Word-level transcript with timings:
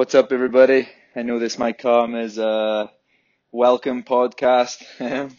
What's 0.00 0.14
up, 0.14 0.32
everybody? 0.32 0.88
I 1.14 1.20
know 1.20 1.38
this 1.38 1.58
might 1.58 1.76
come 1.76 2.14
as 2.14 2.38
a 2.38 2.90
welcome 3.52 4.02
podcast. 4.02 4.82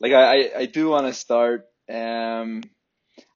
like 0.00 0.12
I, 0.12 0.50
I, 0.52 0.66
do 0.66 0.88
want 0.88 1.06
to 1.06 1.12
start. 1.12 1.68
Um, 1.88 2.64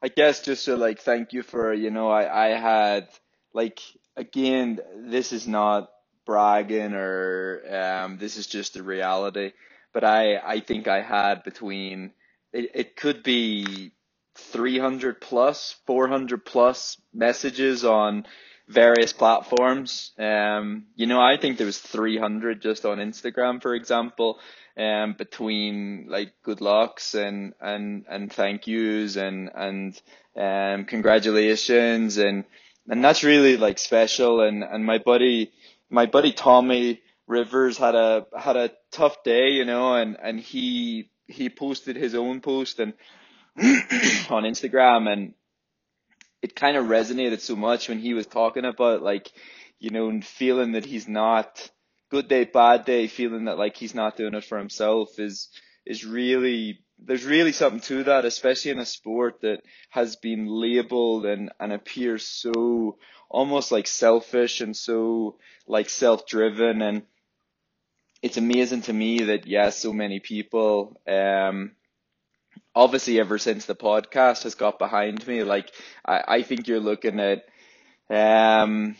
I 0.02 0.08
guess 0.08 0.42
just 0.42 0.64
to 0.64 0.76
like 0.76 0.98
thank 0.98 1.32
you 1.32 1.44
for 1.44 1.72
you 1.72 1.92
know 1.92 2.10
I, 2.10 2.46
I 2.46 2.58
had 2.58 3.06
like 3.52 3.78
again 4.16 4.80
this 4.96 5.32
is 5.32 5.46
not 5.46 5.90
bragging 6.26 6.94
or 6.94 7.62
um 7.70 8.18
this 8.18 8.36
is 8.36 8.48
just 8.48 8.74
the 8.74 8.82
reality, 8.82 9.52
but 9.92 10.02
I 10.02 10.38
I 10.38 10.58
think 10.58 10.88
I 10.88 11.02
had 11.02 11.44
between 11.44 12.10
it, 12.52 12.72
it 12.74 12.96
could 12.96 13.22
be 13.22 13.92
300 14.34 15.20
plus 15.20 15.76
400 15.86 16.44
plus 16.44 17.00
messages 17.12 17.84
on 17.84 18.26
various 18.68 19.12
platforms. 19.12 20.12
Um, 20.18 20.86
you 20.94 21.06
know, 21.06 21.20
I 21.20 21.36
think 21.36 21.58
there 21.58 21.66
was 21.66 21.78
300 21.78 22.62
just 22.62 22.84
on 22.84 22.98
Instagram, 22.98 23.60
for 23.60 23.74
example, 23.74 24.38
um, 24.76 25.14
between 25.16 26.06
like 26.08 26.32
good 26.42 26.60
lucks 26.60 27.14
and, 27.14 27.54
and, 27.60 28.04
and 28.08 28.32
thank 28.32 28.66
yous 28.66 29.16
and, 29.16 29.50
and, 29.54 30.00
um, 30.36 30.86
congratulations. 30.86 32.16
And, 32.18 32.44
and 32.88 33.04
that's 33.04 33.22
really 33.22 33.56
like 33.56 33.78
special. 33.78 34.40
And, 34.40 34.64
and 34.64 34.84
my 34.84 34.98
buddy, 34.98 35.52
my 35.90 36.06
buddy 36.06 36.32
Tommy 36.32 37.02
Rivers 37.26 37.78
had 37.78 37.94
a, 37.94 38.26
had 38.36 38.56
a 38.56 38.72
tough 38.90 39.22
day, 39.24 39.50
you 39.50 39.64
know, 39.64 39.94
and, 39.94 40.16
and 40.22 40.40
he, 40.40 41.10
he 41.26 41.48
posted 41.48 41.96
his 41.96 42.14
own 42.14 42.40
post 42.40 42.80
and 42.80 42.94
on 43.58 44.42
Instagram 44.44 45.10
and, 45.12 45.34
it 46.44 46.54
kind 46.54 46.76
of 46.76 46.84
resonated 46.84 47.40
so 47.40 47.56
much 47.56 47.88
when 47.88 47.98
he 47.98 48.12
was 48.12 48.26
talking 48.26 48.66
about 48.66 49.02
like, 49.02 49.32
you 49.80 49.88
know, 49.88 50.20
feeling 50.20 50.72
that 50.72 50.84
he's 50.84 51.08
not 51.08 51.70
good 52.10 52.28
day, 52.28 52.44
bad 52.44 52.84
day, 52.84 53.06
feeling 53.06 53.46
that 53.46 53.56
like 53.56 53.78
he's 53.78 53.94
not 53.94 54.18
doing 54.18 54.34
it 54.34 54.44
for 54.44 54.58
himself 54.58 55.18
is 55.18 55.48
is 55.86 56.04
really 56.04 56.80
there's 56.98 57.24
really 57.24 57.52
something 57.52 57.80
to 57.80 58.04
that, 58.04 58.26
especially 58.26 58.72
in 58.72 58.78
a 58.78 58.84
sport 58.84 59.40
that 59.40 59.62
has 59.88 60.16
been 60.16 60.46
labeled 60.46 61.24
and, 61.24 61.50
and 61.58 61.72
appears 61.72 62.26
so 62.26 62.98
almost 63.30 63.72
like 63.72 63.86
selfish 63.86 64.60
and 64.60 64.76
so 64.76 65.38
like 65.66 65.88
self 65.88 66.26
driven 66.26 66.82
and 66.82 67.04
it's 68.20 68.36
amazing 68.36 68.82
to 68.82 68.92
me 68.92 69.18
that 69.24 69.46
yes, 69.46 69.48
yeah, 69.48 69.70
so 69.70 69.94
many 69.94 70.20
people 70.20 71.00
um 71.08 71.72
obviously 72.74 73.20
ever 73.20 73.38
since 73.38 73.66
the 73.66 73.74
podcast 73.74 74.44
has 74.44 74.54
got 74.54 74.78
behind 74.78 75.26
me, 75.26 75.42
like 75.44 75.70
I, 76.04 76.24
I 76.28 76.42
think 76.42 76.68
you're 76.68 76.80
looking 76.80 77.20
at 77.20 77.44
um 78.10 78.96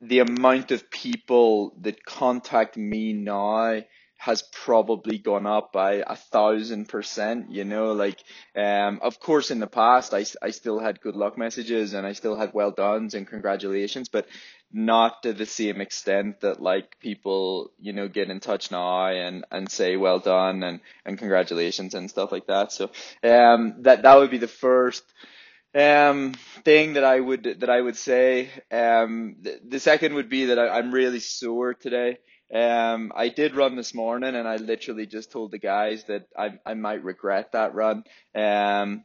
the 0.00 0.18
amount 0.20 0.72
of 0.72 0.90
people 0.90 1.76
that 1.82 2.04
contact 2.04 2.76
me 2.76 3.12
now 3.12 3.82
has 4.22 4.42
probably 4.52 5.18
gone 5.18 5.46
up 5.48 5.72
by 5.72 5.94
a 6.06 6.14
thousand 6.14 6.88
percent, 6.88 7.50
you 7.50 7.64
know, 7.64 7.92
like, 7.92 8.22
um, 8.54 9.00
of 9.02 9.18
course 9.18 9.50
in 9.50 9.58
the 9.58 9.66
past 9.66 10.14
I, 10.14 10.24
I 10.40 10.52
still 10.52 10.78
had 10.78 11.00
good 11.00 11.16
luck 11.16 11.36
messages 11.36 11.92
and 11.92 12.06
I 12.06 12.12
still 12.12 12.36
had 12.36 12.54
well 12.54 12.70
done's 12.70 13.14
and 13.14 13.26
congratulations, 13.26 14.08
but 14.08 14.28
not 14.72 15.24
to 15.24 15.32
the 15.32 15.44
same 15.44 15.80
extent 15.80 16.42
that 16.42 16.62
like 16.62 17.00
people, 17.00 17.72
you 17.80 17.92
know, 17.92 18.06
get 18.06 18.30
in 18.30 18.38
touch 18.38 18.70
now 18.70 19.06
and, 19.08 19.44
and 19.50 19.68
say 19.68 19.96
well 19.96 20.20
done 20.20 20.62
and, 20.62 20.78
and 21.04 21.18
congratulations 21.18 21.94
and 21.94 22.08
stuff 22.08 22.30
like 22.30 22.46
that. 22.46 22.70
So, 22.70 22.92
um, 23.24 23.82
that, 23.82 24.02
that 24.02 24.14
would 24.18 24.30
be 24.30 24.38
the 24.38 24.46
first, 24.46 25.02
um, 25.74 26.34
thing 26.64 26.92
that 26.92 27.02
I 27.02 27.18
would, 27.18 27.56
that 27.58 27.70
I 27.70 27.80
would 27.80 27.96
say. 27.96 28.50
Um, 28.70 29.38
the, 29.68 29.80
second 29.80 30.14
would 30.14 30.28
be 30.28 30.44
that 30.44 30.60
I, 30.60 30.68
I'm 30.78 30.92
really 30.92 31.18
sore 31.18 31.74
today. 31.74 32.18
Um, 32.52 33.12
I 33.14 33.28
did 33.28 33.54
run 33.56 33.76
this 33.76 33.94
morning 33.94 34.34
and 34.34 34.46
I 34.46 34.56
literally 34.56 35.06
just 35.06 35.32
told 35.32 35.52
the 35.52 35.58
guys 35.58 36.04
that 36.04 36.26
I, 36.36 36.58
I 36.66 36.74
might 36.74 37.02
regret 37.04 37.52
that 37.52 37.74
run. 37.74 38.04
Um, 38.34 39.04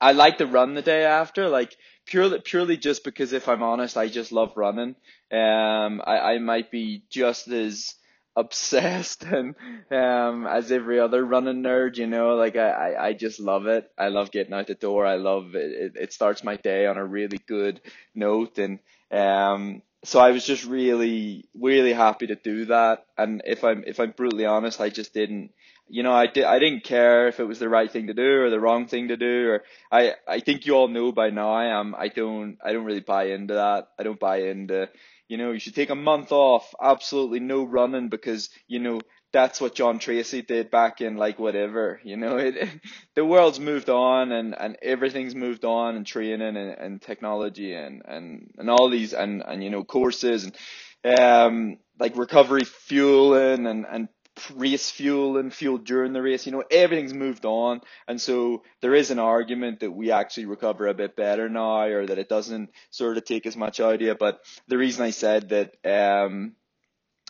I 0.00 0.12
like 0.12 0.38
to 0.38 0.46
run 0.46 0.74
the 0.74 0.82
day 0.82 1.04
after, 1.04 1.48
like 1.48 1.76
purely 2.06 2.40
purely 2.40 2.76
just 2.76 3.04
because 3.04 3.32
if 3.32 3.48
I'm 3.48 3.62
honest, 3.62 3.96
I 3.96 4.08
just 4.08 4.32
love 4.32 4.52
running. 4.56 4.94
Um, 5.32 6.00
I, 6.06 6.34
I 6.34 6.38
might 6.38 6.70
be 6.70 7.02
just 7.10 7.48
as 7.48 7.94
obsessed 8.36 9.22
and 9.24 9.56
um 9.90 10.46
as 10.46 10.70
every 10.70 11.00
other 11.00 11.24
running 11.24 11.62
nerd, 11.62 11.96
you 11.96 12.06
know, 12.06 12.36
like 12.36 12.56
I, 12.56 12.68
I, 12.92 13.06
I 13.08 13.12
just 13.12 13.40
love 13.40 13.66
it. 13.66 13.90
I 13.98 14.08
love 14.08 14.30
getting 14.30 14.54
out 14.54 14.68
the 14.68 14.74
door. 14.74 15.04
I 15.04 15.16
love 15.16 15.54
it. 15.56 15.72
It, 15.72 15.92
it 15.96 16.12
starts 16.12 16.44
my 16.44 16.56
day 16.56 16.86
on 16.86 16.96
a 16.96 17.04
really 17.04 17.38
good 17.48 17.80
note 18.14 18.58
and 18.58 18.78
um 19.10 19.82
so 20.04 20.20
I 20.20 20.30
was 20.30 20.44
just 20.44 20.64
really 20.64 21.46
really 21.58 21.92
happy 21.92 22.28
to 22.28 22.36
do 22.36 22.66
that 22.66 23.06
and 23.16 23.42
if 23.44 23.64
I'm 23.64 23.84
if 23.86 24.00
I'm 24.00 24.12
brutally 24.12 24.46
honest, 24.46 24.80
I 24.80 24.90
just 24.90 25.12
didn't 25.14 25.50
you 25.88 26.02
know, 26.02 26.12
I, 26.12 26.26
did, 26.26 26.44
I 26.44 26.58
didn't 26.58 26.84
care 26.84 27.28
if 27.28 27.40
it 27.40 27.44
was 27.44 27.58
the 27.58 27.68
right 27.68 27.90
thing 27.90 28.08
to 28.08 28.14
do 28.14 28.42
or 28.42 28.50
the 28.50 28.60
wrong 28.60 28.86
thing 28.86 29.08
to 29.08 29.16
do, 29.16 29.48
or 29.50 29.64
I, 29.90 30.14
I 30.26 30.40
think 30.40 30.66
you 30.66 30.74
all 30.74 30.88
know 30.88 31.12
by 31.12 31.30
now 31.30 31.50
I 31.50 31.80
am, 31.80 31.94
I 31.96 32.08
don't, 32.08 32.58
I 32.64 32.72
don't 32.72 32.84
really 32.84 33.00
buy 33.00 33.28
into 33.28 33.54
that. 33.54 33.88
I 33.98 34.02
don't 34.02 34.20
buy 34.20 34.42
into, 34.42 34.88
you 35.28 35.38
know, 35.38 35.52
you 35.52 35.58
should 35.58 35.74
take 35.74 35.90
a 35.90 35.94
month 35.94 36.30
off, 36.30 36.74
absolutely 36.80 37.40
no 37.40 37.64
running 37.64 38.08
because, 38.08 38.50
you 38.66 38.78
know, 38.80 39.00
that's 39.32 39.60
what 39.60 39.74
John 39.74 39.98
Treacy 39.98 40.46
did 40.46 40.70
back 40.70 41.00
in 41.00 41.16
like 41.16 41.38
whatever, 41.38 42.00
you 42.02 42.16
know, 42.16 42.36
it, 42.38 42.68
the 43.14 43.24
world's 43.24 43.60
moved 43.60 43.90
on 43.90 44.32
and, 44.32 44.54
and 44.58 44.76
everything's 44.82 45.34
moved 45.34 45.64
on 45.64 45.96
and 45.96 46.06
training 46.06 46.56
and, 46.56 46.56
and 46.56 47.02
technology 47.02 47.74
and, 47.74 48.02
and, 48.06 48.50
and 48.58 48.70
all 48.70 48.88
these 48.88 49.12
and, 49.12 49.42
and, 49.46 49.62
you 49.62 49.70
know, 49.70 49.84
courses 49.84 50.44
and, 50.44 51.20
um, 51.20 51.78
like 51.98 52.16
recovery 52.16 52.64
fueling 52.64 53.66
and, 53.66 53.86
and 53.88 54.08
race 54.54 54.90
fuel 54.90 55.36
and 55.36 55.52
fuel 55.52 55.78
during 55.78 56.12
the 56.12 56.22
race. 56.22 56.46
You 56.46 56.52
know, 56.52 56.64
everything's 56.70 57.14
moved 57.14 57.44
on. 57.44 57.80
And 58.06 58.20
so 58.20 58.62
there 58.80 58.94
is 58.94 59.10
an 59.10 59.18
argument 59.18 59.80
that 59.80 59.90
we 59.90 60.10
actually 60.10 60.46
recover 60.46 60.86
a 60.86 60.94
bit 60.94 61.16
better 61.16 61.48
now 61.48 61.82
or 61.82 62.06
that 62.06 62.18
it 62.18 62.28
doesn't 62.28 62.70
sort 62.90 63.16
of 63.16 63.24
take 63.24 63.46
as 63.46 63.56
much 63.56 63.80
out 63.80 63.96
of 63.96 64.00
you. 64.00 64.14
But 64.14 64.40
the 64.68 64.78
reason 64.78 65.04
I 65.04 65.10
said 65.10 65.48
that, 65.50 65.74
um, 65.84 66.54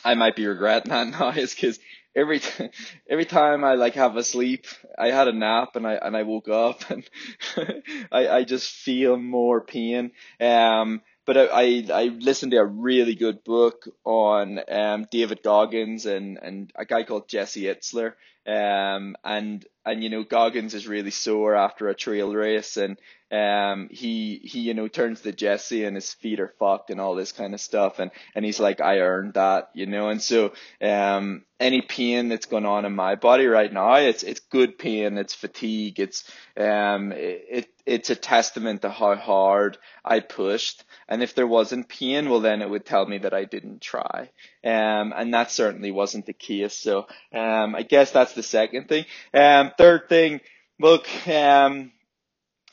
I 0.04 0.14
might 0.14 0.36
be 0.36 0.46
regretting 0.46 0.90
that 0.90 1.08
now 1.18 1.30
is 1.30 1.54
because 1.54 1.78
every 2.14 2.40
t- 2.40 2.70
every 3.08 3.24
time 3.24 3.64
I 3.64 3.74
like 3.74 3.94
have 3.94 4.16
a 4.16 4.24
sleep, 4.24 4.66
I 4.98 5.10
had 5.10 5.28
a 5.28 5.32
nap 5.32 5.76
and 5.76 5.86
I 5.86 5.94
and 5.94 6.16
I 6.16 6.22
woke 6.22 6.48
up 6.48 6.90
and 6.90 7.08
I 8.12 8.28
I 8.28 8.44
just 8.44 8.70
feel 8.70 9.16
more 9.16 9.60
pain. 9.60 10.12
Um, 10.40 11.02
but 11.28 11.36
I, 11.36 11.84
I 11.92 12.04
listened 12.04 12.52
to 12.52 12.56
a 12.56 12.64
really 12.64 13.14
good 13.14 13.44
book 13.44 13.86
on 14.02 14.60
um, 14.66 15.06
David 15.10 15.42
Goggins 15.42 16.06
and, 16.06 16.38
and 16.40 16.72
a 16.74 16.86
guy 16.86 17.02
called 17.02 17.28
Jesse 17.28 17.64
Itzler. 17.64 18.14
Um, 18.46 19.14
and, 19.22 19.62
and, 19.84 20.02
you 20.02 20.10
know, 20.10 20.22
Goggins 20.22 20.74
is 20.74 20.86
really 20.86 21.10
sore 21.10 21.54
after 21.54 21.88
a 21.88 21.94
trail 21.94 22.34
race 22.34 22.76
and, 22.76 22.98
um, 23.30 23.88
he, 23.90 24.40
he, 24.42 24.60
you 24.60 24.74
know, 24.74 24.88
turns 24.88 25.20
to 25.20 25.32
Jesse 25.32 25.84
and 25.84 25.94
his 25.94 26.14
feet 26.14 26.40
are 26.40 26.54
fucked 26.58 26.90
and 26.90 27.00
all 27.00 27.14
this 27.14 27.32
kind 27.32 27.52
of 27.52 27.60
stuff. 27.60 27.98
And, 27.98 28.10
and 28.34 28.44
he's 28.44 28.58
like, 28.58 28.80
I 28.80 29.00
earned 29.00 29.34
that, 29.34 29.70
you 29.74 29.86
know, 29.86 30.08
and 30.08 30.22
so, 30.22 30.52
um, 30.80 31.44
any 31.60 31.82
pain 31.82 32.28
that's 32.28 32.46
going 32.46 32.64
on 32.64 32.84
in 32.84 32.94
my 32.94 33.16
body 33.16 33.46
right 33.46 33.72
now, 33.72 33.96
it's, 33.96 34.22
it's 34.22 34.40
good 34.40 34.78
pain, 34.78 35.18
it's 35.18 35.34
fatigue, 35.34 35.98
it's, 35.98 36.24
um, 36.56 37.12
it, 37.12 37.68
it's 37.84 38.10
a 38.10 38.14
testament 38.14 38.82
to 38.82 38.90
how 38.90 39.16
hard 39.16 39.76
I 40.04 40.20
pushed. 40.20 40.84
And 41.08 41.22
if 41.22 41.34
there 41.34 41.46
wasn't 41.46 41.88
pain, 41.88 42.28
well, 42.28 42.40
then 42.40 42.62
it 42.62 42.70
would 42.70 42.84
tell 42.84 43.06
me 43.06 43.18
that 43.18 43.34
I 43.34 43.44
didn't 43.44 43.80
try. 43.80 44.30
Um, 44.62 45.12
and 45.16 45.32
that 45.34 45.50
certainly 45.50 45.90
wasn't 45.90 46.26
the 46.26 46.32
case. 46.32 46.74
So, 46.74 47.06
um, 47.32 47.74
I 47.74 47.82
guess 47.82 48.10
that's 48.12 48.34
the 48.34 48.42
second 48.42 48.88
thing. 48.88 49.06
Um, 49.32 49.72
third 49.78 50.08
thing, 50.08 50.40
look, 50.78 51.06
um, 51.28 51.92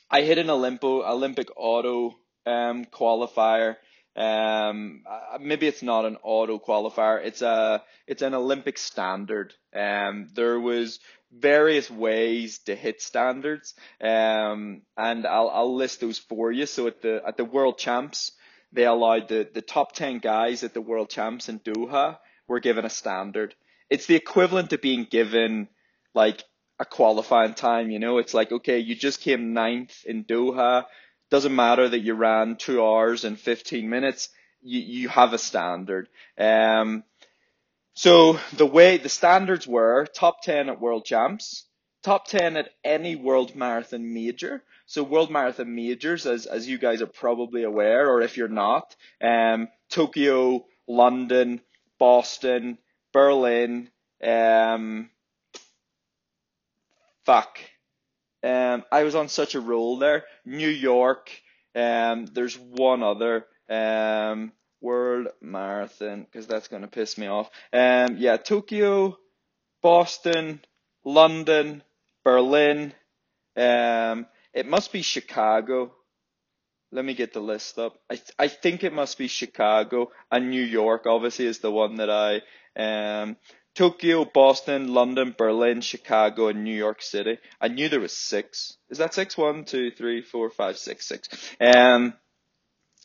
I 0.09 0.23
hit 0.23 0.37
an 0.39 0.47
Olympo, 0.47 1.07
Olympic 1.07 1.47
auto, 1.55 2.15
um, 2.45 2.85
qualifier. 2.85 3.77
Um, 4.15 5.03
maybe 5.39 5.67
it's 5.67 5.83
not 5.83 6.05
an 6.05 6.17
auto 6.23 6.57
qualifier. 6.57 7.23
It's 7.23 7.41
a, 7.41 7.83
it's 8.07 8.21
an 8.21 8.33
Olympic 8.33 8.77
standard. 8.77 9.53
Um, 9.73 10.29
there 10.33 10.59
was 10.59 10.99
various 11.31 11.91
ways 11.91 12.59
to 12.59 12.75
hit 12.75 13.01
standards. 13.01 13.73
Um, 14.01 14.81
and 14.97 15.27
I'll, 15.27 15.49
I'll 15.49 15.75
list 15.75 16.01
those 16.01 16.17
for 16.17 16.51
you. 16.51 16.65
So 16.65 16.87
at 16.87 17.01
the, 17.01 17.21
at 17.25 17.37
the 17.37 17.45
world 17.45 17.77
champs, 17.77 18.31
they 18.71 18.85
allowed 18.85 19.27
the, 19.27 19.47
the 19.53 19.61
top 19.61 19.93
10 19.93 20.19
guys 20.19 20.63
at 20.63 20.73
the 20.73 20.81
world 20.81 21.09
champs 21.09 21.49
in 21.49 21.59
Doha 21.59 22.17
were 22.47 22.59
given 22.59 22.85
a 22.85 22.89
standard. 22.89 23.53
It's 23.89 24.07
the 24.07 24.15
equivalent 24.15 24.71
to 24.71 24.77
being 24.77 25.05
given 25.09 25.67
like 26.13 26.43
a 26.79 26.85
qualifying 26.85 27.53
time, 27.53 27.89
you 27.89 27.99
know, 27.99 28.17
it's 28.17 28.33
like, 28.33 28.51
okay, 28.51 28.79
you 28.79 28.95
just 28.95 29.21
came 29.21 29.53
ninth 29.53 30.03
in 30.05 30.25
Doha. 30.25 30.85
Doesn't 31.31 31.55
matter 31.55 31.87
that 31.87 32.01
you 32.01 32.13
ran 32.13 32.57
two 32.57 32.83
hours 32.83 33.23
and 33.23 33.39
15 33.39 33.89
minutes. 33.89 34.29
You, 34.61 34.79
you 34.79 35.09
have 35.09 35.33
a 35.33 35.37
standard. 35.37 36.09
Um, 36.37 37.03
so 37.93 38.39
the 38.53 38.65
way 38.65 38.97
the 38.97 39.09
standards 39.09 39.65
were 39.65 40.05
top 40.05 40.41
10 40.43 40.69
at 40.69 40.81
world 40.81 41.05
champs, 41.05 41.65
top 42.03 42.27
10 42.27 42.57
at 42.57 42.69
any 42.83 43.15
world 43.15 43.55
marathon 43.55 44.13
major. 44.13 44.61
So 44.85 45.01
world 45.01 45.31
marathon 45.31 45.73
majors, 45.73 46.25
as, 46.25 46.45
as 46.45 46.67
you 46.67 46.77
guys 46.77 47.01
are 47.01 47.07
probably 47.07 47.63
aware, 47.63 48.09
or 48.09 48.21
if 48.21 48.35
you're 48.37 48.47
not, 48.49 48.95
um, 49.21 49.69
Tokyo, 49.89 50.65
London, 50.87 51.61
Boston, 51.97 52.77
Berlin, 53.13 53.89
um, 54.21 55.09
fuck. 57.25 57.59
Um, 58.43 58.83
I 58.91 59.03
was 59.03 59.15
on 59.15 59.29
such 59.29 59.55
a 59.55 59.59
roll 59.59 59.97
there. 59.97 60.25
New 60.45 60.69
York. 60.69 61.31
Um, 61.73 62.25
there's 62.27 62.57
one 62.57 63.03
other. 63.03 63.45
Um, 63.69 64.51
World 64.81 65.29
Marathon 65.41 66.23
because 66.23 66.45
that's 66.45 66.67
gonna 66.67 66.87
piss 66.87 67.17
me 67.17 67.25
off. 67.27 67.49
Um, 67.73 68.17
yeah, 68.17 68.37
Tokyo, 68.37 69.17
Boston, 69.81 70.61
London, 71.03 71.81
Berlin. 72.23 72.93
Um, 73.55 74.27
it 74.53 74.67
must 74.67 74.91
be 74.91 75.01
Chicago. 75.01 75.91
Let 76.91 77.03
me 77.03 77.15
get 77.15 77.33
the 77.33 77.39
list 77.39 77.79
up. 77.79 77.97
I 78.09 78.15
th- 78.15 78.31
I 78.37 78.47
think 78.47 78.83
it 78.83 78.93
must 78.93 79.17
be 79.17 79.27
Chicago 79.27 80.11
and 80.31 80.49
New 80.51 80.63
York. 80.63 81.07
Obviously, 81.07 81.45
is 81.45 81.59
the 81.59 81.71
one 81.71 81.95
that 81.95 82.09
I 82.11 82.41
um 82.75 83.37
Tokyo, 83.75 84.23
Boston, 84.23 84.93
London, 84.93 85.35
Berlin, 85.37 85.81
Chicago, 85.81 86.47
and 86.47 86.63
New 86.63 86.75
York 86.75 87.01
City. 87.01 87.37
I 87.59 87.67
knew 87.67 87.89
there 87.89 87.99
was 87.99 88.15
six. 88.15 88.77
Is 88.89 88.99
that 88.99 89.13
six? 89.13 89.37
One, 89.37 89.65
two, 89.65 89.91
three, 89.91 90.21
four, 90.21 90.49
five, 90.49 90.77
six, 90.77 91.05
six. 91.05 91.27
Um, 91.59 92.13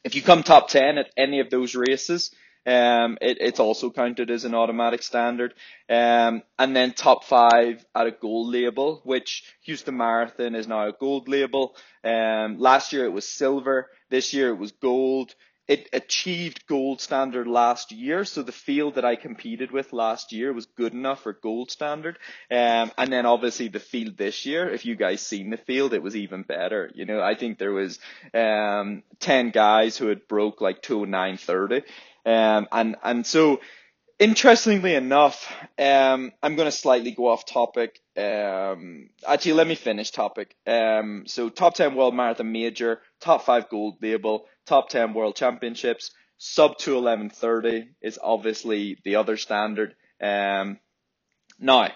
if 0.05 0.15
you 0.15 0.23
come 0.23 0.43
top 0.45 0.69
10 0.69 0.97
at 0.99 1.11
any 1.17 1.41
of 1.41 1.51
those 1.51 1.75
races, 1.75 2.31
um, 2.67 3.19
it, 3.21 3.39
it's 3.41 3.59
also 3.59 3.91
counted 3.91 4.31
as 4.31 4.45
an 4.45 4.55
automatic 4.55 5.03
standard. 5.03 5.55
Um, 5.89 6.43
and 6.59 6.77
then 6.77 6.93
top 6.93 7.25
five 7.25 7.85
at 7.95 8.07
a 8.07 8.13
gold 8.13 8.53
label, 8.53 9.01
which 9.05 9.45
Houston 9.63 9.97
Marathon 9.97 10.55
is 10.55 10.69
now 10.69 10.87
a 10.89 10.93
gold 10.93 11.29
label. 11.29 11.75
Um, 12.05 12.59
last 12.59 12.93
year 12.93 13.05
it 13.05 13.13
was 13.13 13.29
silver. 13.29 13.89
This 14.09 14.33
year 14.33 14.51
it 14.51 14.59
was 14.59 14.73
gold 14.73 15.35
it 15.71 15.89
achieved 15.93 16.67
gold 16.67 17.01
standard 17.01 17.47
last 17.47 17.93
year. 17.93 18.25
So 18.25 18.43
the 18.43 18.51
field 18.51 18.97
that 18.97 19.05
I 19.05 19.15
competed 19.15 19.71
with 19.71 19.93
last 19.93 20.33
year 20.33 20.53
was 20.53 20.67
good 20.67 20.93
enough 20.93 21.23
for 21.23 21.33
gold 21.33 21.71
standard. 21.71 22.19
Um, 22.51 22.91
and 22.99 23.13
then 23.13 23.25
obviously 23.25 23.69
the 23.69 23.79
field 23.79 24.17
this 24.17 24.45
year, 24.45 24.69
if 24.69 24.85
you 24.85 24.97
guys 24.97 25.21
seen 25.21 25.51
the 25.51 25.57
field, 25.57 25.95
it 25.95 26.03
was 26.03 26.17
even 26.17 26.43
better. 26.43 26.91
You 26.93 27.05
know, 27.05 27.23
I 27.23 27.37
think 27.37 27.59
there 27.59 27.71
was, 27.73 28.01
um, 28.35 29.05
10 29.21 29.51
guys 29.51 29.97
who 29.97 30.09
had 30.09 30.27
broke 30.27 30.61
like 30.61 30.83
209.30. 30.83 31.85
Um, 32.27 32.67
and, 32.73 32.97
and 33.05 33.25
so, 33.25 33.61
interestingly 34.19 34.97
enough, 34.97 35.53
um, 35.79 36.33
I'm 36.43 36.57
going 36.57 36.67
to 36.67 36.77
slightly 36.77 37.13
go 37.13 37.29
off 37.29 37.47
topic. 37.47 38.01
Um, 38.17 39.11
actually, 39.25 39.53
let 39.53 39.69
me 39.69 39.77
finish 39.77 40.11
topic. 40.11 40.57
Um, 40.67 41.25
so 41.27 41.49
top 41.49 41.75
10 41.75 41.95
world 41.95 42.15
marathon 42.15 42.51
major, 42.51 43.01
top 43.21 43.45
five 43.45 43.69
gold 43.69 43.97
label, 44.03 44.47
top 44.67 44.89
10 44.89 45.15
world 45.15 45.37
championships. 45.37 46.11
Sub 46.39 46.79
211.30 46.79 47.89
is 48.01 48.19
obviously 48.23 48.99
the 49.05 49.17
other 49.17 49.37
standard. 49.37 49.95
Um, 50.21 50.79
now, 51.59 51.91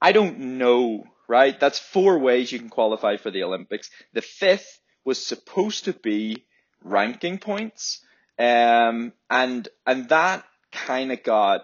I 0.00 0.12
don't 0.12 0.58
know, 0.58 1.04
right? 1.28 1.58
That's 1.58 1.78
four 1.78 2.18
ways 2.18 2.52
you 2.52 2.58
can 2.60 2.68
qualify 2.68 3.16
for 3.16 3.30
the 3.30 3.42
Olympics. 3.42 3.90
The 4.12 4.22
fifth 4.22 4.80
was 5.04 5.24
supposed 5.24 5.84
to 5.84 5.92
be 5.92 6.44
ranking 6.84 7.38
points. 7.38 8.04
Um, 8.38 9.12
and, 9.28 9.68
and 9.86 10.08
that 10.08 10.44
kind 10.70 11.12
of 11.12 11.22
got 11.22 11.62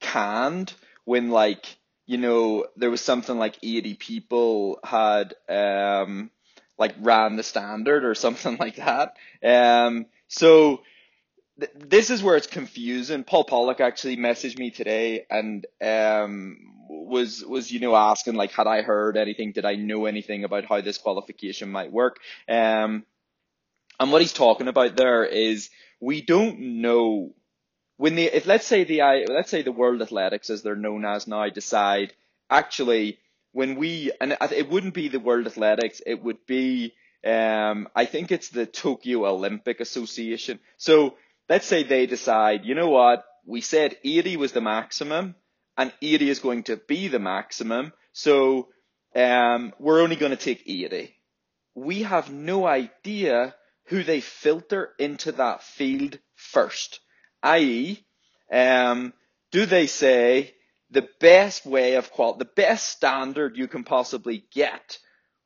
canned 0.00 0.74
when 1.04 1.30
like, 1.30 1.64
you 2.06 2.18
know, 2.18 2.66
there 2.76 2.90
was 2.90 3.00
something 3.00 3.38
like 3.38 3.56
80 3.62 3.94
people 3.94 4.78
had, 4.84 5.34
um, 5.48 6.30
like 6.78 6.94
ran 7.00 7.36
the 7.36 7.42
standard 7.42 8.04
or 8.04 8.14
something 8.24 8.56
like 8.56 8.76
that. 8.76 9.16
Um, 9.42 10.06
so 10.28 10.82
th- 11.58 11.72
this 11.74 12.10
is 12.10 12.22
where 12.22 12.36
it's 12.36 12.46
confusing. 12.46 13.24
Paul 13.24 13.44
Pollock 13.44 13.80
actually 13.80 14.16
messaged 14.16 14.58
me 14.58 14.70
today 14.70 15.26
and 15.30 15.66
um, 15.82 16.58
was 16.88 17.44
was 17.44 17.70
you 17.70 17.80
know 17.80 17.94
asking 17.94 18.34
like 18.34 18.52
had 18.52 18.66
I 18.66 18.82
heard 18.82 19.16
anything? 19.16 19.52
Did 19.52 19.64
I 19.64 19.74
know 19.76 20.06
anything 20.06 20.44
about 20.44 20.64
how 20.64 20.80
this 20.80 20.98
qualification 20.98 21.70
might 21.70 21.92
work? 21.92 22.18
Um, 22.48 23.04
and 24.00 24.12
what 24.12 24.22
he's 24.22 24.32
talking 24.32 24.68
about 24.68 24.96
there 24.96 25.24
is 25.24 25.70
we 26.00 26.20
don't 26.20 26.82
know 26.82 27.34
when 27.96 28.16
the 28.16 28.24
if 28.24 28.46
let's 28.46 28.66
say 28.66 28.84
the 28.84 29.00
let's 29.28 29.50
say 29.50 29.62
the 29.62 29.72
World 29.72 30.02
Athletics 30.02 30.50
as 30.50 30.62
they're 30.62 30.76
known 30.76 31.04
as 31.04 31.26
now 31.26 31.48
decide 31.48 32.12
actually 32.50 33.18
when 33.54 33.76
we 33.76 34.10
and 34.20 34.36
it 34.50 34.68
wouldn't 34.68 34.94
be 34.94 35.08
the 35.08 35.20
World 35.20 35.46
Athletics, 35.46 36.02
it 36.04 36.22
would 36.22 36.44
be 36.44 36.92
um, 37.24 37.88
I 37.94 38.04
think 38.04 38.30
it's 38.30 38.50
the 38.50 38.66
Tokyo 38.66 39.26
Olympic 39.26 39.80
Association. 39.80 40.58
So 40.76 41.14
let's 41.48 41.66
say 41.66 41.84
they 41.84 42.06
decide, 42.06 42.64
you 42.64 42.74
know 42.74 42.90
what, 42.90 43.24
we 43.46 43.60
said 43.60 43.96
80 44.04 44.36
was 44.36 44.52
the 44.52 44.60
maximum, 44.60 45.36
and 45.78 45.92
80 46.02 46.30
is 46.30 46.40
going 46.40 46.64
to 46.64 46.76
be 46.76 47.08
the 47.08 47.20
maximum, 47.20 47.92
so 48.12 48.68
um, 49.14 49.72
we're 49.78 50.02
only 50.02 50.16
going 50.16 50.36
to 50.36 50.36
take 50.36 50.62
80. 50.66 51.14
We 51.76 52.02
have 52.02 52.30
no 52.32 52.66
idea 52.66 53.54
who 53.86 54.02
they 54.02 54.20
filter 54.20 54.90
into 54.98 55.32
that 55.32 55.62
field 55.62 56.18
first, 56.34 57.00
i.e., 57.42 58.04
um, 58.52 59.12
do 59.50 59.64
they 59.64 59.86
say 59.86 60.54
the 60.94 61.08
best 61.20 61.66
way 61.66 61.96
of 61.96 62.10
qual, 62.10 62.36
the 62.36 62.44
best 62.44 62.88
standard 62.88 63.56
you 63.56 63.68
can 63.68 63.84
possibly 63.84 64.46
get 64.52 64.98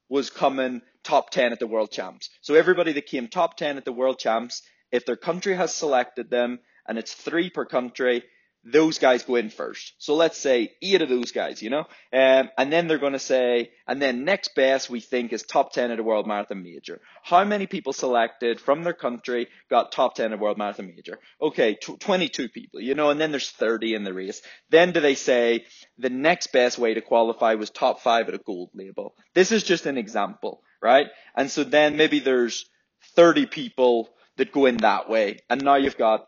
was 0.09 0.31
coming 0.31 0.83
top 1.03 1.31
10 1.31 1.53
at 1.53 1.59
the 1.59 1.67
world 1.67 1.91
champs. 1.91 2.31
So 2.43 2.55
everybody 2.55 2.93
that 2.93 3.07
came 3.07 3.29
top 3.29 3.57
10 3.57 3.79
at 3.79 3.85
the 3.85 3.93
world 3.93 4.19
champs, 4.19 4.63
if 4.93 5.05
their 5.05 5.17
country 5.17 5.55
has 5.55 5.75
selected 5.75 6.31
them 6.31 6.61
and 6.87 6.99
it's 6.99 7.13
three 7.13 7.51
per 7.51 7.65
country, 7.65 8.23
those 8.71 8.99
guys 8.99 9.23
go 9.23 9.37
in 9.37 9.51
first. 9.51 9.95
So 9.99 10.15
let's 10.15 10.37
say 10.37 10.73
eight 10.83 11.01
of 11.01 11.09
those 11.09 11.33
guys, 11.33 11.63
you 11.63 11.71
know, 11.71 11.87
um, 12.13 12.51
and 12.59 12.73
then 12.73 12.87
they're 12.87 12.99
going 12.99 13.13
to 13.15 13.19
say, 13.19 13.71
and 13.87 14.01
then 14.01 14.25
next 14.25 14.55
best 14.55 14.91
we 14.91 15.01
think 15.01 15.33
is 15.33 15.43
top 15.43 15.73
10 15.73 15.91
at 15.91 15.99
a 15.99 16.03
world 16.03 16.27
marathon 16.27 16.63
major. 16.63 17.01
How 17.23 17.45
many 17.45 17.67
people 17.67 17.93
selected 17.93 18.61
from 18.61 18.83
their 18.83 18.93
country 18.93 19.49
got 19.71 19.93
top 19.93 20.15
10 20.17 20.33
at 20.33 20.39
world 20.39 20.59
marathon 20.59 20.93
major? 20.95 21.19
Okay, 21.41 21.75
22 21.75 22.49
people, 22.49 22.81
you 22.81 22.95
know, 22.95 23.11
and 23.11 23.21
then 23.21 23.31
there's 23.31 23.51
30 23.51 23.95
in 23.95 24.05
the 24.05 24.13
race. 24.13 24.43
Then 24.71 24.93
do 24.93 25.01
they 25.01 25.15
say 25.15 25.65
the 25.99 26.11
next 26.11 26.53
best 26.53 26.79
way 26.79 26.95
to 26.95 27.01
qualify 27.01 27.55
was 27.55 27.71
top 27.71 28.01
five 28.01 28.29
at 28.29 28.35
a 28.35 28.39
gold 28.39 28.71
label? 28.75 29.15
This 29.35 29.53
is 29.53 29.63
just 29.63 29.87
an 29.87 29.97
example, 29.99 30.63
right? 30.83 31.07
And 31.35 31.51
so 31.51 31.65
then 31.65 31.97
maybe 31.97 32.21
there's 32.21 32.69
30 33.15 33.47
people 33.47 34.11
that 34.37 34.53
go 34.53 34.67
in 34.67 34.79
that 34.79 35.09
way. 35.09 35.39
And 35.49 35.63
now 35.63 35.77
you've 35.77 35.99
got 35.99 36.27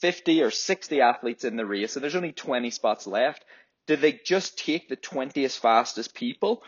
50 0.00 0.42
or 0.42 0.50
60 0.50 1.00
athletes 1.00 1.44
in 1.44 1.56
the 1.56 1.66
race 1.66 1.96
and 1.96 2.02
there's 2.02 2.16
only 2.16 2.32
20 2.32 2.70
spots 2.70 3.06
left, 3.06 3.44
do 3.86 3.96
they 3.96 4.12
just 4.24 4.58
take 4.58 4.88
the 4.88 4.96
20th 4.96 5.58
fastest 5.58 6.14
people? 6.14 6.62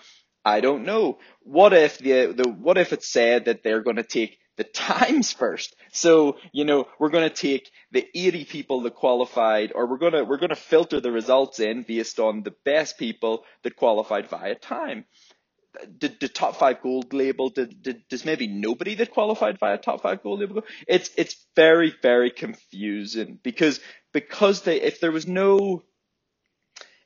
I 0.44 0.60
don't 0.60 0.84
know. 0.84 1.18
What 1.42 1.72
if 1.72 1.98
the, 1.98 2.32
the 2.32 2.48
what 2.48 2.78
if 2.78 2.92
it 2.92 3.02
said 3.02 3.44
that 3.44 3.62
they're 3.62 3.82
going 3.82 3.96
to 3.96 4.02
take 4.02 4.38
the 4.56 4.64
times 4.64 5.32
first? 5.32 5.76
So, 5.92 6.38
you 6.52 6.64
know, 6.64 6.86
we're 6.98 7.10
going 7.10 7.28
to 7.28 7.34
take 7.34 7.70
the 7.92 8.06
80 8.14 8.46
people 8.46 8.82
that 8.82 8.94
qualified 8.94 9.72
or 9.74 9.86
we're 9.86 9.98
to 10.10 10.24
we're 10.24 10.38
going 10.38 10.50
to 10.50 10.56
filter 10.56 11.00
the 11.00 11.12
results 11.12 11.60
in 11.60 11.82
based 11.82 12.18
on 12.18 12.42
the 12.42 12.54
best 12.64 12.98
people 12.98 13.44
that 13.62 13.76
qualified 13.76 14.28
via 14.28 14.54
time 14.54 15.04
did 15.98 16.18
the 16.20 16.28
top 16.28 16.56
five 16.56 16.82
gold 16.82 17.12
label 17.12 17.48
did, 17.48 17.82
did 17.82 18.02
does 18.08 18.24
maybe 18.24 18.46
nobody 18.46 18.94
that 18.96 19.12
qualified 19.12 19.58
via 19.58 19.78
top 19.78 20.02
five 20.02 20.22
gold 20.22 20.40
label? 20.40 20.62
It's 20.88 21.10
it's 21.16 21.36
very 21.54 21.94
very 22.02 22.30
confusing 22.30 23.38
because 23.42 23.80
because 24.12 24.62
they 24.62 24.80
if 24.80 25.00
there 25.00 25.12
was 25.12 25.26
no 25.26 25.82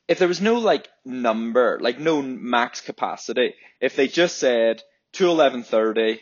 if 0.09 0.18
there 0.18 0.28
was 0.28 0.40
no 0.40 0.59
like 0.59 0.88
number 1.04 1.78
like 1.80 1.99
no 1.99 2.23
max 2.23 2.80
capacity 2.80 3.54
if 3.80 3.97
they 3.97 4.09
just 4.09 4.38
said 4.38 4.83
eleven 5.21 5.62
thirty 5.62 6.21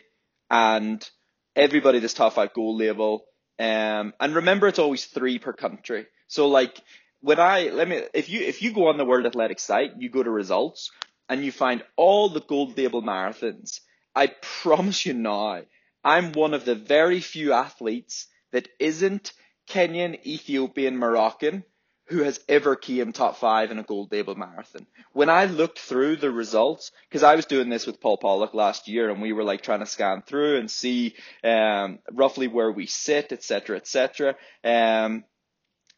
and 0.49 1.09
everybody 1.55 1.99
this 1.99 2.13
top 2.13 2.33
five 2.33 2.53
gold 2.53 2.79
label 2.79 3.25
um 3.59 4.13
and 4.19 4.35
remember 4.35 4.67
it's 4.67 4.79
always 4.79 5.05
three 5.05 5.39
per 5.39 5.53
country 5.53 6.05
so 6.27 6.47
like 6.47 6.79
when 7.21 7.39
I 7.39 7.69
let 7.69 7.87
me 7.87 8.03
if 8.13 8.29
you 8.29 8.41
if 8.41 8.61
you 8.61 8.73
go 8.73 8.87
on 8.87 8.97
the 8.97 9.05
World 9.05 9.25
Athletics 9.25 9.63
site 9.63 9.91
you 9.97 10.09
go 10.09 10.21
to 10.21 10.29
results 10.29 10.91
and 11.29 11.43
you 11.43 11.51
find 11.51 11.83
all 11.95 12.29
the 12.29 12.41
gold 12.41 12.77
label 12.77 13.01
marathons, 13.01 13.79
I 14.15 14.27
promise 14.27 15.05
you 15.05 15.13
now, 15.13 15.63
I'm 16.03 16.33
one 16.33 16.53
of 16.53 16.65
the 16.65 16.75
very 16.75 17.19
few 17.21 17.53
athletes 17.53 18.27
that 18.51 18.67
isn't 18.79 19.33
Kenyan, 19.67 20.25
Ethiopian, 20.25 20.97
Moroccan 20.97 21.63
who 22.07 22.23
has 22.23 22.39
ever 22.49 22.75
came 22.75 23.13
top 23.13 23.37
five 23.37 23.71
in 23.71 23.79
a 23.79 23.83
gold 23.83 24.11
label 24.11 24.35
marathon. 24.35 24.85
When 25.13 25.29
I 25.29 25.45
looked 25.45 25.79
through 25.79 26.17
the 26.17 26.31
results, 26.31 26.91
because 27.09 27.23
I 27.23 27.35
was 27.35 27.45
doing 27.45 27.69
this 27.69 27.87
with 27.87 28.01
Paul 28.01 28.17
Pollock 28.17 28.53
last 28.53 28.87
year 28.87 29.09
and 29.09 29.21
we 29.21 29.31
were 29.31 29.43
like 29.43 29.61
trying 29.61 29.79
to 29.79 29.85
scan 29.85 30.21
through 30.21 30.57
and 30.57 30.69
see 30.69 31.15
um, 31.43 31.99
roughly 32.11 32.47
where 32.47 32.71
we 32.71 32.87
sit, 32.87 33.31
etc., 33.31 33.77
etc. 33.77 34.35
Um, 34.63 35.23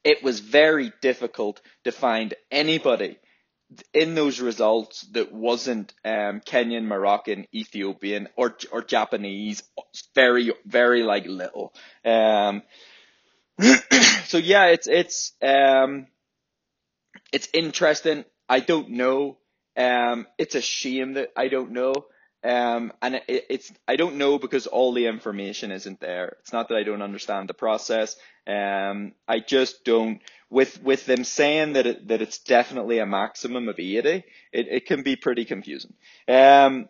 it 0.04 0.22
was 0.24 0.40
very 0.40 0.94
difficult 1.02 1.60
to 1.86 1.92
find 1.92 2.36
anybody 2.52 3.18
in 3.94 4.16
those 4.16 4.40
results 4.40 5.02
that 5.12 5.32
wasn't 5.32 5.94
um, 6.04 6.42
Kenyan, 6.42 6.86
Moroccan, 6.86 7.46
Ethiopian, 7.54 8.28
or 8.36 8.58
or 8.72 8.82
Japanese, 8.84 9.64
very 10.14 10.52
very 10.66 11.04
like 11.04 11.26
little. 11.26 11.74
Um, 12.04 12.64
so 14.26 14.38
yeah, 14.38 14.66
it's 14.68 14.88
it's 14.88 15.34
um, 15.42 16.08
it's 17.32 17.50
interesting. 17.54 18.26
I 18.50 18.60
don't 18.60 18.92
know. 18.92 19.38
Um, 19.78 20.28
it's 20.38 20.56
a 20.56 20.62
shame 20.62 21.14
that 21.14 21.32
I 21.36 21.48
don't 21.48 21.72
know. 21.72 21.94
Um, 22.46 22.94
and 23.02 23.16
it, 23.16 23.46
it's 23.50 23.74
I 23.88 23.96
don't 23.96 24.18
know 24.18 24.38
because 24.38 24.68
all 24.68 24.94
the 24.94 25.08
information 25.08 25.72
isn't 25.72 26.00
there. 26.00 26.38
It's 26.42 26.54
not 26.54 26.70
that 26.70 26.78
I 26.78 26.84
don't 26.84 27.02
understand 27.02 27.50
the 27.50 27.56
process. 27.56 28.16
Um, 28.46 29.14
I 29.28 29.40
just 29.40 29.84
don't. 29.84 30.22
With 30.52 30.82
with 30.84 31.08
them 31.08 31.24
saying 31.24 31.74
that 31.74 31.88
it, 31.88 32.08
that 32.10 32.22
it's 32.22 32.38
definitely 32.38 33.00
a 33.00 33.06
maximum 33.08 33.68
of 33.68 33.80
eighty, 33.80 34.24
it, 34.54 34.68
it 34.70 34.86
can 34.86 35.02
be 35.02 35.16
pretty 35.16 35.44
confusing. 35.44 35.96
Um, 36.28 36.88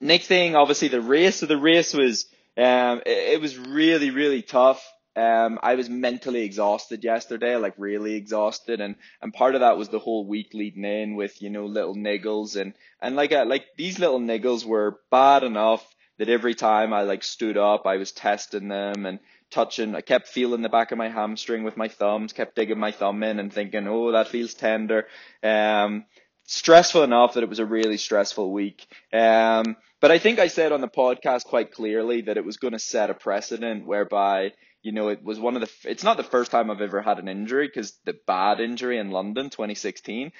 next 0.00 0.28
thing, 0.28 0.54
obviously 0.54 0.88
the 0.88 1.00
race. 1.00 1.36
So 1.36 1.46
the 1.46 1.56
race 1.58 1.92
was 1.92 2.26
um, 2.56 3.02
it, 3.04 3.34
it 3.34 3.40
was 3.40 3.58
really 3.58 4.10
really 4.10 4.42
tough. 4.42 4.80
Um, 5.14 5.58
I 5.62 5.74
was 5.74 5.90
mentally 5.90 6.42
exhausted 6.42 7.04
yesterday, 7.04 7.56
like 7.56 7.74
really 7.76 8.14
exhausted, 8.14 8.80
and 8.80 8.96
and 9.20 9.32
part 9.32 9.54
of 9.54 9.60
that 9.60 9.76
was 9.76 9.88
the 9.88 9.98
whole 9.98 10.26
week 10.26 10.54
leading 10.54 10.84
in 10.84 11.16
with 11.16 11.42
you 11.42 11.50
know 11.50 11.66
little 11.66 11.94
niggles 11.94 12.60
and 12.60 12.74
and 13.00 13.14
like 13.14 13.32
uh, 13.32 13.44
like 13.46 13.66
these 13.76 13.98
little 13.98 14.20
niggles 14.20 14.64
were 14.64 15.00
bad 15.10 15.42
enough 15.44 15.84
that 16.18 16.28
every 16.28 16.54
time 16.54 16.92
I 16.92 17.02
like 17.02 17.24
stood 17.24 17.56
up, 17.56 17.86
I 17.86 17.96
was 17.96 18.12
testing 18.12 18.68
them 18.68 19.06
and 19.06 19.18
touching. 19.50 19.94
I 19.94 20.00
kept 20.00 20.28
feeling 20.28 20.62
the 20.62 20.68
back 20.68 20.92
of 20.92 20.98
my 20.98 21.08
hamstring 21.08 21.62
with 21.64 21.76
my 21.76 21.88
thumbs, 21.88 22.32
kept 22.32 22.56
digging 22.56 22.78
my 22.78 22.92
thumb 22.92 23.22
in 23.22 23.38
and 23.38 23.52
thinking, 23.52 23.86
oh, 23.88 24.12
that 24.12 24.28
feels 24.28 24.54
tender. 24.54 25.06
Um, 25.42 26.04
stressful 26.44 27.02
enough 27.02 27.34
that 27.34 27.42
it 27.42 27.48
was 27.48 27.58
a 27.58 27.66
really 27.66 27.96
stressful 27.96 28.52
week. 28.52 28.86
Um, 29.12 29.76
but 30.00 30.10
I 30.10 30.18
think 30.18 30.38
I 30.38 30.48
said 30.48 30.72
on 30.72 30.80
the 30.80 30.88
podcast 30.88 31.44
quite 31.44 31.72
clearly 31.72 32.22
that 32.22 32.36
it 32.36 32.44
was 32.44 32.56
going 32.56 32.72
to 32.72 32.78
set 32.78 33.10
a 33.10 33.14
precedent 33.14 33.86
whereby 33.86 34.52
you 34.82 34.92
know, 34.92 35.08
it 35.08 35.22
was 35.22 35.38
one 35.38 35.54
of 35.54 35.62
the, 35.62 35.90
it's 35.90 36.04
not 36.04 36.16
the 36.16 36.22
first 36.22 36.50
time 36.50 36.70
I've 36.70 36.80
ever 36.80 37.00
had 37.00 37.18
an 37.18 37.28
injury 37.28 37.66
because 37.68 37.92
the 38.04 38.16
bad 38.26 38.60
injury 38.60 38.98
in 38.98 39.10
London 39.10 39.50
2016, 39.50 40.32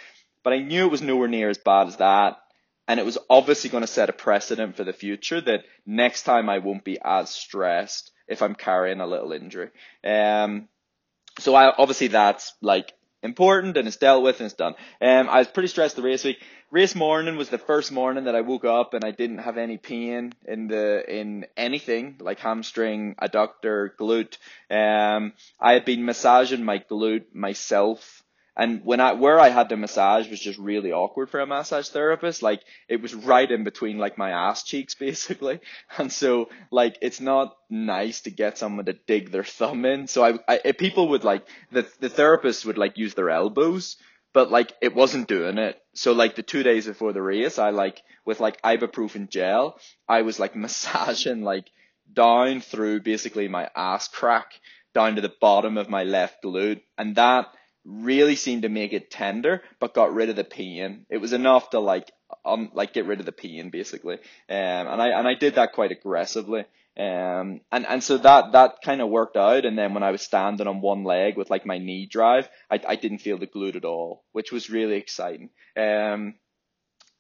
but 0.43 0.53
I 0.53 0.59
knew 0.59 0.87
it 0.87 0.91
was 0.91 1.03
nowhere 1.03 1.29
near 1.29 1.49
as 1.49 1.59
bad 1.59 1.87
as 1.89 1.97
that. 1.97 2.39
And 2.89 2.99
it 2.99 3.07
was 3.07 3.19
obviously 3.31 3.71
going 3.71 3.83
to 3.83 3.87
set 3.87 4.11
a 4.11 4.13
precedent 4.13 4.77
for 4.77 4.83
the 4.83 4.93
future 4.93 5.41
that 5.41 5.65
next 5.87 6.25
time 6.25 6.49
I 6.49 6.59
won't 6.59 6.85
be 6.85 6.99
as 7.03 7.31
stressed 7.31 8.11
if 8.27 8.43
I'm 8.43 8.57
carrying 8.57 9.01
a 9.01 9.07
little 9.07 9.33
injury. 9.33 9.71
Um, 10.03 10.69
so 11.39 11.55
I, 11.55 11.73
obviously 11.73 12.09
that's 12.09 12.53
like 12.61 12.93
important 13.23 13.77
and 13.77 13.87
it's 13.87 13.97
dealt 13.97 14.25
with 14.25 14.41
and 14.41 14.47
it's 14.47 14.57
done. 14.57 14.75
Um, 15.01 15.29
I 15.29 15.39
was 15.39 15.49
pretty 15.49 15.69
stressed 15.69 15.95
the 15.97 16.03
race 16.03 16.25
week. 16.25 16.39
Race 16.73 16.95
morning 16.95 17.37
was 17.37 17.51
the 17.51 17.59
first 17.59 17.93
morning 17.93 18.25
that 18.25 18.35
I 18.35 18.41
woke 18.41 18.65
up 18.65 18.95
and 18.95 19.05
I 19.05 19.11
didn't 19.11 19.41
have 19.41 19.59
any 19.59 19.77
pain 19.77 20.33
in 20.49 20.69
the 20.69 21.05
in 21.07 21.45
anything 21.55 22.17
like 22.19 22.39
hamstring, 22.39 23.15
adductor, 23.21 23.91
glute. 23.95 24.39
Um, 24.71 25.35
I 25.61 25.75
had 25.75 25.85
been 25.85 26.07
massaging 26.07 26.65
my 26.65 26.79
glute 26.79 27.35
myself 27.35 28.23
and 28.57 28.85
when 28.85 29.01
I, 29.01 29.15
where 29.15 29.41
I 29.41 29.49
had 29.49 29.71
the 29.71 29.79
massage 29.79 30.29
was 30.29 30.39
just 30.39 30.59
really 30.59 30.93
awkward 30.93 31.31
for 31.31 31.41
a 31.41 31.47
massage 31.47 31.89
therapist. 31.89 32.43
Like, 32.43 32.61
it 32.87 33.01
was 33.01 33.15
right 33.15 33.51
in 33.51 33.65
between, 33.65 33.97
like, 33.97 34.19
my 34.19 34.31
ass 34.31 34.63
cheeks, 34.63 34.95
basically. 35.09 35.61
And 35.97 36.13
so, 36.13 36.51
like, 36.71 36.99
it's 37.01 37.21
not 37.21 37.57
nice 37.71 38.23
to 38.23 38.31
get 38.31 38.59
someone 38.59 38.85
to 38.87 38.93
dig 38.93 39.31
their 39.31 39.45
thumb 39.45 39.87
in. 39.87 40.07
So 40.07 40.23
I, 40.25 40.59
I 40.67 40.73
people 40.73 41.09
would, 41.09 41.25
like, 41.25 41.47
the, 41.71 41.87
the 42.01 42.11
therapist 42.11 42.67
would, 42.67 42.77
like, 42.77 42.99
use 42.99 43.15
their 43.15 43.31
elbows, 43.31 43.97
but, 44.33 44.51
like, 44.51 44.73
it 44.81 44.95
wasn't 44.95 45.29
doing 45.29 45.59
it. 45.59 45.81
So, 45.95 46.13
like, 46.13 46.35
the 46.35 46.43
two 46.43 46.63
days 46.63 46.87
before 46.87 47.13
the 47.13 47.23
race, 47.23 47.59
I, 47.59 47.71
like, 47.71 48.03
with, 48.25 48.41
like, 48.41 48.61
ibuprofen 48.63 49.29
gel, 49.29 49.79
I 50.09 50.23
was, 50.23 50.39
like, 50.39 50.57
massaging, 50.65 51.43
like, 51.43 51.67
down 52.13 52.61
through 52.61 53.01
basically 53.01 53.49
my 53.49 53.71
ass 53.75 54.09
crack 54.09 54.53
down 54.95 55.15
to 55.17 55.23
the 55.23 55.33
bottom 55.41 55.79
of 55.79 55.89
my 55.89 56.05
left 56.05 56.43
glute. 56.43 56.83
And 56.99 57.17
that, 57.17 57.47
really 57.85 58.37
seemed 58.37 58.63
to 58.63 58.69
make 58.69 58.93
it 58.93 59.11
tender, 59.11 59.63
but 59.81 59.95
got 59.95 60.15
rid 60.15 60.29
of 60.29 60.37
the 60.37 60.45
pain. 60.45 61.07
It 61.11 61.19
was 61.19 61.33
enough 61.33 61.71
to 61.71 61.81
like 61.81 62.11
um 62.45 62.71
like 62.75 62.93
get 62.93 63.07
rid 63.07 63.21
of 63.21 63.27
the 63.27 63.33
pain 63.33 63.71
basically. 63.71 64.15
Um 64.15 64.87
and 64.89 65.03
I 65.03 65.09
and 65.09 65.27
I 65.27 65.35
did 65.35 65.57
that 65.57 65.73
quite 65.73 65.93
aggressively. 65.93 66.65
Um 66.99 67.61
and 67.71 67.87
and 67.87 68.05
so 68.05 68.19
that 68.19 68.53
that 68.53 68.83
kind 68.85 69.01
of 69.01 69.09
worked 69.09 69.37
out. 69.37 69.65
And 69.65 69.79
then 69.79 69.95
when 69.95 70.03
I 70.03 70.11
was 70.11 70.23
standing 70.23 70.67
on 70.67 70.81
one 70.81 71.05
leg 71.05 71.37
with 71.37 71.51
like 71.51 71.67
my 71.67 71.79
knee 71.79 72.07
drive, 72.07 72.49
I 72.71 72.81
I 72.87 72.97
didn't 72.97 73.19
feel 73.19 73.39
the 73.39 73.47
glute 73.47 73.77
at 73.77 73.85
all, 73.85 74.25
which 74.33 74.53
was 74.53 74.71
really 74.71 74.97
exciting. 74.97 75.51
Um. 75.77 76.35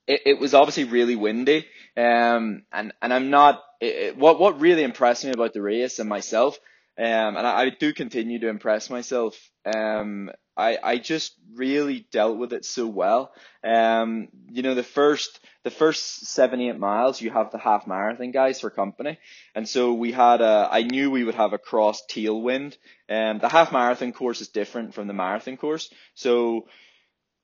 It, 0.04 0.22
it 0.26 0.40
was 0.40 0.52
obviously 0.52 0.82
really 0.82 1.14
windy, 1.14 1.64
um, 1.96 2.64
and 2.72 2.92
and 3.00 3.14
I'm 3.14 3.30
not. 3.30 3.62
It, 3.80 3.94
it, 3.94 4.16
what 4.16 4.40
what 4.40 4.60
really 4.60 4.82
impressed 4.82 5.24
me 5.24 5.30
about 5.30 5.54
the 5.54 5.62
race 5.62 6.00
and 6.00 6.08
myself 6.08 6.58
um, 6.98 7.36
and 7.36 7.46
I, 7.46 7.62
I, 7.62 7.70
do 7.70 7.94
continue 7.94 8.38
to 8.40 8.48
impress 8.48 8.90
myself. 8.90 9.38
Um, 9.64 10.30
I, 10.56 10.78
I 10.82 10.98
just 10.98 11.34
really 11.54 12.06
dealt 12.10 12.38
with 12.38 12.52
it 12.52 12.64
so 12.64 12.86
well. 12.86 13.32
Um, 13.64 14.28
you 14.50 14.62
know, 14.62 14.74
the 14.74 14.82
first, 14.82 15.40
the 15.64 15.70
first 15.70 16.26
seven, 16.26 16.60
eight 16.60 16.78
miles, 16.78 17.20
you 17.20 17.30
have 17.30 17.50
the 17.50 17.58
half 17.58 17.86
marathon 17.86 18.30
guys 18.32 18.60
for 18.60 18.70
company. 18.70 19.18
And 19.54 19.68
so 19.68 19.94
we 19.94 20.12
had 20.12 20.40
a, 20.40 20.68
I 20.70 20.82
knew 20.82 21.10
we 21.10 21.24
would 21.24 21.34
have 21.34 21.52
a 21.52 21.58
cross 21.58 22.02
tailwind. 22.10 22.76
And 23.08 23.40
the 23.40 23.48
half 23.48 23.72
marathon 23.72 24.12
course 24.12 24.40
is 24.40 24.48
different 24.48 24.94
from 24.94 25.06
the 25.06 25.14
marathon 25.14 25.56
course. 25.56 25.90
So 26.14 26.66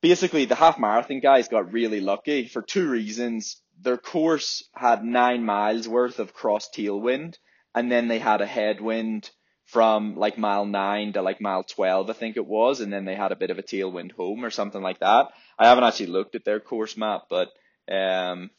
basically 0.01 0.45
the 0.45 0.55
half 0.55 0.79
marathon 0.79 1.19
guys 1.19 1.47
got 1.47 1.73
really 1.73 2.01
lucky 2.01 2.47
for 2.47 2.61
two 2.61 2.89
reasons. 2.89 3.61
Their 3.81 3.97
course 3.97 4.63
had 4.73 5.03
nine 5.03 5.45
miles 5.45 5.87
worth 5.87 6.19
of 6.19 6.33
cross 6.33 6.69
tailwind 6.69 7.37
and 7.73 7.91
then 7.91 8.07
they 8.07 8.19
had 8.19 8.41
a 8.41 8.45
headwind 8.45 9.29
from 9.69 10.15
like 10.15 10.37
mile 10.37 10.65
nine 10.65 11.13
to 11.13 11.21
like 11.21 11.39
mile 11.39 11.63
12, 11.63 12.09
I 12.09 12.13
think 12.13 12.37
it 12.37 12.45
was. 12.45 12.81
And 12.81 12.91
then 12.91 13.05
they 13.05 13.15
had 13.15 13.31
a 13.31 13.35
bit 13.35 13.51
of 13.51 13.59
a 13.59 13.63
tailwind 13.63 14.13
home 14.13 14.43
or 14.43 14.49
something 14.49 14.81
like 14.81 14.99
that. 14.99 15.27
I 15.59 15.67
haven't 15.67 15.83
actually 15.83 16.07
looked 16.07 16.33
at 16.33 16.43
their 16.43 16.59
course 16.59 16.97
map, 16.97 17.25
but, 17.29 17.49
um, 17.91 18.49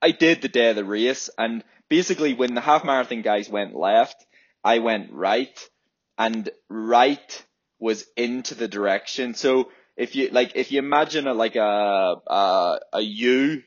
I 0.00 0.12
did 0.12 0.40
the 0.40 0.48
day 0.48 0.70
of 0.70 0.76
the 0.76 0.86
race. 0.86 1.28
And 1.36 1.62
basically 1.90 2.32
when 2.32 2.54
the 2.54 2.62
half 2.62 2.82
marathon 2.82 3.20
guys 3.20 3.50
went 3.50 3.76
left, 3.76 4.24
I 4.64 4.78
went 4.78 5.12
right 5.12 5.68
and 6.16 6.48
right 6.70 7.44
was 7.78 8.06
into 8.16 8.54
the 8.54 8.68
direction. 8.68 9.34
So 9.34 9.68
if 9.98 10.16
you 10.16 10.30
like, 10.30 10.52
if 10.54 10.72
you 10.72 10.78
imagine 10.78 11.26
a, 11.26 11.34
like 11.34 11.56
a, 11.56 12.16
a, 12.26 12.80
a 12.94 13.00
U 13.02 13.62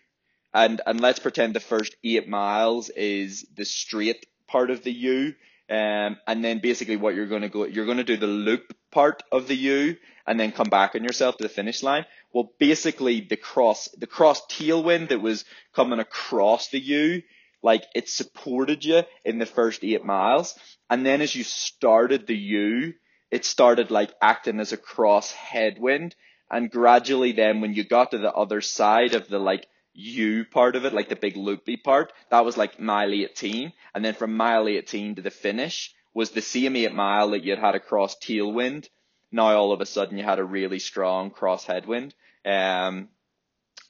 and, 0.52 0.82
and 0.84 1.00
let's 1.00 1.20
pretend 1.20 1.54
the 1.54 1.60
first 1.60 1.96
eight 2.04 2.28
miles 2.28 2.90
is 2.90 3.46
the 3.56 3.66
straight 3.66 4.26
part 4.48 4.72
of 4.72 4.84
the 4.84 4.92
U 4.92 5.36
um, 5.70 6.18
and 6.26 6.44
then 6.44 6.60
basically 6.60 6.96
what 6.96 7.14
you're 7.14 7.28
going 7.28 7.44
to 7.44 7.50
go, 7.50 7.66
you're 7.66 7.86
going 7.86 7.98
to 7.98 8.04
do 8.04 8.18
the 8.18 8.28
loop 8.28 8.76
part 8.92 9.22
of 9.32 9.48
the 9.48 9.56
U 9.56 9.98
and 10.26 10.40
then 10.40 10.52
come 10.52 10.70
back 10.70 10.96
on 10.96 11.04
yourself 11.04 11.38
to 11.38 11.44
the 11.44 11.50
finish 11.50 11.84
line. 11.84 12.06
Well, 12.34 12.52
basically 12.60 13.22
the 13.22 13.36
cross, 13.36 13.88
the 13.98 14.08
cross 14.08 14.42
tailwind 14.48 15.10
that 15.10 15.22
was 15.22 15.46
coming 15.74 16.00
across 16.00 16.70
the 16.70 16.80
U, 16.80 17.22
like 17.62 17.84
it 17.94 18.10
supported 18.10 18.84
you 18.84 19.04
in 19.24 19.38
the 19.38 19.46
first 19.46 19.84
eight 19.84 20.04
miles. 20.04 20.58
And 20.90 21.06
then 21.06 21.22
as 21.22 21.36
you 21.36 21.44
started 21.44 22.26
the 22.26 22.38
U, 22.38 22.94
it 23.30 23.46
started 23.46 23.92
like 23.92 24.12
acting 24.22 24.60
as 24.60 24.72
a 24.74 24.78
cross 24.78 25.32
headwind. 25.32 26.16
And 26.50 26.72
gradually 26.72 27.34
then 27.34 27.62
when 27.62 27.76
you 27.76 27.84
got 27.84 28.12
to 28.12 28.18
the 28.18 28.34
other 28.34 28.62
side 28.62 29.14
of 29.14 29.28
the 29.28 29.38
like 29.38 29.68
U 30.00 30.46
part 30.46 30.76
of 30.76 30.86
it, 30.86 30.94
like 30.94 31.10
the 31.10 31.16
big 31.16 31.36
loopy 31.36 31.78
part, 31.78 32.14
that 32.32 32.46
was 32.46 32.58
like 32.58 32.80
mile 32.80 33.12
18. 33.12 33.74
And 33.94 34.06
then 34.06 34.14
from 34.14 34.38
mile 34.38 34.68
18 34.68 35.16
to 35.16 35.22
the 35.22 35.30
finish 35.30 35.94
was 36.14 36.32
the 36.32 36.42
same 36.42 36.76
eight 36.76 36.94
mile 36.94 37.32
that 37.32 37.44
you'd 37.44 37.60
had 37.60 37.76
across 37.76 38.18
tailwind. 38.18 38.88
Now 39.32 39.56
all 39.56 39.72
of 39.72 39.82
a 39.82 39.86
sudden 39.86 40.18
you 40.18 40.24
had 40.24 40.40
a 40.40 40.44
really 40.44 40.80
strong 40.80 41.32
cross 41.32 41.66
headwind. 41.66 42.16
Um, 42.46 43.10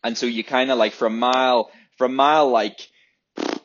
and 0.03 0.17
so 0.17 0.25
you 0.25 0.43
kind 0.43 0.71
of 0.71 0.77
like 0.77 0.93
from 0.93 1.19
mile, 1.19 1.71
from 1.97 2.15
mile 2.15 2.49
like, 2.49 2.79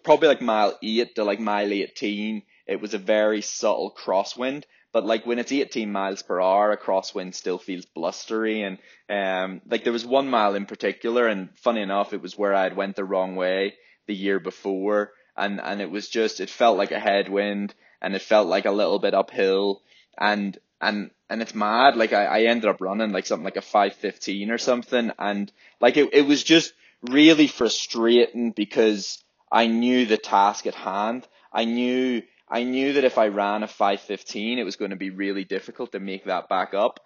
probably 0.02 0.28
like 0.28 0.42
mile 0.42 0.78
eight 0.82 1.14
to 1.14 1.24
like 1.24 1.40
mile 1.40 1.72
18, 1.72 2.42
it 2.66 2.80
was 2.80 2.94
a 2.94 2.98
very 2.98 3.40
subtle 3.40 3.94
crosswind. 3.96 4.64
But 4.94 5.04
like 5.04 5.26
when 5.26 5.40
it's 5.40 5.50
18 5.50 5.90
miles 5.90 6.22
per 6.22 6.40
hour, 6.40 6.70
a 6.70 6.76
crosswind 6.76 7.34
still 7.34 7.58
feels 7.58 7.84
blustery. 7.84 8.62
And 8.62 8.78
um, 9.10 9.60
like 9.68 9.82
there 9.82 9.92
was 9.92 10.06
one 10.06 10.28
mile 10.28 10.54
in 10.54 10.66
particular, 10.66 11.26
and 11.26 11.48
funny 11.58 11.82
enough, 11.82 12.12
it 12.12 12.22
was 12.22 12.38
where 12.38 12.54
I 12.54 12.62
had 12.62 12.76
went 12.76 12.94
the 12.94 13.04
wrong 13.04 13.34
way 13.34 13.74
the 14.06 14.14
year 14.14 14.38
before, 14.38 15.10
and 15.36 15.60
and 15.60 15.80
it 15.80 15.90
was 15.90 16.08
just 16.08 16.38
it 16.38 16.48
felt 16.48 16.78
like 16.78 16.92
a 16.92 17.00
headwind, 17.00 17.74
and 18.00 18.14
it 18.14 18.22
felt 18.22 18.46
like 18.46 18.66
a 18.66 18.70
little 18.70 19.00
bit 19.00 19.14
uphill, 19.14 19.82
and 20.16 20.56
and 20.80 21.10
and 21.28 21.42
it's 21.42 21.56
mad. 21.56 21.96
Like 21.96 22.12
I, 22.12 22.26
I 22.26 22.40
ended 22.42 22.70
up 22.70 22.80
running 22.80 23.10
like 23.10 23.26
something 23.26 23.44
like 23.44 23.56
a 23.56 23.62
515 23.62 24.52
or 24.52 24.58
something, 24.58 25.10
and 25.18 25.50
like 25.80 25.96
it 25.96 26.10
it 26.12 26.22
was 26.22 26.44
just 26.44 26.72
really 27.02 27.48
frustrating 27.48 28.52
because 28.52 29.24
I 29.50 29.66
knew 29.66 30.06
the 30.06 30.18
task 30.18 30.68
at 30.68 30.76
hand. 30.76 31.26
I 31.52 31.64
knew 31.64 32.22
I 32.48 32.64
knew 32.64 32.94
that 32.94 33.04
if 33.04 33.18
I 33.18 33.28
ran 33.28 33.62
a 33.62 33.68
515, 33.68 34.58
it 34.58 34.64
was 34.64 34.76
going 34.76 34.90
to 34.90 34.96
be 34.96 35.10
really 35.10 35.44
difficult 35.44 35.92
to 35.92 36.00
make 36.00 36.24
that 36.24 36.48
back 36.48 36.74
up 36.74 37.00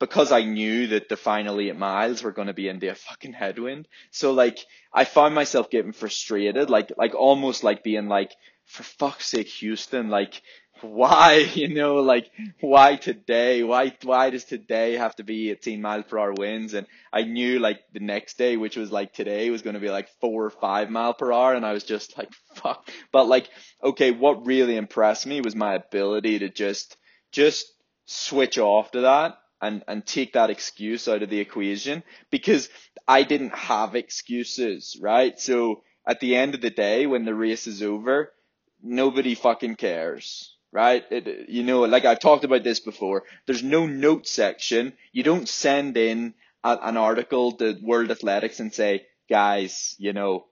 because 0.00 0.32
I 0.32 0.42
knew 0.42 0.88
that 0.88 1.08
the 1.08 1.16
final 1.16 1.60
eight 1.60 1.76
miles 1.76 2.22
were 2.22 2.32
going 2.32 2.48
to 2.48 2.54
be 2.54 2.68
into 2.68 2.90
a 2.90 2.94
fucking 2.94 3.34
headwind. 3.34 3.86
So 4.10 4.32
like, 4.32 4.58
I 4.92 5.04
found 5.04 5.34
myself 5.34 5.70
getting 5.70 5.92
frustrated, 5.92 6.70
like, 6.70 6.90
like 6.96 7.14
almost 7.14 7.62
like 7.62 7.84
being 7.84 8.08
like, 8.08 8.32
for 8.64 8.82
fuck's 8.82 9.30
sake, 9.30 9.48
Houston, 9.48 10.08
like, 10.08 10.42
why, 10.82 11.34
you 11.54 11.68
know, 11.68 11.96
like 11.96 12.30
why 12.60 12.96
today? 12.96 13.62
Why 13.62 13.96
why 14.02 14.30
does 14.30 14.44
today 14.44 14.94
have 14.96 15.16
to 15.16 15.24
be 15.24 15.50
18 15.50 15.80
mile 15.80 16.02
per 16.02 16.18
hour 16.18 16.32
winds? 16.32 16.74
And 16.74 16.86
I 17.12 17.22
knew 17.22 17.58
like 17.58 17.80
the 17.92 18.00
next 18.00 18.38
day, 18.38 18.56
which 18.56 18.76
was 18.76 18.90
like 18.92 19.12
today, 19.12 19.50
was 19.50 19.62
going 19.62 19.74
to 19.74 19.80
be 19.80 19.90
like 19.90 20.08
four 20.20 20.44
or 20.44 20.50
five 20.50 20.90
mile 20.90 21.14
per 21.14 21.32
hour, 21.32 21.54
and 21.54 21.64
I 21.64 21.72
was 21.72 21.84
just 21.84 22.16
like 22.16 22.30
fuck. 22.54 22.88
But 23.12 23.28
like, 23.28 23.48
okay, 23.82 24.10
what 24.10 24.46
really 24.46 24.76
impressed 24.76 25.26
me 25.26 25.40
was 25.40 25.54
my 25.54 25.74
ability 25.74 26.40
to 26.40 26.48
just 26.48 26.96
just 27.32 27.66
switch 28.06 28.58
off 28.58 28.90
to 28.92 29.02
that 29.02 29.38
and 29.60 29.84
and 29.86 30.04
take 30.06 30.32
that 30.32 30.50
excuse 30.50 31.08
out 31.08 31.22
of 31.22 31.30
the 31.30 31.40
equation 31.40 32.02
because 32.30 32.68
I 33.06 33.22
didn't 33.22 33.54
have 33.54 33.94
excuses, 33.94 34.98
right? 35.00 35.38
So 35.38 35.82
at 36.06 36.20
the 36.20 36.36
end 36.36 36.54
of 36.54 36.60
the 36.60 36.70
day, 36.70 37.06
when 37.06 37.24
the 37.24 37.34
race 37.34 37.66
is 37.66 37.82
over, 37.82 38.32
nobody 38.82 39.34
fucking 39.34 39.76
cares 39.76 40.56
right? 40.72 41.04
It, 41.10 41.48
you 41.48 41.62
know, 41.62 41.80
like 41.80 42.04
I've 42.04 42.20
talked 42.20 42.44
about 42.44 42.64
this 42.64 42.80
before, 42.80 43.24
there's 43.46 43.62
no 43.62 43.86
note 43.86 44.26
section. 44.26 44.92
You 45.12 45.22
don't 45.22 45.48
send 45.48 45.96
in 45.96 46.34
a, 46.62 46.78
an 46.82 46.96
article 46.96 47.52
to 47.52 47.76
World 47.82 48.10
Athletics 48.10 48.60
and 48.60 48.72
say, 48.72 49.06
guys, 49.28 49.94
you 49.98 50.12
know, 50.12 50.46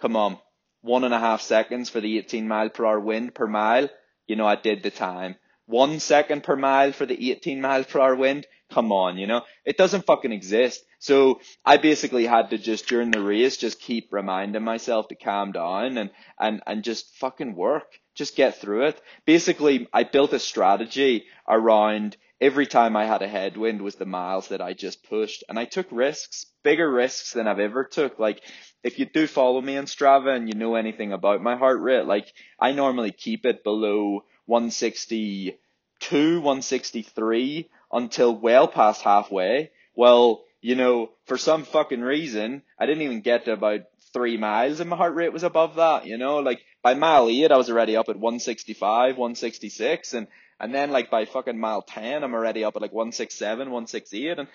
come 0.00 0.16
on, 0.16 0.38
one 0.82 1.04
and 1.04 1.14
a 1.14 1.20
half 1.20 1.40
seconds 1.40 1.90
for 1.90 2.00
the 2.00 2.18
18 2.18 2.46
mile 2.46 2.68
per 2.70 2.86
hour 2.86 3.00
wind 3.00 3.34
per 3.34 3.46
mile. 3.46 3.88
You 4.26 4.36
know, 4.36 4.46
I 4.46 4.56
did 4.56 4.82
the 4.82 4.90
time. 4.90 5.36
One 5.66 6.00
second 6.00 6.44
per 6.44 6.56
mile 6.56 6.92
for 6.92 7.04
the 7.04 7.30
18 7.30 7.60
miles 7.60 7.86
per 7.86 8.00
hour 8.00 8.14
wind. 8.14 8.46
Come 8.70 8.92
on, 8.92 9.16
you 9.16 9.26
know, 9.26 9.42
it 9.64 9.78
doesn't 9.78 10.06
fucking 10.06 10.32
exist. 10.32 10.84
So 10.98 11.40
I 11.64 11.78
basically 11.78 12.26
had 12.26 12.50
to 12.50 12.58
just 12.58 12.86
during 12.86 13.10
the 13.10 13.22
race 13.22 13.56
just 13.56 13.80
keep 13.80 14.12
reminding 14.12 14.62
myself 14.62 15.08
to 15.08 15.14
calm 15.14 15.52
down 15.52 15.96
and 15.96 16.10
and 16.38 16.62
and 16.66 16.84
just 16.84 17.14
fucking 17.16 17.54
work 17.54 17.86
just 18.18 18.36
get 18.36 18.56
through 18.56 18.88
it. 18.88 19.00
Basically, 19.24 19.88
I 19.92 20.02
built 20.02 20.32
a 20.32 20.40
strategy 20.40 21.24
around 21.48 22.16
every 22.40 22.66
time 22.66 22.96
I 22.96 23.06
had 23.06 23.22
a 23.22 23.28
headwind 23.28 23.80
was 23.80 23.94
the 23.94 24.06
miles 24.06 24.48
that 24.48 24.60
I 24.60 24.72
just 24.74 25.08
pushed 25.08 25.44
and 25.48 25.58
I 25.58 25.64
took 25.64 25.86
risks, 25.90 26.46
bigger 26.64 26.90
risks 26.90 27.32
than 27.32 27.46
I've 27.46 27.60
ever 27.60 27.84
took. 27.84 28.18
Like 28.18 28.42
if 28.82 28.98
you 28.98 29.06
do 29.06 29.26
follow 29.26 29.60
me 29.60 29.76
on 29.76 29.86
Strava 29.86 30.36
and 30.36 30.48
you 30.48 30.54
know 30.54 30.74
anything 30.74 31.12
about 31.12 31.42
my 31.42 31.56
heart 31.56 31.80
rate, 31.80 32.06
like 32.06 32.32
I 32.58 32.72
normally 32.72 33.12
keep 33.12 33.46
it 33.46 33.64
below 33.64 34.24
162, 34.46 36.40
163 36.40 37.70
until 37.92 38.36
well 38.36 38.68
past 38.68 39.02
halfway. 39.02 39.70
Well, 39.94 40.44
you 40.60 40.74
know, 40.74 41.10
for 41.26 41.38
some 41.38 41.64
fucking 41.64 42.00
reason, 42.00 42.62
I 42.78 42.86
didn't 42.86 43.02
even 43.02 43.20
get 43.20 43.44
to 43.44 43.52
about 43.52 43.82
three 44.12 44.36
miles 44.36 44.80
and 44.80 44.90
my 44.90 44.96
heart 44.96 45.14
rate 45.14 45.32
was 45.32 45.44
above 45.44 45.76
that, 45.76 46.06
you 46.06 46.18
know, 46.18 46.38
like 46.38 46.60
by 46.82 46.94
mile 46.94 47.28
eight, 47.28 47.50
I 47.50 47.56
was 47.56 47.70
already 47.70 47.96
up 47.96 48.08
at 48.08 48.16
165, 48.16 49.16
166 49.16 50.14
and, 50.14 50.26
and 50.60 50.74
then 50.74 50.90
like 50.90 51.10
by 51.10 51.24
fucking 51.24 51.58
mile 51.58 51.82
10, 51.82 52.22
I'm 52.22 52.34
already 52.34 52.64
up 52.64 52.76
at 52.76 52.82
like 52.82 52.92
167, 52.92 53.70
168 53.70 54.38
and 54.38 54.48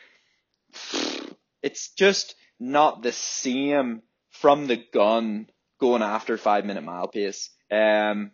it's 1.62 1.90
just 1.90 2.36
not 2.60 3.04
the 3.04 3.12
same 3.12 4.02
from 4.32 4.68
the 4.68 4.78
gun 4.78 5.48
going 5.80 6.02
after 6.02 6.38
five 6.38 6.66
minute 6.66 6.84
mile 6.84 7.08
pace. 7.08 7.50
Um, 7.72 8.32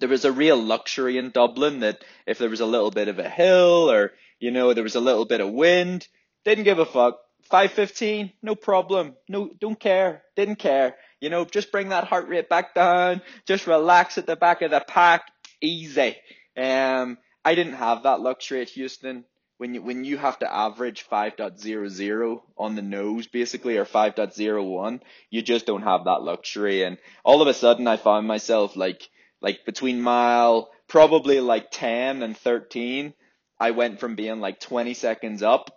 there 0.00 0.08
was 0.08 0.24
a 0.24 0.32
real 0.32 0.60
luxury 0.60 1.18
in 1.18 1.30
Dublin 1.30 1.80
that 1.80 2.02
if 2.26 2.38
there 2.38 2.50
was 2.50 2.60
a 2.60 2.66
little 2.66 2.90
bit 2.90 3.08
of 3.08 3.18
a 3.18 3.28
hill 3.28 3.90
or, 3.90 4.12
you 4.40 4.50
know, 4.50 4.72
there 4.74 4.82
was 4.82 4.96
a 4.96 5.00
little 5.00 5.24
bit 5.24 5.40
of 5.40 5.50
wind, 5.52 6.08
didn't 6.44 6.64
give 6.64 6.78
a 6.78 6.86
fuck. 6.86 7.20
515, 7.44 8.32
no 8.42 8.54
problem. 8.54 9.14
No, 9.28 9.50
don't 9.60 9.78
care. 9.78 10.22
Didn't 10.36 10.56
care. 10.56 10.96
You 11.22 11.30
know, 11.30 11.44
just 11.44 11.70
bring 11.70 11.90
that 11.90 12.08
heart 12.08 12.28
rate 12.28 12.48
back 12.48 12.74
down. 12.74 13.22
Just 13.46 13.68
relax 13.68 14.18
at 14.18 14.26
the 14.26 14.34
back 14.34 14.60
of 14.60 14.72
the 14.72 14.80
pack. 14.80 15.22
Easy. 15.60 16.16
Um, 16.56 17.16
I 17.44 17.54
didn't 17.54 17.74
have 17.74 18.02
that 18.02 18.20
luxury 18.20 18.60
at 18.60 18.70
Houston. 18.70 19.24
When 19.56 19.74
you, 19.74 19.82
when 19.82 20.02
you 20.02 20.18
have 20.18 20.40
to 20.40 20.52
average 20.52 21.06
5.00 21.08 22.40
on 22.58 22.74
the 22.74 22.82
nose, 22.82 23.28
basically, 23.28 23.76
or 23.76 23.84
5.01, 23.84 25.00
you 25.30 25.42
just 25.42 25.64
don't 25.64 25.82
have 25.82 26.06
that 26.06 26.22
luxury. 26.22 26.82
And 26.82 26.98
all 27.24 27.40
of 27.40 27.46
a 27.46 27.54
sudden 27.54 27.86
I 27.86 27.98
found 27.98 28.26
myself 28.26 28.74
like, 28.74 29.08
like 29.40 29.64
between 29.64 30.02
mile, 30.02 30.72
probably 30.88 31.38
like 31.38 31.70
10 31.70 32.24
and 32.24 32.36
13, 32.36 33.14
I 33.60 33.70
went 33.70 34.00
from 34.00 34.16
being 34.16 34.40
like 34.40 34.58
20 34.58 34.92
seconds 34.94 35.44
up 35.44 35.70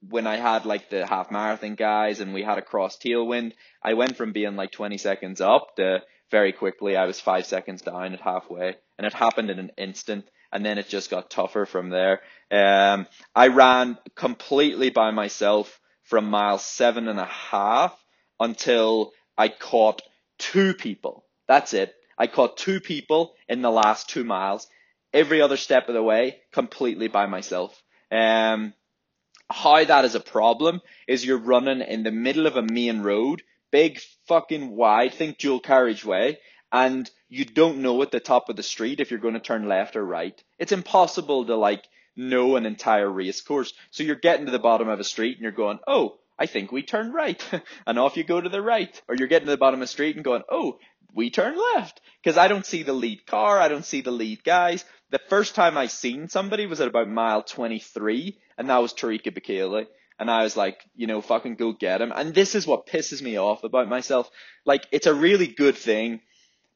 when 0.00 0.26
I 0.26 0.36
had 0.36 0.66
like 0.66 0.90
the 0.90 1.06
half 1.06 1.30
marathon 1.30 1.74
guys 1.74 2.20
and 2.20 2.34
we 2.34 2.42
had 2.42 2.58
a 2.58 2.62
cross 2.62 2.98
tailwind, 2.98 3.52
I 3.82 3.94
went 3.94 4.16
from 4.16 4.32
being 4.32 4.56
like 4.56 4.72
20 4.72 4.98
seconds 4.98 5.40
up 5.40 5.76
to 5.76 6.02
very 6.30 6.52
quickly 6.52 6.96
I 6.96 7.06
was 7.06 7.20
five 7.20 7.46
seconds 7.46 7.82
down 7.82 8.12
at 8.12 8.20
halfway 8.20 8.76
and 8.98 9.06
it 9.06 9.12
happened 9.12 9.50
in 9.50 9.58
an 9.58 9.72
instant 9.78 10.28
and 10.52 10.64
then 10.64 10.78
it 10.78 10.88
just 10.88 11.10
got 11.10 11.30
tougher 11.30 11.66
from 11.66 11.90
there. 11.90 12.20
Um, 12.50 13.06
I 13.34 13.48
ran 13.48 13.98
completely 14.14 14.90
by 14.90 15.10
myself 15.10 15.80
from 16.04 16.30
mile 16.30 16.58
seven 16.58 17.08
and 17.08 17.18
a 17.18 17.24
half 17.24 17.98
until 18.38 19.12
I 19.36 19.48
caught 19.48 20.02
two 20.38 20.74
people. 20.74 21.24
That's 21.48 21.74
it. 21.74 21.94
I 22.18 22.26
caught 22.26 22.56
two 22.56 22.80
people 22.80 23.34
in 23.48 23.62
the 23.62 23.70
last 23.70 24.08
two 24.08 24.24
miles. 24.24 24.66
Every 25.12 25.40
other 25.40 25.56
step 25.56 25.88
of 25.88 25.94
the 25.94 26.02
way, 26.02 26.38
completely 26.52 27.08
by 27.08 27.26
myself. 27.26 27.82
Um, 28.10 28.72
how 29.50 29.84
that 29.84 30.04
is 30.04 30.14
a 30.14 30.20
problem 30.20 30.80
is 31.06 31.24
you're 31.24 31.38
running 31.38 31.80
in 31.80 32.02
the 32.02 32.10
middle 32.10 32.46
of 32.46 32.56
a 32.56 32.62
main 32.62 33.00
road, 33.00 33.42
big 33.70 34.00
fucking 34.26 34.74
wide, 34.74 35.14
think 35.14 35.38
dual 35.38 35.60
carriageway, 35.60 36.38
and 36.72 37.10
you 37.28 37.44
don't 37.44 37.82
know 37.82 38.02
at 38.02 38.10
the 38.10 38.20
top 38.20 38.48
of 38.48 38.56
the 38.56 38.62
street 38.62 39.00
if 39.00 39.10
you're 39.10 39.20
going 39.20 39.34
to 39.34 39.40
turn 39.40 39.68
left 39.68 39.96
or 39.96 40.04
right. 40.04 40.42
It's 40.58 40.72
impossible 40.72 41.46
to 41.46 41.56
like 41.56 41.84
know 42.16 42.56
an 42.56 42.66
entire 42.66 43.10
race 43.10 43.40
course. 43.40 43.72
So 43.90 44.02
you're 44.02 44.16
getting 44.16 44.46
to 44.46 44.52
the 44.52 44.58
bottom 44.58 44.88
of 44.88 44.98
a 45.00 45.04
street 45.04 45.36
and 45.36 45.42
you're 45.42 45.52
going, 45.52 45.78
oh, 45.86 46.18
I 46.38 46.46
think 46.46 46.72
we 46.72 46.82
turn 46.82 47.12
right. 47.12 47.42
and 47.86 47.98
off 47.98 48.16
you 48.16 48.24
go 48.24 48.40
to 48.40 48.48
the 48.48 48.62
right. 48.62 49.00
Or 49.08 49.14
you're 49.14 49.28
getting 49.28 49.46
to 49.46 49.52
the 49.52 49.56
bottom 49.56 49.80
of 49.80 49.84
the 49.84 49.92
street 49.92 50.16
and 50.16 50.24
going, 50.24 50.42
oh, 50.48 50.78
we 51.14 51.30
turn 51.30 51.56
left. 51.74 52.00
Because 52.22 52.36
I 52.36 52.48
don't 52.48 52.66
see 52.66 52.82
the 52.82 52.92
lead 52.92 53.26
car. 53.26 53.58
I 53.58 53.68
don't 53.68 53.84
see 53.84 54.00
the 54.00 54.10
lead 54.10 54.44
guys. 54.44 54.84
The 55.10 55.20
first 55.28 55.54
time 55.54 55.78
I 55.78 55.86
seen 55.86 56.28
somebody 56.28 56.66
was 56.66 56.80
at 56.80 56.88
about 56.88 57.08
mile 57.08 57.42
23 57.42 58.38
and 58.58 58.68
that 58.68 58.78
was 58.78 58.92
Tariku 58.92 59.32
Bekele. 59.32 59.86
And 60.18 60.30
I 60.30 60.42
was 60.42 60.56
like, 60.56 60.80
you 60.94 61.06
know, 61.06 61.20
fucking 61.20 61.56
go 61.56 61.72
get 61.72 62.00
him. 62.00 62.12
And 62.14 62.34
this 62.34 62.54
is 62.54 62.66
what 62.66 62.86
pisses 62.86 63.22
me 63.22 63.38
off 63.38 63.64
about 63.64 63.88
myself. 63.88 64.30
Like, 64.64 64.86
it's 64.90 65.06
a 65.06 65.14
really 65.14 65.46
good 65.46 65.76
thing, 65.76 66.20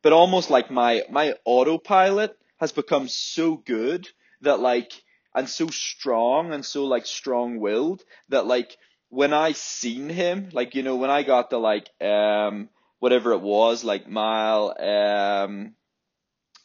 but 0.02 0.12
almost 0.12 0.50
like 0.50 0.70
my, 0.70 1.02
my 1.10 1.34
autopilot 1.44 2.36
has 2.58 2.70
become 2.72 3.08
so 3.08 3.56
good 3.56 4.06
that 4.42 4.60
like, 4.60 4.92
and 5.34 5.48
so 5.48 5.68
strong 5.68 6.52
and 6.52 6.64
so 6.64 6.84
like 6.84 7.06
strong 7.06 7.60
willed 7.60 8.02
that 8.28 8.46
like, 8.46 8.76
when 9.08 9.32
I 9.32 9.52
seen 9.52 10.08
him, 10.08 10.50
like, 10.52 10.74
you 10.76 10.84
know, 10.84 10.96
when 10.96 11.10
I 11.10 11.24
got 11.24 11.50
the 11.50 11.58
like, 11.58 11.88
um, 12.00 12.68
whatever 13.00 13.32
it 13.32 13.40
was, 13.40 13.82
like 13.82 14.06
mile, 14.06 14.74
um, 14.78 15.74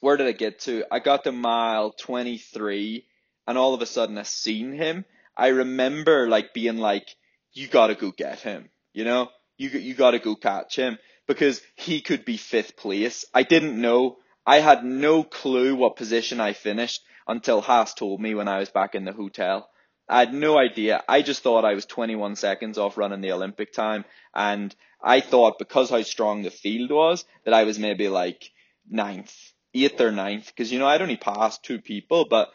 where 0.05 0.17
did 0.17 0.27
I 0.27 0.33
get 0.33 0.59
to? 0.59 0.83
I 0.91 0.99
got 0.99 1.23
to 1.23 1.31
mile 1.31 1.89
23 1.89 3.07
and 3.47 3.57
all 3.57 3.73
of 3.73 3.81
a 3.81 3.87
sudden 3.87 4.19
I 4.19 4.21
seen 4.21 4.71
him, 4.73 5.03
I 5.35 5.47
remember 5.47 6.27
like 6.27 6.53
being 6.53 6.77
like, 6.77 7.07
you 7.53 7.67
gotta 7.67 7.95
go 7.95 8.11
get 8.11 8.39
him, 8.39 8.69
you 8.93 9.03
know, 9.03 9.29
you 9.57 9.69
you 9.69 9.95
gotta 9.95 10.19
go 10.19 10.35
catch 10.35 10.75
him 10.75 10.99
because 11.25 11.59
he 11.73 12.01
could 12.01 12.23
be 12.23 12.37
fifth 12.37 12.77
place. 12.77 13.25
I 13.33 13.41
didn't 13.41 13.81
know. 13.81 14.17
I 14.45 14.59
had 14.59 14.85
no 14.85 15.23
clue 15.23 15.73
what 15.75 15.95
position 15.95 16.39
I 16.39 16.53
finished 16.53 17.01
until 17.27 17.61
Haas 17.61 17.95
told 17.95 18.21
me 18.21 18.35
when 18.35 18.47
I 18.47 18.59
was 18.59 18.69
back 18.69 18.93
in 18.93 19.05
the 19.05 19.11
hotel. 19.11 19.67
I 20.07 20.19
had 20.19 20.35
no 20.35 20.55
idea. 20.55 21.03
I 21.09 21.23
just 21.23 21.41
thought 21.41 21.65
I 21.65 21.73
was 21.73 21.87
21 21.87 22.35
seconds 22.35 22.77
off 22.77 22.95
running 22.95 23.21
the 23.21 23.31
Olympic 23.31 23.73
time, 23.73 24.05
and 24.35 24.75
I 25.01 25.21
thought 25.21 25.57
because 25.57 25.89
how 25.89 26.03
strong 26.03 26.43
the 26.43 26.51
field 26.51 26.91
was 26.91 27.25
that 27.43 27.55
I 27.55 27.63
was 27.63 27.79
maybe 27.79 28.07
like 28.07 28.51
ninth, 28.87 29.35
eighth 29.83 29.99
or 29.99 30.11
ninth, 30.11 30.47
because 30.47 30.71
you 30.71 30.79
know 30.79 30.87
I'd 30.87 31.01
only 31.01 31.17
passed 31.17 31.63
two 31.63 31.79
people, 31.79 32.25
but 32.29 32.49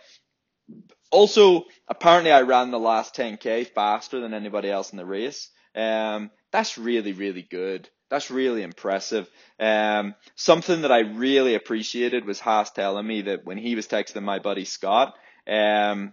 also, 1.11 1.64
apparently 1.88 2.30
I 2.30 2.42
ran 2.42 2.70
the 2.70 2.78
last 2.78 3.16
10k 3.16 3.66
faster 3.68 4.20
than 4.20 4.33
anybody 4.33 4.70
else 4.70 4.92
in 4.92 4.96
the 4.96 5.04
race. 5.04 5.50
Um, 5.74 6.30
that's 6.52 6.78
really, 6.78 7.12
really 7.12 7.42
good. 7.42 7.88
That's 8.11 8.30
really 8.30 8.62
impressive. 8.62 9.28
Um, 9.59 10.14
something 10.37 10.83
that 10.83 10.92
I 10.92 11.00
really 11.00 11.54
appreciated 11.54 12.24
was 12.24 12.40
Haas 12.40 12.70
telling 12.70 13.06
me 13.06 13.22
that 13.22 13.44
when 13.44 13.59
he 13.59 13.74
was 13.74 13.87
texting 13.87 14.22
my 14.22 14.38
buddy 14.38 14.64
Scott, 14.64 15.14
um, 15.48 16.12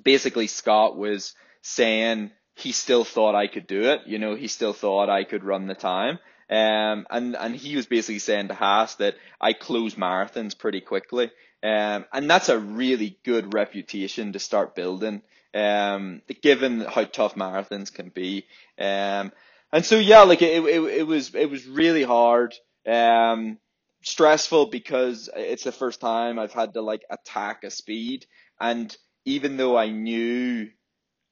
basically 0.00 0.46
Scott 0.46 0.96
was 0.96 1.34
saying 1.62 2.30
he 2.54 2.72
still 2.72 3.04
thought 3.04 3.34
I 3.34 3.46
could 3.46 3.66
do 3.66 3.90
it. 3.90 4.02
You 4.06 4.18
know, 4.18 4.34
he 4.34 4.48
still 4.48 4.72
thought 4.72 5.10
I 5.10 5.24
could 5.24 5.44
run 5.44 5.66
the 5.66 5.74
time. 5.74 6.18
Um, 6.48 7.06
and, 7.10 7.36
and 7.36 7.56
he 7.56 7.76
was 7.76 7.86
basically 7.86 8.18
saying 8.18 8.48
to 8.48 8.54
Haas 8.54 8.96
that 8.96 9.16
I 9.40 9.54
close 9.54 9.94
marathons 9.94 10.56
pretty 10.56 10.80
quickly. 10.80 11.30
Um, 11.62 12.04
and 12.12 12.28
that's 12.28 12.50
a 12.50 12.58
really 12.58 13.18
good 13.24 13.54
reputation 13.54 14.34
to 14.34 14.38
start 14.38 14.74
building, 14.74 15.22
um, 15.54 16.20
given 16.42 16.80
how 16.82 17.04
tough 17.04 17.34
marathons 17.34 17.92
can 17.92 18.10
be. 18.10 18.46
Um, 18.78 19.32
and 19.72 19.84
so 19.84 19.96
yeah, 19.96 20.22
like 20.22 20.42
it, 20.42 20.62
it, 20.62 20.82
it 20.82 21.06
was, 21.06 21.34
it 21.34 21.50
was 21.50 21.66
really 21.66 22.02
hard. 22.02 22.54
Um, 22.86 23.58
stressful 24.02 24.66
because 24.66 25.30
it's 25.34 25.64
the 25.64 25.72
first 25.72 26.00
time 26.00 26.38
I've 26.38 26.52
had 26.52 26.74
to 26.74 26.82
like 26.82 27.02
attack 27.10 27.64
a 27.64 27.70
speed 27.70 28.26
and 28.60 28.94
even 29.24 29.56
though 29.56 29.78
I 29.78 29.88
knew 29.88 30.68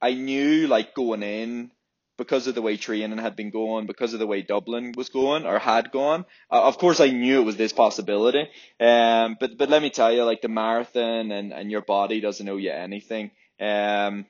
I 0.02 0.14
knew 0.14 0.66
like 0.66 0.94
going 0.94 1.22
in 1.22 1.70
because 2.18 2.46
of 2.46 2.54
the 2.54 2.62
way 2.62 2.76
training 2.76 3.18
had 3.18 3.36
been 3.36 3.50
going, 3.50 3.86
because 3.86 4.12
of 4.12 4.18
the 4.18 4.26
way 4.26 4.42
Dublin 4.42 4.92
was 4.96 5.08
going 5.08 5.46
or 5.46 5.58
had 5.58 5.90
gone. 5.90 6.24
Uh, 6.50 6.62
of 6.64 6.76
course, 6.76 7.00
I 7.00 7.08
knew 7.08 7.40
it 7.40 7.44
was 7.44 7.56
this 7.56 7.72
possibility. 7.72 8.48
Um, 8.80 9.36
but 9.40 9.56
but 9.56 9.70
let 9.70 9.82
me 9.82 9.90
tell 9.90 10.12
you, 10.12 10.24
like 10.24 10.42
the 10.42 10.48
marathon 10.48 11.30
and 11.30 11.52
and 11.52 11.70
your 11.70 11.82
body 11.82 12.20
doesn't 12.20 12.48
owe 12.48 12.58
you 12.58 12.72
anything. 12.72 13.30
Um, 13.60 14.26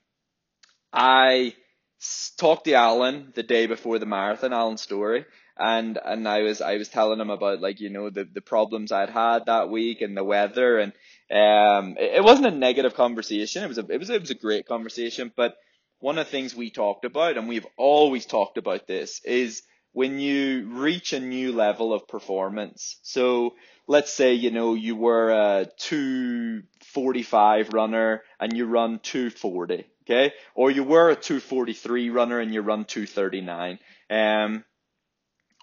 I 0.93 1.55
talked 2.37 2.67
to 2.67 2.75
Alan 2.75 3.33
the 3.35 3.43
day 3.43 3.67
before 3.67 3.99
the 3.99 4.07
marathon, 4.07 4.53
Alan 4.53 4.77
Storey, 4.77 5.25
and 5.57 5.99
and 6.05 6.29
I 6.29 6.43
was 6.43 6.61
I 6.61 6.77
was 6.77 6.89
telling 6.89 7.21
him 7.21 7.31
about 7.31 7.61
like 7.61 7.81
you 7.81 7.91
know 7.91 8.11
the 8.11 8.25
the 8.25 8.41
problems 8.41 8.93
I'd 8.93 9.11
had 9.11 9.47
that 9.47 9.71
week 9.71 10.03
and 10.03 10.17
the 10.17 10.25
weather 10.25 10.79
and 10.79 10.93
um 11.33 11.97
it, 11.99 12.17
it 12.19 12.25
wasn't 12.25 12.47
a 12.47 12.53
negative 12.53 12.95
conversation. 12.95 13.65
It 13.65 13.69
was 13.69 13.79
a 13.79 13.87
it 13.89 13.99
was 13.99 14.11
it 14.11 14.21
was 14.21 14.31
a 14.31 14.37
great 14.37 14.67
conversation, 14.67 15.33
but 15.37 15.57
one 16.01 16.19
of 16.19 16.27
the 16.27 16.31
things 16.33 16.55
we 16.55 16.71
talked 16.71 17.05
about, 17.05 17.39
and 17.39 17.49
we've 17.49 17.67
always 17.79 18.27
talked 18.27 18.59
about 18.59 18.87
this, 18.87 19.21
is 19.25 19.63
when 19.93 20.19
you 20.19 20.69
reach 20.71 21.13
a 21.13 21.21
new 21.21 21.53
level 21.53 21.95
of 21.95 22.09
performance. 22.09 22.99
So 23.03 23.55
let's 23.87 24.13
say, 24.13 24.35
you 24.35 24.51
know, 24.51 24.75
you 24.75 24.97
were 24.97 25.31
a 25.31 25.67
245 25.79 27.73
runner 27.73 28.23
and 28.41 28.57
you 28.57 28.67
run 28.67 28.99
240, 29.03 29.87
okay? 30.05 30.33
Or 30.55 30.71
you 30.71 30.85
were 30.85 31.11
a 31.11 31.17
243 31.17 32.11
runner 32.11 32.41
and 32.41 32.53
you 32.53 32.63
run 32.63 32.85
239. 32.85 33.79
Um, 34.11 34.65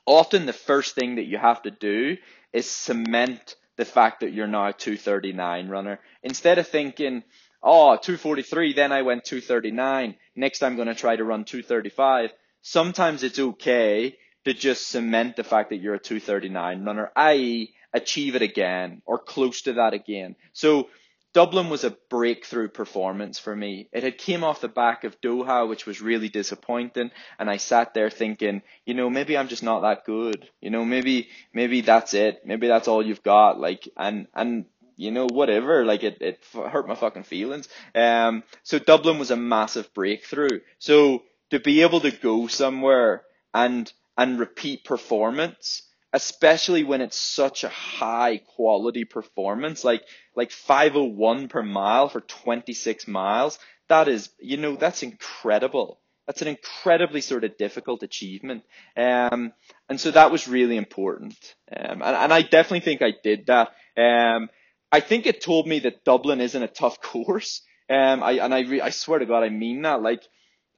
often 0.05 0.45
the 0.45 0.53
first 0.53 0.95
thing 0.95 1.15
that 1.15 1.25
you 1.25 1.37
have 1.37 1.61
to 1.63 1.71
do 1.71 2.17
is 2.53 2.69
cement 2.69 3.55
the 3.79 3.85
fact 3.85 4.19
that 4.19 4.33
you're 4.33 4.45
now 4.45 4.67
a 4.67 4.73
239 4.73 5.69
runner. 5.69 6.01
Instead 6.21 6.57
of 6.57 6.67
thinking, 6.67 7.23
oh, 7.63 7.95
243, 7.95 8.73
then 8.73 8.91
I 8.91 9.03
went 9.03 9.23
239. 9.23 10.15
Next 10.35 10.61
I'm 10.61 10.75
going 10.75 10.89
to 10.89 10.95
try 10.95 11.15
to 11.15 11.23
run 11.23 11.45
235. 11.45 12.31
Sometimes 12.61 13.23
it's 13.23 13.39
okay 13.39 14.17
to 14.43 14.53
just 14.53 14.89
cement 14.89 15.37
the 15.37 15.45
fact 15.45 15.69
that 15.69 15.77
you're 15.77 15.95
a 15.95 15.99
239 15.99 16.83
runner, 16.83 17.09
i.e. 17.15 17.73
achieve 17.93 18.35
it 18.35 18.41
again 18.41 19.01
or 19.05 19.17
close 19.17 19.61
to 19.61 19.73
that 19.73 19.93
again. 19.93 20.35
So 20.51 20.89
Dublin 21.33 21.69
was 21.69 21.83
a 21.83 21.95
breakthrough 22.09 22.69
performance 22.69 23.37
for 23.37 23.55
me. 23.55 23.87
It 23.93 24.03
had 24.03 24.17
came 24.17 24.43
off 24.43 24.61
the 24.61 24.67
back 24.67 25.03
of 25.03 25.21
Doha, 25.21 25.69
which 25.69 25.85
was 25.85 26.01
really 26.01 26.29
disappointing, 26.29 27.11
and 27.37 27.49
I 27.49 27.57
sat 27.57 27.93
there 27.93 28.09
thinking, 28.09 28.63
you 28.85 28.95
know, 28.95 29.09
maybe 29.09 29.37
I'm 29.37 29.47
just 29.47 29.63
not 29.63 29.81
that 29.81 30.05
good. 30.05 30.49
You 30.59 30.71
know, 30.71 30.83
maybe 30.83 31.29
maybe 31.53 31.81
that's 31.81 32.13
it. 32.13 32.41
Maybe 32.45 32.67
that's 32.67 32.87
all 32.87 33.05
you've 33.05 33.23
got. 33.23 33.59
Like, 33.59 33.87
and 33.95 34.27
and 34.33 34.65
you 34.99 35.11
know, 35.11 35.27
whatever. 35.27 35.85
Like 35.85 36.03
it, 36.03 36.17
it 36.21 36.43
hurt 36.53 36.87
my 36.87 36.95
fucking 36.95 37.23
feelings. 37.23 37.69
Um, 37.95 38.43
so 38.63 38.79
Dublin 38.79 39.17
was 39.17 39.31
a 39.31 39.37
massive 39.37 39.93
breakthrough. 39.93 40.59
So 40.77 41.23
to 41.51 41.59
be 41.59 41.83
able 41.83 42.01
to 42.01 42.11
go 42.11 42.47
somewhere 42.47 43.23
and, 43.53 43.91
and 44.17 44.37
repeat 44.37 44.83
performance, 44.83 45.83
especially 46.13 46.83
when 46.83 47.01
it's 47.01 47.17
such 47.17 47.63
a 47.63 47.69
high 47.69 48.37
quality 48.55 49.03
performance, 49.03 49.83
like, 49.83 50.03
like 50.35 50.51
501 50.51 51.47
per 51.49 51.61
mile 51.61 52.09
for 52.09 52.21
26 52.21 53.07
miles, 53.07 53.59
that 53.89 54.07
is, 54.07 54.29
you 54.39 54.57
know, 54.57 54.75
that's 54.75 55.03
incredible. 55.03 55.99
That's 56.25 56.41
an 56.41 56.47
incredibly 56.47 57.21
sort 57.21 57.43
of 57.43 57.57
difficult 57.57 58.03
achievement. 58.03 58.63
Um, 58.95 59.51
and 59.87 59.99
so 59.99 60.11
that 60.11 60.31
was 60.31 60.47
really 60.47 60.77
important. 60.77 61.35
Um, 61.75 62.01
and, 62.01 62.15
and 62.15 62.33
I 62.33 62.41
definitely 62.43 62.81
think 62.81 63.01
I 63.01 63.13
did 63.23 63.47
that. 63.47 63.69
Um, 63.97 64.49
I 64.91 64.99
think 64.99 65.25
it 65.25 65.41
told 65.41 65.67
me 65.67 65.79
that 65.79 66.03
Dublin 66.03 66.41
isn't 66.41 66.61
a 66.63 66.67
tough 66.67 67.01
course. 67.01 67.61
Um, 67.89 68.21
I 68.21 68.33
and 68.33 68.53
I 68.53 68.61
re- 68.61 68.81
I 68.81 68.91
swear 68.91 69.17
to 69.17 69.25
God, 69.25 69.43
I 69.43 69.49
mean 69.49 69.81
that. 69.81 70.03
Like, 70.03 70.21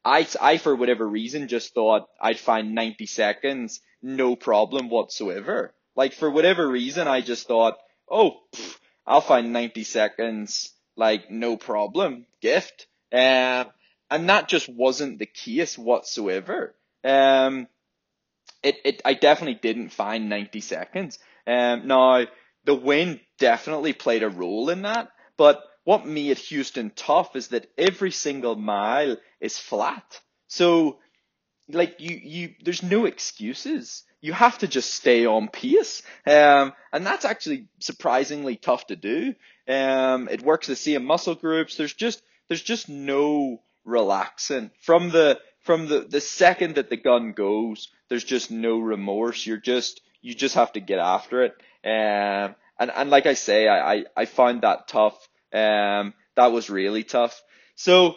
I 0.05 0.25
I 0.39 0.57
for 0.57 0.73
whatever 0.73 1.05
reason 1.05 1.49
just 1.49 1.73
thought 1.73 2.07
I'd 2.21 2.39
find 2.39 2.73
90 2.73 3.05
seconds 3.05 3.81
no 4.01 4.35
problem 4.35 4.89
whatsoever. 4.89 5.73
Like 5.95 6.13
for 6.13 6.29
whatever 6.29 6.67
reason, 6.67 7.07
I 7.07 7.21
just 7.21 7.47
thought, 7.47 7.77
oh, 8.09 8.41
pff, 8.53 8.77
I'll 9.05 9.21
find 9.21 9.53
90 9.53 9.83
seconds 9.83 10.71
like 10.95 11.29
no 11.29 11.57
problem, 11.57 12.25
gift. 12.41 12.87
Um, 13.11 13.67
and 14.09 14.29
that 14.29 14.47
just 14.47 14.69
wasn't 14.69 15.19
the 15.19 15.25
case 15.25 15.77
whatsoever. 15.77 16.75
Um, 17.03 17.67
it 18.63 18.75
it 18.85 19.01
I 19.05 19.13
definitely 19.13 19.59
didn't 19.61 19.89
find 19.89 20.29
90 20.29 20.61
seconds. 20.61 21.19
Um, 21.47 21.87
now 21.87 22.25
the 22.63 22.75
wind 22.75 23.19
definitely 23.39 23.93
played 23.93 24.23
a 24.23 24.29
role 24.29 24.69
in 24.69 24.83
that. 24.83 25.09
But 25.37 25.63
what 25.83 26.05
made 26.05 26.37
Houston 26.37 26.91
tough 26.95 27.35
is 27.35 27.49
that 27.49 27.71
every 27.77 28.11
single 28.11 28.55
mile 28.55 29.17
is 29.39 29.57
flat. 29.57 30.19
So, 30.47 30.99
like 31.69 31.95
you, 31.99 32.19
you, 32.21 32.55
there's 32.63 32.83
no 32.83 33.05
excuses. 33.05 34.03
You 34.21 34.33
have 34.33 34.59
to 34.59 34.67
just 34.67 34.93
stay 34.93 35.25
on 35.25 35.47
pace. 35.47 36.03
Um, 36.27 36.73
and 36.93 37.05
that's 37.05 37.25
actually 37.25 37.67
surprisingly 37.79 38.55
tough 38.55 38.87
to 38.87 38.95
do. 38.95 39.33
Um, 39.67 40.29
it 40.29 40.43
works 40.43 40.67
the 40.67 40.75
same 40.75 41.05
muscle 41.05 41.35
groups. 41.35 41.75
There's 41.75 41.93
just, 41.93 42.21
there's 42.47 42.61
just 42.61 42.89
no 42.89 43.61
relaxing 43.85 44.71
from 44.81 45.09
the, 45.09 45.39
from 45.61 45.87
the, 45.87 46.01
the 46.01 46.21
second 46.21 46.75
that 46.75 46.89
the 46.89 46.97
gun 46.97 47.33
goes, 47.33 47.89
there's 48.09 48.23
just 48.23 48.51
no 48.51 48.79
remorse. 48.79 49.45
You're 49.45 49.57
just, 49.57 50.01
you 50.21 50.33
just 50.33 50.55
have 50.55 50.73
to 50.73 50.79
get 50.79 50.99
after 50.99 51.43
it. 51.43 51.55
Um, 51.83 52.55
and, 52.77 52.91
and 52.93 53.09
like 53.09 53.25
I 53.25 53.33
say, 53.33 53.67
I, 53.67 53.93
I, 53.93 54.05
I 54.17 54.25
found 54.25 54.61
that 54.61 54.87
tough. 54.87 55.15
Um, 55.53 56.13
that 56.35 56.51
was 56.51 56.69
really 56.69 57.03
tough. 57.03 57.41
So, 57.75 58.15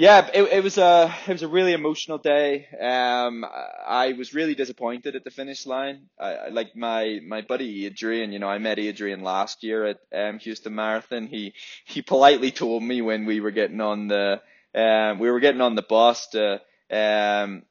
yeah, 0.00 0.30
it, 0.32 0.42
it 0.44 0.64
was 0.64 0.78
a 0.78 1.14
it 1.26 1.32
was 1.32 1.42
a 1.42 1.48
really 1.48 1.74
emotional 1.74 2.16
day. 2.16 2.66
Um, 2.80 3.44
I 3.44 4.14
was 4.16 4.32
really 4.32 4.54
disappointed 4.54 5.14
at 5.14 5.24
the 5.24 5.30
finish 5.30 5.66
line. 5.66 6.06
I, 6.18 6.48
like 6.48 6.74
my 6.74 7.20
my 7.26 7.42
buddy 7.42 7.84
Adrian, 7.84 8.32
you 8.32 8.38
know, 8.38 8.48
I 8.48 8.56
met 8.56 8.78
Adrian 8.78 9.22
last 9.22 9.62
year 9.62 9.84
at 9.84 9.98
um, 10.14 10.38
Houston 10.38 10.74
Marathon. 10.74 11.26
He 11.26 11.52
he 11.84 12.00
politely 12.00 12.50
told 12.50 12.82
me 12.82 13.02
when 13.02 13.26
we 13.26 13.40
were 13.40 13.50
getting 13.50 13.82
on 13.82 14.08
the 14.08 14.40
um 14.74 15.18
we 15.18 15.30
were 15.30 15.40
getting 15.40 15.60
on 15.60 15.74
the 15.74 15.82
bus 15.82 16.28
to 16.28 16.62
um 16.90 17.62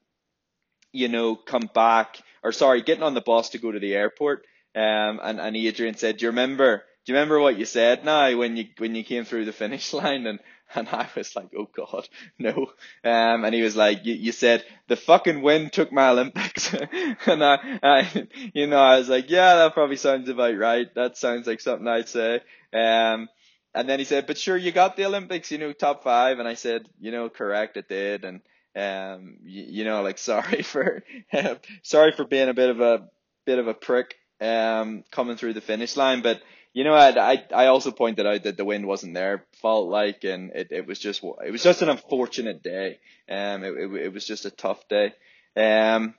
you 0.94 1.08
know 1.08 1.36
come 1.36 1.68
back 1.74 2.22
or 2.44 2.52
sorry 2.52 2.84
getting 2.84 3.04
on 3.04 3.16
the 3.16 3.22
bus 3.22 3.50
to 3.50 3.58
go 3.58 3.72
to 3.72 3.80
the 3.80 3.96
airport. 3.96 4.46
Um, 4.76 5.20
and, 5.24 5.40
and 5.42 5.58
Adrian 5.58 5.96
said, 5.98 6.18
do 6.18 6.26
you 6.26 6.30
remember, 6.30 6.84
do 7.04 7.12
you 7.12 7.16
remember 7.18 7.40
what 7.40 7.58
you 7.58 7.66
said 7.66 8.06
now 8.06 8.38
when 8.38 8.56
you, 8.56 8.66
when 8.78 8.94
you 8.94 9.04
came 9.04 9.26
through 9.26 9.46
the 9.46 9.52
finish 9.52 9.92
line? 9.94 10.28
And, 10.28 10.40
and 10.76 10.88
I 10.90 11.08
was 11.16 11.36
like, 11.36 11.50
oh 11.58 11.70
God, 11.76 12.08
no. 12.38 12.72
Um, 13.04 13.46
and 13.46 13.54
he 13.54 13.62
was 13.62 13.76
like, 13.76 14.06
you, 14.06 14.32
said 14.32 14.64
the 14.88 14.96
fucking 14.96 15.42
wind 15.42 15.74
took 15.74 15.92
my 15.92 16.10
Olympics. 16.10 16.74
and 17.26 17.44
I, 17.44 17.80
I, 17.82 18.28
you 18.54 18.68
know, 18.68 18.80
I 18.80 18.98
was 19.00 19.10
like, 19.10 19.30
yeah, 19.30 19.56
that 19.56 19.74
probably 19.74 19.96
sounds 19.96 20.30
about 20.30 20.58
right. 20.58 20.94
That 20.96 21.18
sounds 21.18 21.48
like 21.48 21.62
something 21.62 21.88
I'd 21.88 22.10
say. 22.10 22.42
Um, 22.74 23.30
and 23.74 23.88
then 23.88 24.00
he 24.00 24.06
said, 24.06 24.28
but 24.28 24.38
sure, 24.38 24.58
you 24.58 24.72
got 24.72 24.96
the 24.96 25.06
Olympics, 25.06 25.52
you 25.52 25.58
know, 25.58 25.74
top 25.74 26.04
five. 26.04 26.40
And 26.40 26.48
I 26.48 26.54
said, 26.56 26.88
you 27.00 27.12
know, 27.12 27.30
correct, 27.30 27.78
it 27.78 27.88
did. 27.88 28.26
And, 28.26 28.42
um, 28.76 29.38
you, 29.44 29.64
you 29.68 29.84
know, 29.84 30.02
like, 30.02 30.18
sorry 30.20 30.62
for, 30.62 31.04
sorry 31.84 32.12
for 32.12 32.26
being 32.26 32.50
a 32.50 32.54
bit 32.54 32.70
of 32.70 32.80
a, 32.80 33.10
bit 33.46 33.60
of 33.60 33.68
a 33.68 33.74
prick 33.74 34.16
um, 34.42 35.04
coming 35.12 35.38
through 35.38 35.54
the 35.54 35.62
finish 35.62 35.98
line. 35.98 36.22
But 36.22 36.42
you 36.74 36.84
know, 36.84 36.94
I, 36.94 37.44
I, 37.54 37.68
also 37.68 37.92
pointed 37.92 38.28
out 38.28 38.44
that 38.44 38.58
the 38.58 38.66
wind 38.66 38.86
wasn't 38.86 39.16
there, 39.16 39.46
fault 39.62 39.90
like, 39.90 40.24
and 40.24 40.52
it, 40.52 40.68
it 40.72 40.88
was 40.88 41.00
just 41.00 41.24
it 41.24 41.52
was 41.52 41.64
just 41.64 41.82
an 41.82 41.90
unfortunate 41.90 42.62
day. 42.62 43.00
Um, 43.30 43.64
it, 43.64 43.74
it, 43.74 43.94
it 44.06 44.14
was 44.14 44.26
just 44.26 44.46
a 44.46 44.52
tough 44.52 44.88
day. 44.88 45.14
Um, 45.58 46.14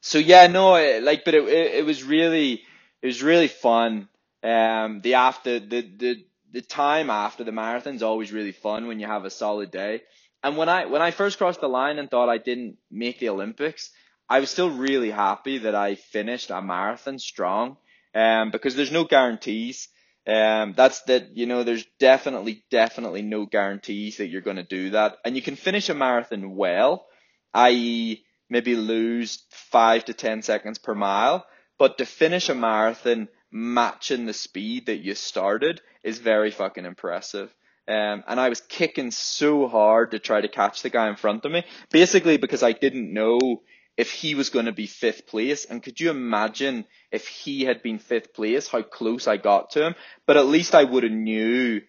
so 0.00 0.18
yeah, 0.18 0.46
no, 0.48 0.72
like, 1.00 1.24
but 1.24 1.34
it, 1.34 1.44
it, 1.48 1.74
it 1.76 1.86
was 1.86 2.04
really 2.04 2.62
it 3.00 3.06
was 3.06 3.22
really 3.22 3.48
fun. 3.48 4.08
Um, 4.42 5.00
the 5.00 5.14
after 5.14 5.58
the 5.58 5.80
the 5.80 6.24
the 6.52 6.62
time 6.62 7.10
after 7.10 7.42
the 7.42 7.52
marathon's 7.52 8.02
always 8.02 8.32
really 8.32 8.52
fun 8.52 8.86
when 8.86 9.00
you 9.00 9.06
have 9.06 9.24
a 9.24 9.30
solid 9.30 9.70
day. 9.70 10.02
And 10.42 10.56
when 10.56 10.68
I 10.68 10.84
when 10.86 11.02
I 11.02 11.10
first 11.10 11.38
crossed 11.38 11.60
the 11.60 11.68
line 11.68 11.98
and 11.98 12.10
thought 12.10 12.28
I 12.28 12.38
didn't 12.38 12.76
make 12.90 13.18
the 13.18 13.30
Olympics, 13.30 13.90
I 14.28 14.40
was 14.40 14.50
still 14.50 14.70
really 14.70 15.10
happy 15.10 15.58
that 15.58 15.74
I 15.74 15.96
finished 15.96 16.50
a 16.50 16.62
marathon 16.62 17.18
strong, 17.18 17.76
um, 18.14 18.50
because 18.50 18.76
there's 18.76 18.92
no 18.92 19.04
guarantees. 19.04 19.88
Um, 20.26 20.72
that's 20.76 21.02
that, 21.02 21.36
you 21.36 21.46
know, 21.46 21.64
there's 21.64 21.84
definitely, 22.00 22.64
definitely 22.70 23.22
no 23.22 23.44
guarantees 23.44 24.16
that 24.18 24.28
you're 24.28 24.40
going 24.40 24.56
to 24.56 24.62
do 24.62 24.90
that. 24.90 25.16
And 25.24 25.36
you 25.36 25.42
can 25.42 25.56
finish 25.56 25.88
a 25.88 25.94
marathon 25.94 26.56
well, 26.56 27.06
i.e. 27.52 28.24
maybe 28.48 28.74
lose 28.76 29.44
five 29.50 30.04
to 30.06 30.14
10 30.14 30.42
seconds 30.42 30.78
per 30.78 30.94
mile. 30.94 31.44
But 31.78 31.98
to 31.98 32.06
finish 32.06 32.48
a 32.48 32.54
marathon 32.54 33.28
matching 33.50 34.26
the 34.26 34.32
speed 34.32 34.86
that 34.86 35.04
you 35.04 35.14
started 35.14 35.80
is 36.02 36.18
very 36.18 36.50
fucking 36.50 36.84
impressive. 36.84 37.54
Um, 37.86 38.24
and 38.26 38.40
I 38.40 38.48
was 38.48 38.62
kicking 38.62 39.10
so 39.10 39.68
hard 39.68 40.12
to 40.12 40.18
try 40.18 40.40
to 40.40 40.48
catch 40.48 40.82
the 40.82 40.88
guy 40.88 41.08
in 41.08 41.16
front 41.16 41.44
of 41.44 41.52
me, 41.52 41.64
basically 41.90 42.38
because 42.38 42.62
I 42.62 42.72
didn't 42.72 43.12
know 43.12 43.62
if 43.96 44.10
he 44.10 44.34
was 44.34 44.50
going 44.50 44.66
to 44.66 44.72
be 44.72 44.86
fifth 44.86 45.26
place. 45.26 45.64
And 45.64 45.82
could 45.82 46.00
you 46.00 46.10
imagine 46.10 46.84
if 47.12 47.26
he 47.28 47.64
had 47.64 47.82
been 47.82 47.98
fifth 47.98 48.34
place, 48.34 48.68
how 48.68 48.82
close 48.82 49.26
I 49.26 49.36
got 49.36 49.70
to 49.70 49.86
him? 49.86 49.94
But 50.26 50.36
at 50.36 50.46
least 50.46 50.74
I 50.74 50.84
would 50.84 51.02
have 51.04 51.12
knew 51.12 51.80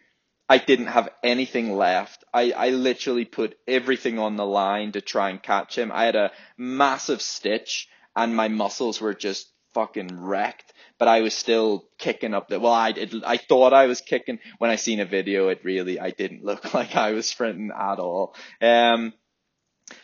I 0.47 0.59
didn't 0.59 0.87
have 0.87 1.09
anything 1.23 1.75
left. 1.75 2.23
I, 2.33 2.51
I 2.51 2.69
literally 2.69 3.25
put 3.25 3.57
everything 3.67 4.19
on 4.19 4.35
the 4.35 4.45
line 4.45 4.91
to 4.91 5.01
try 5.01 5.31
and 5.31 5.41
catch 5.41 5.77
him. 5.77 5.91
I 5.91 6.05
had 6.05 6.15
a 6.15 6.31
massive 6.57 7.21
stitch 7.21 7.87
and 8.15 8.35
my 8.35 8.47
muscles 8.47 9.01
were 9.01 9.15
just 9.15 9.51
fucking 9.73 10.09
wrecked. 10.11 10.73
But 10.99 11.07
I 11.07 11.21
was 11.21 11.33
still 11.33 11.85
kicking 11.97 12.33
up 12.33 12.47
the, 12.47 12.59
well, 12.59 12.71
I 12.71 12.91
did, 12.91 13.23
I 13.23 13.37
thought 13.37 13.73
I 13.73 13.87
was 13.87 14.01
kicking. 14.01 14.39
When 14.59 14.69
I 14.69 14.77
seen 14.77 14.99
a 14.99 15.05
video, 15.05 15.49
it 15.49 15.61
really, 15.63 15.99
I 15.99 16.11
didn't 16.11 16.45
look 16.45 16.73
like 16.73 16.95
I 16.95 17.11
was 17.11 17.27
sprinting 17.27 17.71
at 17.75 17.99
all. 17.99 18.35
Um, 18.61 19.13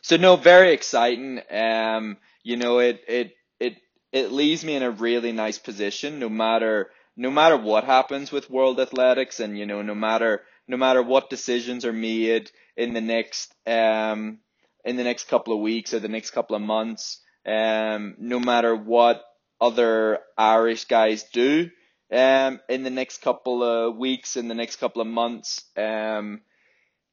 so 0.01 0.17
no, 0.17 0.35
very 0.35 0.73
exciting. 0.73 1.41
Um, 1.49 2.17
you 2.43 2.57
know, 2.57 2.79
it, 2.79 3.01
it, 3.07 3.33
it, 3.59 3.77
it 4.11 4.31
leaves 4.31 4.63
me 4.63 4.75
in 4.75 4.83
a 4.83 4.91
really 4.91 5.31
nice 5.31 5.57
position 5.57 6.19
no 6.19 6.29
matter, 6.29 6.91
no 7.15 7.31
matter 7.31 7.57
what 7.57 7.83
happens 7.83 8.31
with 8.31 8.49
world 8.49 8.79
athletics 8.79 9.39
and, 9.39 9.57
you 9.57 9.65
know, 9.65 9.81
no 9.81 9.95
matter, 9.95 10.41
no 10.67 10.77
matter 10.77 11.01
what 11.01 11.29
decisions 11.29 11.85
are 11.85 11.93
made 11.93 12.51
in 12.77 12.93
the 12.93 13.01
next, 13.01 13.53
um, 13.67 14.39
in 14.85 14.95
the 14.97 15.03
next 15.03 15.27
couple 15.27 15.53
of 15.53 15.59
weeks 15.61 15.93
or 15.93 15.99
the 15.99 16.07
next 16.07 16.31
couple 16.31 16.55
of 16.55 16.61
months, 16.61 17.19
um, 17.45 18.15
no 18.19 18.39
matter 18.39 18.75
what 18.75 19.23
other 19.59 20.19
Irish 20.37 20.85
guys 20.85 21.23
do, 21.31 21.69
um, 22.11 22.59
in 22.69 22.83
the 22.83 22.89
next 22.89 23.21
couple 23.21 23.63
of 23.63 23.95
weeks, 23.95 24.35
in 24.35 24.47
the 24.47 24.55
next 24.55 24.77
couple 24.77 25.01
of 25.01 25.07
months, 25.07 25.63
um, 25.77 26.41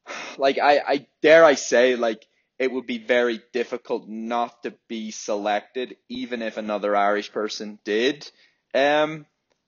like 0.38 0.58
I, 0.58 0.78
I 0.78 1.06
dare 1.22 1.44
I 1.44 1.54
say, 1.54 1.96
like, 1.96 2.26
it 2.58 2.72
would 2.72 2.86
be 2.86 2.98
very 2.98 3.40
difficult 3.52 4.08
not 4.08 4.62
to 4.64 4.74
be 4.88 5.10
selected, 5.10 5.96
even 6.08 6.42
if 6.42 6.56
another 6.56 6.96
Irish 6.96 7.32
person 7.32 7.78
did 7.84 8.28
um, 8.74 9.26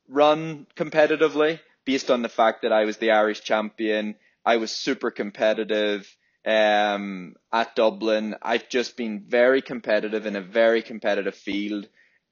run 0.08 0.66
competitively, 0.76 1.60
based 1.84 2.10
on 2.10 2.22
the 2.22 2.28
fact 2.28 2.62
that 2.62 2.72
I 2.72 2.84
was 2.84 2.98
the 2.98 3.12
Irish 3.12 3.42
champion. 3.42 4.16
I 4.44 4.56
was 4.56 4.72
super 4.72 5.10
competitive 5.10 6.08
um, 6.44 7.36
at 7.52 7.76
Dublin. 7.76 8.36
I've 8.42 8.68
just 8.68 8.96
been 8.96 9.20
very 9.20 9.62
competitive 9.62 10.26
in 10.26 10.36
a 10.36 10.40
very 10.40 10.82
competitive 10.82 11.34
field 11.34 11.88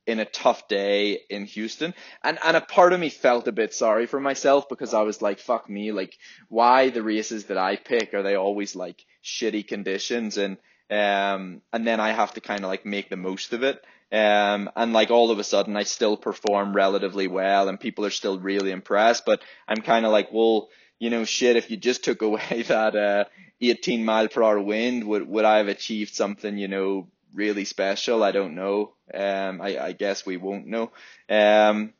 in 0.07 0.21
a 0.21 0.25
tough 0.25 0.67
day 0.69 1.21
in 1.29 1.45
Houston. 1.45 1.95
And 2.25 2.39
and 2.43 2.57
a 2.57 2.63
part 2.63 2.95
of 2.95 3.01
me 3.01 3.11
felt 3.11 3.47
a 3.47 3.53
bit 3.53 3.75
sorry 3.75 4.07
for 4.07 4.19
myself 4.19 4.69
because 4.69 4.95
I 4.95 5.03
was 5.03 5.21
like, 5.21 5.39
fuck 5.39 5.69
me, 5.69 5.93
like 5.93 6.17
why 6.49 6.89
the 6.89 7.03
races 7.03 7.45
that 7.47 7.59
I 7.59 7.77
pick 7.77 8.15
are 8.15 8.23
they 8.23 8.35
always 8.35 8.75
like 8.75 9.05
shitty 9.25 9.67
conditions 9.67 10.39
and 10.39 10.57
um 10.91 11.61
and 11.73 11.87
then 11.87 12.01
I 12.01 12.13
have 12.13 12.33
to 12.35 12.41
kind 12.41 12.65
of 12.65 12.71
like 12.71 12.87
make 12.87 13.11
the 13.11 13.17
most 13.17 13.53
of 13.53 13.63
it. 13.63 13.85
Um 14.11 14.71
and 14.75 14.93
like 14.93 15.11
all 15.11 15.31
of 15.31 15.39
a 15.39 15.45
sudden 15.45 15.77
I 15.77 15.83
still 15.83 16.17
perform 16.17 16.75
relatively 16.75 17.29
well 17.29 17.69
and 17.69 17.79
people 17.79 18.07
are 18.07 18.11
still 18.11 18.39
really 18.39 18.71
impressed, 18.71 19.25
but 19.27 19.43
I'm 19.67 19.83
kind 19.83 20.07
of 20.07 20.13
like, 20.13 20.33
well, 20.33 20.69
you 20.99 21.11
know, 21.11 21.25
shit, 21.25 21.57
if 21.57 21.71
you 21.71 21.77
just 21.77 22.05
took 22.05 22.23
away 22.29 22.65
that 22.69 22.97
uh 22.97 23.25
18 23.61 24.05
mile 24.05 24.29
per 24.29 24.43
hour 24.43 24.61
wind, 24.61 25.05
would 25.05 25.29
would 25.29 25.45
I 25.45 25.59
have 25.59 25.69
achieved 25.69 26.15
something, 26.15 26.57
you 26.57 26.69
know, 26.69 27.09
really 27.35 27.65
special. 27.65 28.23
I 28.23 28.33
don't 28.33 28.55
know. 28.55 28.95
Um, 29.13 29.61
I, 29.61 29.79
I 29.79 29.93
guess 29.93 30.25
we 30.25 30.37
won't 30.37 30.67
know. 30.67 30.91
Um, 31.29 31.93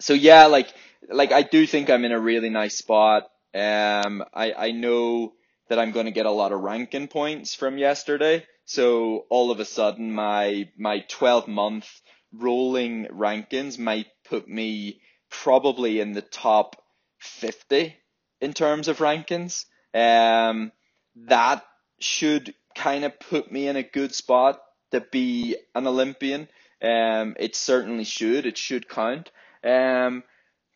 so 0.00 0.14
yeah, 0.14 0.46
like, 0.46 0.72
like 1.08 1.32
I 1.32 1.42
do 1.42 1.66
think 1.66 1.90
I'm 1.90 2.04
in 2.04 2.12
a 2.12 2.20
really 2.20 2.50
nice 2.50 2.76
spot. 2.76 3.30
Um, 3.54 4.24
I, 4.32 4.52
I 4.56 4.70
know 4.72 5.34
that 5.72 5.78
I'm 5.78 5.92
going 5.92 6.04
to 6.04 6.12
get 6.12 6.26
a 6.26 6.30
lot 6.30 6.52
of 6.52 6.60
ranking 6.60 7.08
points 7.08 7.54
from 7.54 7.78
yesterday. 7.78 8.44
So 8.66 9.24
all 9.30 9.50
of 9.50 9.58
a 9.58 9.64
sudden 9.64 10.12
my, 10.12 10.68
my 10.76 11.02
12 11.08 11.48
month 11.48 11.88
rolling 12.30 13.06
rankings 13.06 13.78
might 13.78 14.08
put 14.28 14.46
me 14.46 15.00
probably 15.30 15.98
in 16.00 16.12
the 16.12 16.20
top 16.20 16.76
50 17.20 17.96
in 18.42 18.52
terms 18.52 18.88
of 18.88 18.98
rankings. 18.98 19.64
Um, 19.94 20.72
that 21.16 21.64
should 22.00 22.54
kind 22.74 23.04
of 23.06 23.18
put 23.18 23.50
me 23.50 23.66
in 23.66 23.76
a 23.76 23.82
good 23.82 24.14
spot 24.14 24.60
to 24.90 25.00
be 25.00 25.56
an 25.74 25.86
Olympian. 25.86 26.48
Um, 26.82 27.34
it 27.38 27.56
certainly 27.56 28.04
should. 28.04 28.44
It 28.44 28.58
should 28.58 28.90
count. 28.90 29.30
Um, 29.64 30.22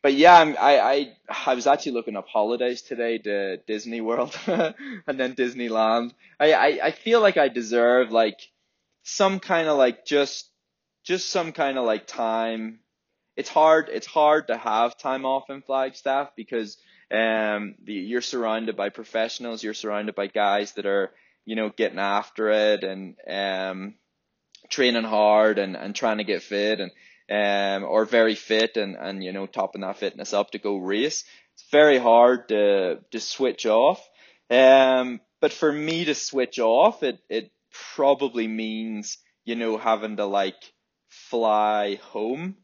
but 0.02 0.14
yeah, 0.14 0.38
I'm, 0.38 0.56
I, 0.58 0.78
I, 0.78 1.16
I 1.46 1.54
was 1.54 1.66
actually 1.66 1.92
looking 1.92 2.16
up 2.16 2.28
holidays 2.28 2.82
today 2.82 3.18
to 3.18 3.56
Disney 3.58 4.00
World 4.00 4.38
and 4.46 5.18
then 5.18 5.34
Disneyland. 5.34 6.12
I, 6.38 6.52
I, 6.52 6.66
I 6.84 6.90
feel 6.92 7.20
like 7.20 7.36
I 7.36 7.48
deserve 7.48 8.12
like 8.12 8.38
some 9.02 9.40
kind 9.40 9.68
of 9.68 9.78
like 9.78 10.04
just, 10.04 10.48
just 11.04 11.30
some 11.30 11.52
kind 11.52 11.78
of 11.78 11.84
like 11.84 12.06
time. 12.06 12.80
It's 13.36 13.48
hard, 13.48 13.88
it's 13.92 14.06
hard 14.06 14.48
to 14.48 14.56
have 14.56 14.96
time 14.96 15.24
off 15.24 15.50
in 15.50 15.62
Flagstaff 15.62 16.30
because, 16.36 16.76
um, 17.10 17.74
the, 17.84 17.92
you're 17.92 18.22
surrounded 18.22 18.76
by 18.76 18.88
professionals, 18.88 19.62
you're 19.62 19.74
surrounded 19.74 20.14
by 20.14 20.26
guys 20.26 20.72
that 20.72 20.86
are, 20.86 21.10
you 21.44 21.54
know, 21.54 21.68
getting 21.68 21.98
after 21.98 22.50
it 22.50 22.82
and 22.82 23.16
um, 23.28 23.94
training 24.68 25.04
hard 25.04 25.58
and, 25.58 25.76
and 25.76 25.94
trying 25.94 26.18
to 26.18 26.24
get 26.24 26.42
fit 26.42 26.80
and 26.80 26.90
um, 27.30 27.84
or 27.84 28.04
very 28.04 28.34
fit 28.34 28.76
and, 28.76 28.96
and 28.96 29.22
you 29.22 29.32
know 29.32 29.46
topping 29.46 29.80
that 29.82 29.98
fitness 29.98 30.32
up 30.32 30.50
to 30.50 30.58
go 30.58 30.76
race. 30.76 31.24
It's 31.54 31.64
very 31.70 31.98
hard 31.98 32.48
to 32.48 33.00
to 33.10 33.20
switch 33.20 33.66
off. 33.66 34.06
Um, 34.50 35.20
but 35.40 35.52
for 35.52 35.72
me 35.72 36.04
to 36.04 36.14
switch 36.14 36.58
off, 36.58 37.02
it 37.02 37.18
it 37.28 37.50
probably 37.94 38.46
means 38.46 39.18
you 39.44 39.56
know 39.56 39.76
having 39.76 40.16
to 40.16 40.26
like 40.26 40.72
fly 41.08 41.96
home. 41.96 42.56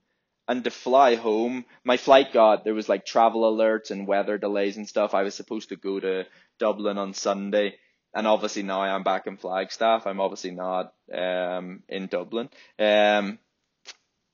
And 0.48 0.64
to 0.64 0.70
fly 0.70 1.14
home, 1.14 1.64
my 1.85 1.96
flight 1.96 2.33
got 2.33 2.64
there 2.64 2.75
was 2.75 2.88
like 2.88 3.07
travel 3.07 3.42
alerts 3.42 3.90
and 3.90 4.09
weather 4.09 4.38
delays 4.38 4.77
and 4.77 4.88
stuff. 4.88 5.14
I 5.14 5.22
was 5.22 5.37
supposed 5.37 5.68
to 5.68 5.77
go 5.77 6.01
to 6.01 6.27
Dublin 6.59 6.98
on 6.98 7.14
Sunday 7.14 7.77
and 8.14 8.27
obviously 8.27 8.62
now 8.62 8.83
I'm 8.83 9.03
back 9.03 9.27
in 9.27 9.37
Flagstaff. 9.37 10.07
I'm 10.07 10.20
obviously 10.20 10.51
not 10.51 10.92
um, 11.12 11.83
in 11.88 12.07
Dublin. 12.07 12.51
Um, 12.79 13.38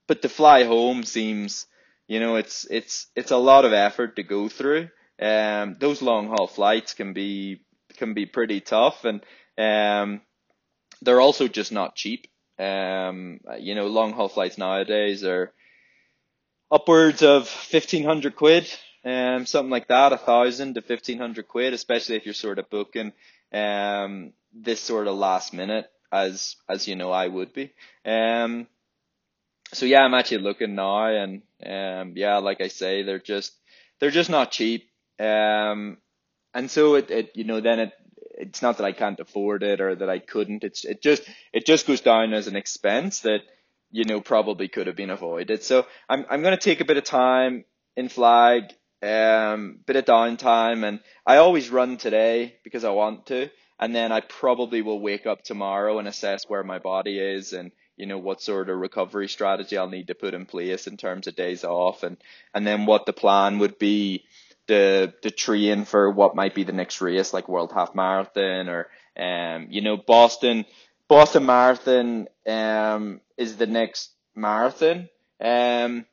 but 0.09 0.23
to 0.23 0.29
fly 0.29 0.65
home 0.65 1.05
seems, 1.05 1.67
you 2.09 2.19
know, 2.19 2.35
it's 2.35 2.67
it's 2.69 3.07
it's 3.15 3.31
a 3.31 3.37
lot 3.37 3.65
of 3.65 3.73
effort 3.73 4.17
to 4.17 4.25
go 4.25 4.49
through. 4.49 4.89
Um, 5.21 5.77
those 5.79 6.03
long 6.03 6.29
haul 6.29 6.49
flights 6.49 6.95
can 6.95 7.13
be 7.13 7.61
can 7.97 8.15
be 8.15 8.27
pretty 8.27 8.61
tough, 8.61 9.05
and 9.05 9.21
um, 9.57 10.23
they're 11.03 11.21
also 11.21 11.47
just 11.47 11.71
not 11.71 11.95
cheap. 11.95 12.27
Um, 12.59 13.41
you 13.61 13.77
know, 13.77 13.87
long 13.87 14.13
haul 14.13 14.29
flights 14.29 14.59
nowadays 14.59 15.23
are 15.23 15.53
upwards 16.73 17.23
of 17.23 17.47
fifteen 17.47 18.05
hundred 18.05 18.35
quid, 18.35 18.67
um, 19.05 19.47
something 19.47 19.71
like 19.71 19.89
that, 19.89 20.13
a 20.13 20.19
thousand 20.19 20.75
to 20.75 20.83
fifteen 20.83 21.19
hundred 21.19 21.47
quid, 21.47 21.75
especially 21.75 22.17
if 22.17 22.25
you're 22.25 22.35
sort 22.35 22.59
of 22.59 22.71
booking 22.71 23.13
um, 23.53 24.33
this 24.55 24.81
sort 24.81 25.07
of 25.07 25.17
last 25.17 25.53
minute 25.53 25.91
as 26.11 26.57
as 26.69 26.89
you 26.89 26.97
know 26.97 27.11
I 27.13 27.29
would 27.29 27.53
be. 27.53 27.73
Um, 28.05 28.67
so 29.73 29.87
yeah, 29.87 30.03
I'm 30.03 30.15
actually 30.15 30.39
looking 30.39 30.75
now, 30.75 31.07
and 31.07 31.43
um, 31.65 32.13
yeah, 32.17 32.39
like 32.39 32.61
I 32.61 32.69
say, 32.69 33.03
they're 33.03 33.19
just 33.19 33.53
they're 34.01 34.11
just 34.11 34.31
not 34.31 34.51
cheap. 34.51 34.91
Um, 35.21 35.99
and 36.55 36.71
so 36.71 36.95
it, 36.95 37.11
it 37.11 37.33
you 37.35 37.45
know 37.45 37.61
then 37.61 37.81
it 37.81 37.93
it's 38.39 38.63
not 38.63 38.79
that 38.79 38.85
I 38.85 38.93
can't 38.93 39.21
afford 39.21 39.63
it 39.63 39.81
or 39.81 39.95
that 39.97 40.09
I 40.09 40.19
couldn't. 40.19 40.65
It's 40.65 40.85
it 40.85 41.03
just 41.03 41.23
it 41.53 41.67
just 41.67 41.87
goes 41.87 42.01
down 42.01 42.33
as 42.33 42.47
an 42.47 42.57
expense 42.57 43.21
that 43.21 43.41
you 43.91 44.05
know 44.05 44.21
probably 44.21 44.69
could 44.69 44.87
have 44.87 44.97
been 44.97 45.11
avoided. 45.11 45.63
So 45.63 45.87
I'm 46.09 46.25
I'm 46.31 46.43
gonna 46.43 46.57
take 46.57 46.81
a 46.81 46.85
bit 46.87 46.97
of 46.97 47.05
time 47.05 47.65
in 47.97 48.09
flag 48.09 48.73
um, 49.03 49.79
bit 49.87 49.97
of 49.97 50.05
downtime, 50.05 50.85
and 50.87 51.01
I 51.27 51.37
always 51.37 51.71
run 51.71 51.97
today 51.99 52.57
because 52.65 52.85
I 52.85 52.91
want 52.91 53.27
to, 53.27 53.51
and 53.79 53.95
then 53.95 54.13
I 54.13 54.21
probably 54.21 54.83
will 54.83 55.01
wake 55.01 55.27
up 55.27 55.43
tomorrow 55.43 55.99
and 55.99 56.09
assess 56.09 56.43
where 56.49 56.65
my 56.65 56.79
body 56.79 57.19
is 57.19 57.53
and 57.53 57.71
you 57.99 58.07
know 58.07 58.19
what 58.19 58.41
sort 58.41 58.71
of 58.71 58.79
recovery 58.79 59.29
strategy 59.29 59.77
I'll 59.77 59.89
need 59.89 60.07
to 60.07 60.15
put 60.15 60.35
in 60.35 60.47
place 60.47 60.87
in 60.87 60.97
terms 60.97 61.27
of 61.27 61.37
days 61.37 61.65
off, 61.65 62.03
and 62.03 62.17
and 62.55 62.67
then 62.67 62.87
what 62.87 63.05
the 63.07 63.13
plan 63.13 63.59
would 63.59 63.79
be 63.79 64.25
to 64.69 65.13
to 65.23 65.31
train 65.31 65.85
for 65.85 66.11
what 66.11 66.37
might 66.37 66.55
be 66.55 66.63
the 66.65 66.73
next 66.73 67.01
race, 67.01 67.33
like 67.33 67.49
World 67.49 67.73
Half 67.73 67.95
Marathon 67.95 68.69
or 68.69 68.89
um, 69.19 69.67
you 69.71 69.81
know 69.83 69.97
Boston 69.97 70.65
Boston 71.09 71.45
Marathon 71.45 72.29
um 72.47 73.21
is 73.37 73.57
the 73.57 73.67
next 73.67 74.11
marathon. 74.35 75.09
Um, 75.41 76.07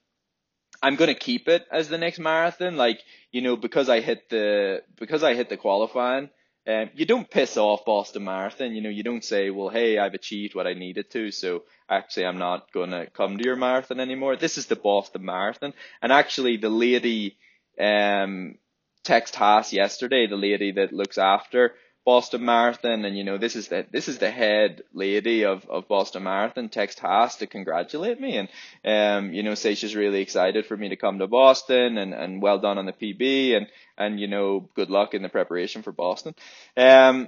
I'm 0.82 0.96
gonna 0.96 1.16
keep 1.16 1.48
it 1.48 1.66
as 1.72 1.88
the 1.90 1.98
next 1.98 2.20
marathon. 2.20 2.78
Like 2.78 3.02
you 3.32 3.42
know, 3.42 3.56
because 3.56 3.90
I 3.90 4.02
hit 4.02 4.30
the 4.30 4.82
because 4.98 5.24
I 5.24 5.36
hit 5.36 5.50
the 5.50 5.58
qualifying. 5.58 6.30
Um, 6.68 6.90
you 6.96 7.06
don't 7.06 7.30
piss 7.30 7.58
off 7.58 7.86
Boston 7.86 8.24
Marathon. 8.24 8.74
You 8.74 8.82
know, 8.82 8.90
you 8.90 9.04
don't 9.04 9.24
say, 9.24 9.52
well, 9.52 9.70
hey, 9.70 10.00
I've 10.00 10.16
achieved 10.16 10.56
what 10.56 10.66
I 10.66 10.74
needed 10.74 11.12
to, 11.12 11.32
so 11.32 11.64
actually 11.88 12.26
I'm 12.26 12.40
not 12.40 12.72
gonna 12.72 13.06
come 13.08 13.38
to 13.38 13.44
your 13.44 13.56
marathon 13.56 14.00
anymore. 14.00 14.36
This 14.36 14.58
is 14.58 14.66
the 14.66 14.76
Boston 14.76 15.24
Marathon, 15.26 15.74
and 16.02 16.12
actually 16.12 16.58
the 16.58 16.70
lady 16.70 17.38
um 17.80 18.58
text 19.04 19.36
Haas 19.36 19.72
yesterday, 19.72 20.26
the 20.26 20.36
lady 20.36 20.72
that 20.72 20.92
looks 20.92 21.20
after 21.20 21.76
Boston 22.06 22.46
Marathon, 22.46 23.04
and 23.04 23.18
you 23.18 23.24
know 23.24 23.40
this 23.40 23.56
is 23.56 23.68
the 23.68 23.86
this 23.92 24.08
is 24.08 24.20
the 24.20 24.30
head 24.30 24.84
lady 24.94 25.44
of, 25.44 25.66
of 25.68 25.88
Boston 25.88 26.24
Marathon. 26.24 26.70
Text 26.70 27.00
Haas 27.00 27.38
to 27.38 27.48
congratulate 27.48 28.22
me, 28.22 28.38
and 28.38 28.50
um 28.86 29.34
you 29.34 29.42
know 29.42 29.56
say 29.56 29.74
she's 29.74 29.96
really 29.96 30.22
excited 30.22 30.68
for 30.68 30.78
me 30.78 30.90
to 30.90 30.96
come 30.96 31.18
to 31.20 31.28
Boston, 31.28 31.98
and, 31.98 32.14
and 32.14 32.42
well 32.44 32.60
done 32.60 32.78
on 32.78 32.86
the 32.86 32.94
PB, 32.94 33.58
and 33.58 33.68
and 33.98 34.20
you 34.20 34.28
know 34.28 34.70
good 34.76 34.92
luck 34.92 35.16
in 35.16 35.24
the 35.24 35.30
preparation 35.30 35.82
for 35.82 35.92
Boston. 35.92 36.36
Um, 36.78 37.28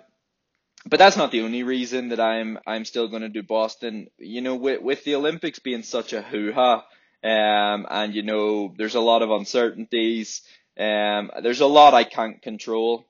but 0.86 1.00
that's 1.00 1.18
not 1.18 1.32
the 1.32 1.42
only 1.42 1.64
reason 1.64 2.10
that 2.10 2.20
I'm 2.20 2.60
I'm 2.68 2.86
still 2.86 3.08
going 3.08 3.24
to 3.24 3.30
do 3.30 3.42
Boston. 3.42 4.08
You 4.20 4.42
know, 4.42 4.56
with 4.56 4.82
with 4.84 5.04
the 5.04 5.16
Olympics 5.16 5.58
being 5.58 5.82
such 5.82 6.14
a 6.14 6.22
hoo 6.22 6.54
ha, 6.54 6.86
um, 7.24 7.88
and 7.90 8.14
you 8.14 8.22
know 8.22 8.76
there's 8.78 8.96
a 8.96 9.02
lot 9.02 9.24
of 9.24 9.32
uncertainties. 9.32 10.44
Um, 10.80 11.32
there's 11.42 11.62
a 11.62 11.66
lot 11.66 11.96
I 11.96 12.04
can't 12.04 12.40
control 12.44 13.08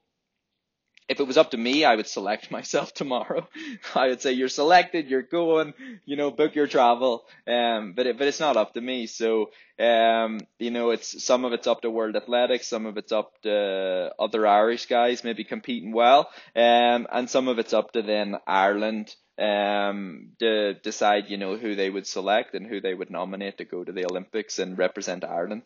if 1.09 1.19
it 1.19 1.27
was 1.27 1.37
up 1.37 1.51
to 1.51 1.57
me, 1.57 1.85
I 1.85 1.95
would 1.95 2.07
select 2.07 2.51
myself 2.51 2.93
tomorrow. 2.93 3.47
I 3.95 4.07
would 4.07 4.21
say 4.21 4.33
you're 4.33 4.49
selected, 4.49 5.07
you're 5.07 5.21
going, 5.21 5.73
you 6.05 6.15
know, 6.15 6.31
book 6.31 6.55
your 6.55 6.67
travel. 6.67 7.25
Um, 7.47 7.93
but 7.93 8.07
it, 8.07 8.17
but 8.17 8.27
it's 8.27 8.39
not 8.39 8.57
up 8.57 8.73
to 8.73 8.81
me. 8.81 9.07
So, 9.07 9.51
um, 9.79 10.39
you 10.59 10.71
know, 10.71 10.91
it's 10.91 11.23
some 11.23 11.45
of 11.45 11.53
it's 11.53 11.67
up 11.67 11.81
to 11.81 11.89
World 11.89 12.15
Athletics, 12.15 12.67
some 12.67 12.85
of 12.85 12.97
it's 12.97 13.11
up 13.11 13.33
to 13.43 14.11
other 14.19 14.45
Irish 14.45 14.87
guys 14.87 15.23
maybe 15.23 15.43
competing 15.43 15.91
well, 15.93 16.29
um, 16.55 17.07
and 17.11 17.29
some 17.29 17.47
of 17.47 17.59
it's 17.59 17.73
up 17.73 17.91
to 17.93 18.01
then 18.01 18.35
Ireland 18.45 19.15
um 19.39 20.29
to 20.39 20.73
decide 20.73 21.29
you 21.29 21.37
know 21.37 21.57
who 21.57 21.75
they 21.75 21.91
would 21.91 22.07
select 22.07 22.55
and 22.55 22.65
who 22.65 22.81
they 22.81 22.95
would 22.95 23.11
nominate 23.11 23.59
to 23.59 23.65
go 23.65 23.83
to 23.83 23.91
the 23.91 24.03
Olympics 24.09 24.57
and 24.57 24.79
represent 24.79 25.23
Ireland. 25.23 25.61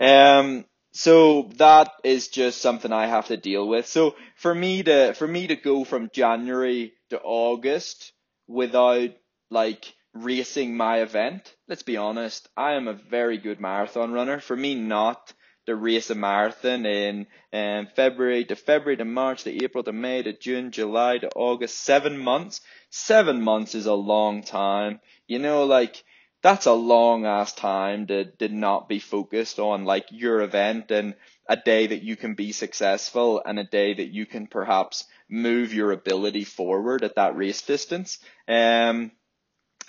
Um 0.00 0.64
so 0.92 1.50
that 1.56 1.90
is 2.04 2.28
just 2.28 2.60
something 2.60 2.92
I 2.92 3.06
have 3.06 3.26
to 3.28 3.36
deal 3.36 3.66
with. 3.66 3.86
So 3.86 4.14
for 4.36 4.54
me 4.54 4.82
to 4.82 5.14
for 5.14 5.26
me 5.26 5.46
to 5.48 5.56
go 5.56 5.84
from 5.84 6.10
January 6.12 6.92
to 7.10 7.20
August 7.20 8.12
without 8.46 9.10
like 9.50 9.94
racing 10.14 10.76
my 10.76 11.00
event, 11.00 11.54
let's 11.68 11.82
be 11.82 11.96
honest, 11.96 12.48
I 12.56 12.72
am 12.74 12.88
a 12.88 12.92
very 12.92 13.38
good 13.38 13.60
marathon 13.60 14.12
runner. 14.12 14.40
For 14.40 14.56
me 14.56 14.74
not 14.74 15.32
to 15.66 15.76
race 15.76 16.10
a 16.10 16.14
marathon 16.14 16.84
in 16.84 17.26
um, 17.52 17.86
February 17.94 18.44
to 18.46 18.56
February 18.56 18.96
to 18.96 19.04
March 19.04 19.44
to 19.44 19.64
April 19.64 19.84
to 19.84 19.92
May 19.92 20.22
to 20.22 20.32
June, 20.36 20.72
July 20.72 21.18
to 21.18 21.30
August, 21.34 21.80
seven 21.80 22.18
months. 22.18 22.60
Seven 22.90 23.40
months 23.40 23.74
is 23.74 23.86
a 23.86 23.94
long 23.94 24.42
time. 24.42 25.00
You 25.26 25.38
know, 25.38 25.64
like 25.64 26.02
that's 26.42 26.66
a 26.66 26.72
long 26.72 27.24
ass 27.24 27.52
time 27.52 28.08
to, 28.08 28.24
to 28.24 28.48
not 28.48 28.88
be 28.88 28.98
focused 28.98 29.58
on 29.60 29.84
like 29.84 30.06
your 30.10 30.42
event 30.42 30.90
and 30.90 31.14
a 31.48 31.56
day 31.56 31.86
that 31.86 32.02
you 32.02 32.16
can 32.16 32.34
be 32.34 32.52
successful 32.52 33.40
and 33.44 33.58
a 33.58 33.64
day 33.64 33.94
that 33.94 34.08
you 34.08 34.26
can 34.26 34.48
perhaps 34.48 35.04
move 35.28 35.72
your 35.72 35.92
ability 35.92 36.44
forward 36.44 37.04
at 37.04 37.14
that 37.14 37.36
race 37.36 37.62
distance. 37.62 38.18
Um, 38.48 39.12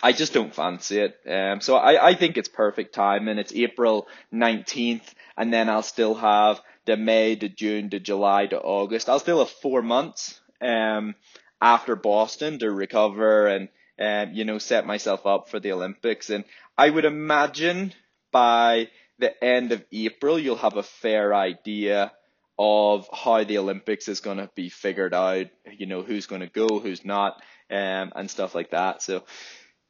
I 0.01 0.11
just 0.11 0.33
don't 0.33 0.53
fancy 0.53 0.99
it. 0.99 1.17
Um, 1.27 1.59
so 1.59 1.75
I, 1.75 2.09
I 2.09 2.13
think 2.15 2.37
it's 2.37 2.49
perfect 2.49 2.93
time 2.93 3.27
and 3.27 3.39
it's 3.39 3.53
April 3.53 4.07
19th 4.31 5.13
and 5.35 5.51
then 5.51 5.69
I'll 5.69 5.81
still 5.81 6.13
have 6.15 6.61
the 6.85 6.97
May 6.97 7.35
to 7.35 7.49
June 7.49 7.89
to 7.91 7.99
July 7.99 8.45
to 8.47 8.59
August. 8.59 9.09
I'll 9.09 9.19
still 9.19 9.39
have 9.39 9.49
four 9.49 9.81
months, 9.81 10.39
um, 10.61 11.15
after 11.61 11.95
Boston 11.95 12.59
to 12.59 12.69
recover 12.69 13.47
and, 13.47 13.69
um, 13.99 14.33
you 14.33 14.45
know, 14.45 14.57
set 14.57 14.85
myself 14.85 15.25
up 15.25 15.49
for 15.49 15.59
the 15.59 15.71
Olympics. 15.71 16.29
And 16.29 16.45
I 16.77 16.89
would 16.89 17.05
imagine 17.05 17.93
by 18.31 18.89
the 19.19 19.43
end 19.43 19.71
of 19.71 19.83
April, 19.91 20.39
you'll 20.39 20.55
have 20.57 20.77
a 20.77 20.83
fair 20.83 21.33
idea 21.33 22.11
of 22.57 23.07
how 23.11 23.43
the 23.43 23.57
Olympics 23.57 24.07
is 24.07 24.19
going 24.19 24.37
to 24.37 24.49
be 24.55 24.69
figured 24.69 25.13
out, 25.13 25.47
you 25.77 25.85
know, 25.85 26.01
who's 26.01 26.27
going 26.27 26.41
to 26.41 26.47
go, 26.47 26.79
who's 26.79 27.03
not, 27.05 27.41
um, 27.71 28.11
and 28.15 28.29
stuff 28.29 28.53
like 28.53 28.71
that. 28.71 29.01
So, 29.01 29.23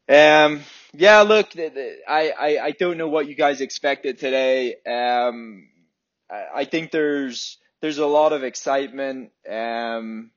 um, 0.09 0.61
yeah, 0.93 1.21
look, 1.21 1.51
I, 1.57 2.31
I, 2.31 2.59
I 2.61 2.71
don't 2.71 2.97
know 2.97 3.07
what 3.07 3.27
you 3.27 3.35
guys 3.35 3.61
expected 3.61 4.17
today. 4.19 4.75
Um, 4.85 5.67
I 6.29 6.65
think 6.65 6.91
there's, 6.91 7.57
there's 7.81 7.99
a 7.99 8.07
lot 8.07 8.33
of 8.33 8.43
excitement. 8.43 9.31
Um, 9.49 10.31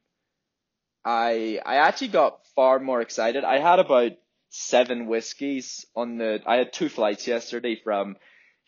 I 1.07 1.61
I 1.64 1.77
actually 1.77 2.09
got 2.09 2.45
far 2.57 2.81
more 2.81 3.01
excited. 3.01 3.45
I 3.45 3.61
had 3.61 3.79
about 3.79 4.12
seven 4.51 5.07
whiskeys 5.07 5.87
on 5.95 6.19
the. 6.19 6.42
I 6.45 6.57
had 6.57 6.73
two 6.73 6.88
flights 6.88 7.29
yesterday 7.29 7.81
from 7.83 8.16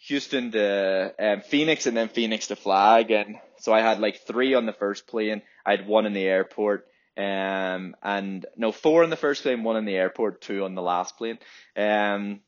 Houston 0.07 0.53
to 0.53 1.14
um, 1.18 1.40
Phoenix 1.40 1.87
and 1.87 1.96
then 1.96 2.09
Phoenix 2.09 2.46
to 2.46 2.57
Flag, 2.57 3.11
and 3.11 3.37
so 3.59 3.72
I 3.72 3.81
had 3.81 3.98
like 3.98 4.20
three 4.20 4.55
on 4.55 4.66
the 4.66 4.72
first 4.72 5.09
plane. 5.09 5.42
I 5.66 5.72
had 5.72 5.88
one 5.88 6.07
in 6.07 6.12
the 6.12 6.22
airport, 6.22 6.87
um, 7.16 7.96
and 8.05 8.46
no 8.57 8.70
four 8.70 9.03
on 9.03 9.11
the 9.11 9.16
first 9.16 9.42
plane, 9.42 9.64
one 9.64 9.77
in 9.77 9.85
the 9.85 9.96
airport, 9.96 10.40
two 10.40 10.64
on 10.64 10.77
the 10.77 10.83
last 10.83 11.16
plane, 11.18 11.40
um, 11.77 12.40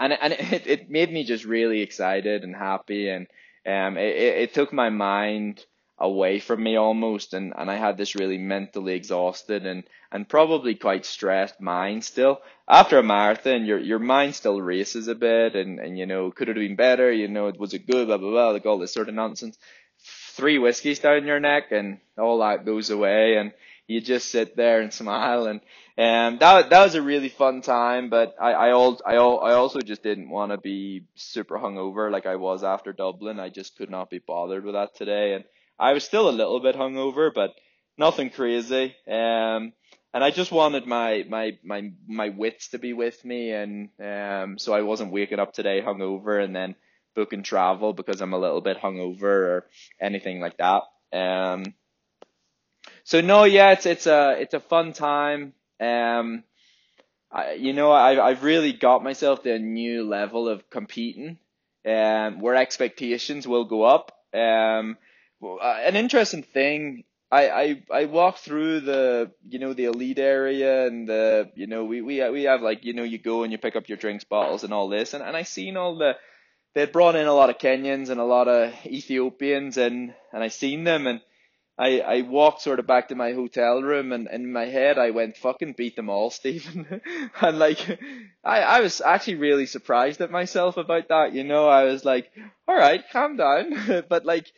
and 0.00 0.12
and 0.14 0.32
it 0.32 0.66
it 0.66 0.90
made 0.90 1.12
me 1.12 1.24
just 1.24 1.44
really 1.44 1.82
excited 1.82 2.42
and 2.42 2.56
happy, 2.56 3.10
and 3.10 3.26
um, 3.66 3.98
it 3.98 4.16
it 4.16 4.54
took 4.54 4.72
my 4.72 4.88
mind 4.88 5.62
away 6.00 6.38
from 6.38 6.62
me 6.62 6.76
almost 6.76 7.34
and, 7.34 7.52
and 7.56 7.70
I 7.70 7.76
had 7.76 7.96
this 7.96 8.14
really 8.14 8.38
mentally 8.38 8.94
exhausted 8.94 9.66
and, 9.66 9.82
and 10.12 10.28
probably 10.28 10.74
quite 10.74 11.04
stressed 11.04 11.60
mind 11.60 12.04
still. 12.04 12.40
After 12.68 12.98
a 12.98 13.02
marathon 13.02 13.64
your 13.64 13.78
your 13.78 13.98
mind 13.98 14.34
still 14.34 14.60
races 14.60 15.08
a 15.08 15.14
bit 15.14 15.56
and, 15.56 15.80
and 15.80 15.98
you 15.98 16.06
know, 16.06 16.30
could 16.30 16.48
it 16.48 16.56
have 16.56 16.66
been 16.66 16.76
better, 16.76 17.10
you 17.10 17.26
know, 17.28 17.52
was 17.58 17.74
it 17.74 17.86
good, 17.86 18.06
blah 18.06 18.18
blah 18.18 18.30
blah, 18.30 18.50
like 18.50 18.66
all 18.66 18.78
this 18.78 18.92
sort 18.92 19.08
of 19.08 19.14
nonsense. 19.14 19.58
Three 20.00 20.58
whiskeys 20.58 21.00
down 21.00 21.26
your 21.26 21.40
neck 21.40 21.72
and 21.72 21.98
all 22.16 22.38
that 22.38 22.64
goes 22.64 22.90
away 22.90 23.36
and 23.36 23.52
you 23.88 24.00
just 24.00 24.30
sit 24.30 24.56
there 24.56 24.80
and 24.80 24.92
smile 25.02 25.46
and 25.46 25.60
um 25.98 26.38
that 26.38 26.70
that 26.70 26.84
was 26.84 26.94
a 26.94 27.02
really 27.02 27.28
fun 27.28 27.60
time 27.60 28.08
but 28.08 28.36
I 28.40 28.52
I 28.52 28.70
all 28.70 29.00
I 29.04 29.16
all 29.16 29.40
I 29.40 29.54
also 29.54 29.80
just 29.80 30.04
didn't 30.04 30.30
want 30.30 30.52
to 30.52 30.58
be 30.58 31.06
super 31.16 31.58
hungover 31.58 32.12
like 32.12 32.26
I 32.26 32.36
was 32.36 32.62
after 32.62 32.92
Dublin 32.92 33.40
I 33.40 33.48
just 33.48 33.76
could 33.76 33.90
not 33.90 34.10
be 34.10 34.20
bothered 34.20 34.64
with 34.64 34.74
that 34.74 34.94
today 34.94 35.32
and 35.32 35.44
I 35.78 35.92
was 35.92 36.04
still 36.04 36.28
a 36.28 36.30
little 36.30 36.60
bit 36.60 36.76
hungover, 36.76 37.32
but 37.32 37.54
nothing 37.96 38.30
crazy. 38.30 38.94
Um, 39.06 39.72
and 40.14 40.24
I 40.24 40.30
just 40.30 40.50
wanted 40.50 40.86
my 40.86 41.24
my 41.28 41.58
my 41.62 41.92
my 42.06 42.30
wits 42.30 42.68
to 42.68 42.78
be 42.78 42.92
with 42.92 43.24
me, 43.24 43.52
and 43.52 43.90
um, 44.02 44.58
so 44.58 44.72
I 44.72 44.82
wasn't 44.82 45.12
waking 45.12 45.38
up 45.38 45.52
today 45.52 45.82
hungover 45.82 46.42
and 46.42 46.56
then 46.56 46.74
booking 47.14 47.42
travel 47.42 47.92
because 47.92 48.20
I'm 48.20 48.32
a 48.32 48.38
little 48.38 48.60
bit 48.60 48.78
hungover 48.78 49.22
or 49.22 49.66
anything 50.00 50.40
like 50.40 50.56
that. 50.58 50.82
Um, 51.12 51.74
so 53.04 53.20
no, 53.20 53.44
yeah, 53.44 53.72
it's 53.72 53.86
it's 53.86 54.06
a 54.06 54.36
it's 54.40 54.54
a 54.54 54.60
fun 54.60 54.92
time. 54.92 55.52
Um, 55.80 56.44
I, 57.30 57.52
you 57.52 57.72
know, 57.72 57.92
I've 57.92 58.18
I've 58.18 58.42
really 58.42 58.72
got 58.72 59.02
myself 59.04 59.42
to 59.42 59.54
a 59.54 59.58
new 59.58 60.08
level 60.08 60.48
of 60.48 60.68
competing, 60.70 61.38
um, 61.86 62.40
where 62.40 62.54
expectations 62.54 63.46
will 63.46 63.64
go 63.64 63.82
up. 63.84 64.12
Um, 64.34 64.96
Uh, 65.42 65.78
an 65.84 65.96
interesting 65.96 66.42
thing. 66.42 67.04
I, 67.30 67.48
I 67.50 67.82
I 67.92 68.04
walk 68.06 68.38
through 68.38 68.80
the 68.80 69.32
you 69.46 69.58
know 69.58 69.74
the 69.74 69.84
elite 69.84 70.18
area 70.18 70.86
and 70.86 71.06
the 71.06 71.50
you 71.54 71.66
know 71.66 71.84
we 71.84 72.00
we 72.00 72.26
we 72.30 72.44
have 72.44 72.62
like 72.62 72.84
you 72.84 72.94
know 72.94 73.02
you 73.02 73.18
go 73.18 73.42
and 73.42 73.52
you 73.52 73.58
pick 73.58 73.76
up 73.76 73.88
your 73.88 73.98
drinks 73.98 74.24
bottles 74.24 74.64
and 74.64 74.72
all 74.72 74.88
this 74.88 75.12
and 75.12 75.22
and 75.22 75.36
I 75.36 75.42
seen 75.42 75.76
all 75.76 75.98
the 75.98 76.16
they 76.74 76.80
had 76.80 76.92
brought 76.92 77.16
in 77.16 77.26
a 77.26 77.34
lot 77.34 77.50
of 77.50 77.58
Kenyans 77.58 78.08
and 78.08 78.18
a 78.18 78.24
lot 78.24 78.48
of 78.48 78.72
Ethiopians 78.86 79.76
and 79.76 80.14
and 80.32 80.42
I 80.42 80.48
seen 80.48 80.84
them 80.84 81.06
and 81.06 81.20
I 81.78 82.00
I 82.00 82.20
walked 82.22 82.62
sort 82.62 82.78
of 82.78 82.86
back 82.86 83.08
to 83.08 83.14
my 83.14 83.32
hotel 83.32 83.82
room 83.82 84.12
and, 84.12 84.26
and 84.26 84.44
in 84.44 84.52
my 84.52 84.64
head 84.64 84.96
I 84.98 85.10
went 85.10 85.36
fucking 85.36 85.74
beat 85.76 85.96
them 85.96 86.08
all 86.08 86.30
Stephen 86.40 87.02
and 87.42 87.58
like 87.58 88.00
I 88.42 88.60
I 88.62 88.80
was 88.80 89.02
actually 89.02 89.34
really 89.34 89.66
surprised 89.66 90.22
at 90.22 90.30
myself 90.30 90.78
about 90.78 91.08
that 91.08 91.34
you 91.34 91.44
know 91.44 91.68
I 91.68 91.84
was 91.84 92.06
like 92.06 92.30
all 92.66 92.76
right 92.76 93.04
calm 93.12 93.36
down 93.36 94.04
but 94.08 94.24
like 94.24 94.50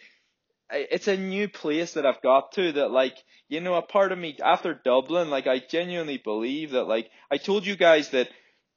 it's 0.72 1.08
a 1.08 1.16
new 1.16 1.48
place 1.48 1.94
that 1.94 2.06
I've 2.06 2.22
got 2.22 2.52
to 2.52 2.72
that 2.72 2.90
like 2.90 3.16
you 3.48 3.60
know 3.60 3.74
a 3.74 3.82
part 3.82 4.12
of 4.12 4.18
me 4.18 4.36
after 4.42 4.74
Dublin 4.74 5.30
like 5.30 5.46
I 5.46 5.58
genuinely 5.58 6.18
believe 6.18 6.72
that 6.72 6.84
like 6.84 7.10
I 7.30 7.36
told 7.36 7.66
you 7.66 7.76
guys 7.76 8.10
that 8.10 8.28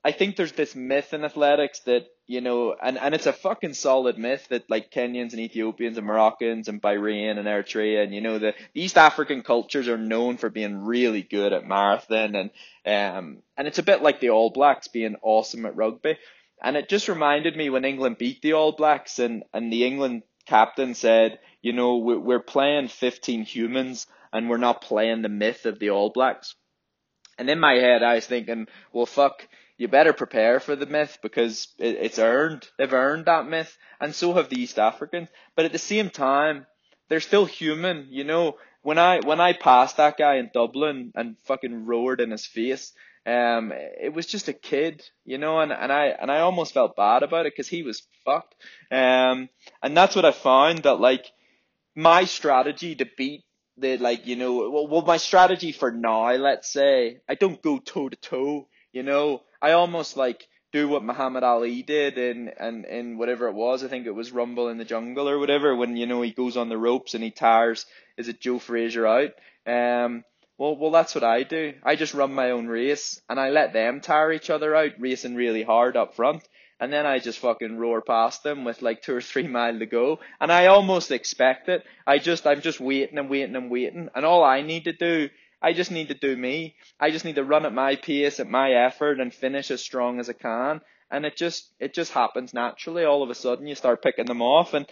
I 0.03 0.11
think 0.11 0.35
there's 0.35 0.51
this 0.51 0.75
myth 0.75 1.13
in 1.13 1.23
athletics 1.23 1.79
that 1.81 2.07
you 2.27 2.41
know 2.41 2.75
and 2.81 2.97
and 2.97 3.13
it's 3.13 3.25
a 3.25 3.33
fucking 3.33 3.73
solid 3.73 4.17
myth 4.17 4.47
that 4.49 4.69
like 4.69 4.91
Kenyans 4.91 5.31
and 5.31 5.39
Ethiopians 5.39 5.97
and 5.97 6.07
Moroccans 6.07 6.67
and 6.67 6.81
Bahrain 6.81 7.37
and 7.37 7.47
Eritrea 7.47 8.03
and 8.03 8.13
you 8.13 8.21
know 8.21 8.39
the, 8.39 8.53
East 8.73 8.97
African 8.97 9.43
cultures 9.43 9.87
are 9.87 9.97
known 9.97 10.37
for 10.37 10.49
being 10.49 10.83
really 10.83 11.21
good 11.21 11.53
at 11.53 11.67
marathon 11.67 12.35
and 12.35 12.49
um 12.85 13.43
and 13.55 13.67
it's 13.67 13.79
a 13.79 13.83
bit 13.83 14.01
like 14.01 14.19
the 14.19 14.31
All 14.31 14.49
Blacks 14.49 14.87
being 14.87 15.15
awesome 15.21 15.65
at 15.65 15.75
rugby. 15.75 16.17
And 16.61 16.77
it 16.77 16.87
just 16.87 17.09
reminded 17.09 17.57
me 17.57 17.69
when 17.69 17.83
England 17.83 18.17
beat 18.17 18.41
the 18.41 18.53
All 18.53 18.71
Blacks 18.71 19.19
and 19.19 19.43
and 19.53 19.71
the 19.71 19.85
England 19.85 20.23
captain 20.45 20.93
said 20.93 21.39
you 21.63 21.71
know, 21.71 21.97
we're 21.97 22.41
playing 22.41 22.89
15 22.89 23.43
humans 23.45 24.05
and 24.31 24.49
we're 24.49 24.57
not 24.57 24.81
playing 24.81 25.21
the 25.21 25.29
myth 25.29 25.65
of 25.65 25.79
the 25.79 25.89
All 25.89 26.11
Blacks. 26.11 26.55
And 27.37 27.49
in 27.49 27.59
my 27.59 27.75
head, 27.75 28.03
I 28.03 28.15
was 28.15 28.27
thinking, 28.27 28.67
well, 28.91 29.05
fuck, 29.05 29.47
you 29.77 29.87
better 29.87 30.13
prepare 30.13 30.59
for 30.59 30.75
the 30.75 30.85
myth 30.85 31.17
because 31.23 31.69
it's 31.79 32.19
earned. 32.19 32.67
They've 32.77 32.93
earned 32.93 33.25
that 33.25 33.47
myth, 33.47 33.75
and 33.99 34.13
so 34.13 34.33
have 34.33 34.49
the 34.49 34.61
East 34.61 34.77
Africans. 34.77 35.29
But 35.55 35.65
at 35.65 35.71
the 35.71 35.79
same 35.79 36.09
time, 36.09 36.67
they're 37.09 37.21
still 37.21 37.45
human, 37.45 38.07
you 38.11 38.25
know. 38.25 38.57
when 38.81 38.97
I 38.97 39.21
when 39.21 39.39
I 39.39 39.53
passed 39.53 39.97
that 39.97 40.17
guy 40.17 40.35
in 40.35 40.51
Dublin 40.53 41.13
and 41.15 41.37
fucking 41.45 41.85
roared 41.85 42.19
in 42.21 42.31
his 42.31 42.45
face, 42.45 42.93
um, 43.25 43.71
it 43.73 44.13
was 44.13 44.25
just 44.25 44.49
a 44.49 44.53
kid, 44.53 45.01
you 45.23 45.37
know, 45.37 45.59
and, 45.59 45.71
and 45.71 45.91
I 45.91 46.07
and 46.07 46.29
I 46.29 46.39
almost 46.39 46.73
felt 46.73 46.95
bad 46.95 47.23
about 47.23 47.45
it 47.45 47.53
because 47.53 47.69
he 47.69 47.83
was 47.83 48.03
fucked. 48.25 48.55
Um, 48.91 49.49
and 49.81 49.95
that's 49.95 50.15
what 50.15 50.25
I 50.25 50.31
found 50.31 50.79
that 50.79 50.99
like 50.99 51.25
my 51.95 52.25
strategy 52.25 52.95
to 52.95 53.05
beat 53.17 53.43
the 53.77 53.97
like 53.97 54.27
you 54.27 54.35
know 54.35 54.69
well, 54.69 54.87
well 54.87 55.01
my 55.03 55.17
strategy 55.17 55.71
for 55.71 55.91
now, 55.91 56.33
let's 56.33 56.71
say, 56.71 57.19
I 57.29 57.35
don't 57.35 57.61
go 57.61 57.79
toe 57.79 58.09
to 58.09 58.15
toe, 58.17 58.67
you 58.91 59.03
know, 59.03 59.41
I 59.61 59.71
almost 59.71 60.17
like 60.17 60.47
do 60.73 60.89
what 60.89 61.03
Muhammad 61.03 61.43
Ali 61.43 61.81
did 61.83 62.17
in 62.17 62.49
and 62.59 62.83
in, 62.85 63.11
in 63.11 63.17
whatever 63.17 63.47
it 63.47 63.53
was. 63.53 63.85
I 63.85 63.87
think 63.87 64.05
it 64.05 64.11
was 64.11 64.33
Rumble 64.33 64.67
in 64.67 64.79
the 64.79 64.85
Jungle 64.85 65.29
or 65.29 65.39
whatever 65.39 65.75
when 65.75 65.95
you 65.95 66.07
know 66.07 66.21
he 66.21 66.31
goes 66.31 66.57
on 66.57 66.67
the 66.67 66.77
ropes 66.77 67.13
and 67.13 67.23
he 67.23 67.31
tires. 67.31 67.85
Is 68.17 68.27
it 68.27 68.41
Joe 68.41 68.59
Frazier 68.59 69.07
out? 69.07 69.31
Um, 69.65 70.25
well, 70.63 70.77
well, 70.77 70.91
that's 70.91 71.13
what 71.13 71.25
I 71.25 71.43
do. 71.43 71.73
I 71.83 71.97
just 71.97 72.13
run 72.13 72.33
my 72.33 72.51
own 72.51 72.67
race 72.67 73.19
and 73.27 73.37
I 73.37 73.49
let 73.49 73.73
them 73.73 73.99
tire 73.99 74.31
each 74.31 74.49
other 74.49 74.73
out, 74.73 74.91
racing 74.97 75.35
really 75.35 75.61
hard 75.61 75.97
up 75.97 76.15
front. 76.15 76.47
And 76.79 76.91
then 76.93 77.05
I 77.05 77.19
just 77.19 77.39
fucking 77.39 77.77
roar 77.77 78.01
past 78.01 78.43
them 78.43 78.63
with 78.63 78.81
like 78.81 79.01
two 79.01 79.13
or 79.13 79.19
three 79.19 79.45
mile 79.57 79.77
to 79.77 79.85
go. 79.85 80.19
And 80.39 80.53
I 80.53 80.67
almost 80.67 81.11
expect 81.11 81.67
it. 81.67 81.83
I 82.07 82.17
just, 82.17 82.47
I'm 82.47 82.61
just 82.61 82.79
waiting 82.79 83.17
and 83.17 83.29
waiting 83.29 83.57
and 83.57 83.69
waiting. 83.69 84.07
And 84.15 84.25
all 84.25 84.41
I 84.41 84.61
need 84.61 84.85
to 84.85 84.93
do, 84.93 85.27
I 85.61 85.73
just 85.73 85.91
need 85.91 86.07
to 86.07 86.13
do 86.13 86.33
me. 86.33 86.75
I 86.97 87.11
just 87.11 87.25
need 87.25 87.35
to 87.35 87.43
run 87.43 87.65
at 87.65 87.73
my 87.73 87.97
pace, 87.97 88.39
at 88.39 88.47
my 88.47 88.71
effort 88.71 89.19
and 89.19 89.33
finish 89.33 89.69
as 89.69 89.81
strong 89.81 90.21
as 90.21 90.29
I 90.29 90.33
can. 90.33 90.79
And 91.11 91.25
it 91.25 91.35
just, 91.35 91.73
it 91.81 91.93
just 91.93 92.13
happens 92.13 92.53
naturally. 92.53 93.03
All 93.03 93.21
of 93.21 93.29
a 93.29 93.35
sudden 93.35 93.67
you 93.67 93.75
start 93.75 94.01
picking 94.01 94.27
them 94.27 94.41
off 94.41 94.73
and 94.73 94.85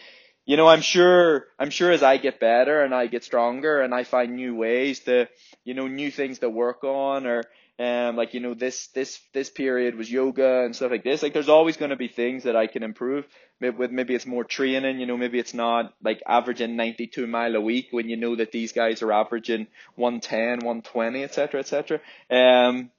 you 0.46 0.58
know, 0.58 0.68
I'm 0.68 0.82
sure, 0.82 1.46
I'm 1.60 1.70
sure 1.70 1.92
as 1.92 2.04
I 2.04 2.18
get 2.18 2.39
better 2.39 2.82
and 2.82 2.94
I 2.94 3.08
get 3.08 3.24
stronger 3.24 3.82
and 3.82 3.94
I 3.94 4.04
find 4.04 4.36
new 4.36 4.56
ways 4.56 5.00
to, 5.02 5.28
you 5.64 5.74
know, 5.74 5.88
new 5.88 6.12
things 6.12 6.39
to 6.39 6.50
work 6.50 6.84
on 6.84 7.28
or, 7.28 7.44
um, 7.80 8.16
like, 8.16 8.34
you 8.34 8.39
know, 8.39 8.54
this, 8.54 8.88
this, 8.88 9.20
this 9.34 9.50
period 9.50 9.96
was 9.96 10.12
yoga 10.12 10.64
and 10.64 10.76
stuff 10.76 10.92
like 10.92 11.04
this. 11.04 11.24
Like, 11.24 11.34
there's 11.34 11.50
always 11.50 11.78
going 11.78 11.92
to 11.92 11.96
be 11.96 12.08
things 12.08 12.44
that 12.44 12.56
I 12.56 12.68
can 12.68 12.84
improve 12.84 13.26
maybe 13.62 13.78
with, 13.78 13.92
maybe 13.92 14.16
it's 14.16 14.26
more 14.26 14.44
training, 14.44 15.00
you 15.00 15.06
know, 15.06 15.16
maybe 15.16 15.39
it's 15.39 15.54
not 15.54 15.94
like 16.04 16.22
averaging 16.28 16.76
92 16.76 17.28
mile 17.28 17.56
a 17.56 17.62
week 17.62 17.88
when 17.92 18.10
you 18.10 18.18
know 18.18 18.36
that 18.36 18.52
these 18.52 18.74
guys 18.74 19.02
are 19.04 19.14
averaging 19.14 19.68
110, 19.96 20.66
120, 20.66 21.24
et 21.24 21.34
cetera, 21.34 21.60
et 21.60 21.68
cetera. 21.68 22.00
Um, 22.30 22.89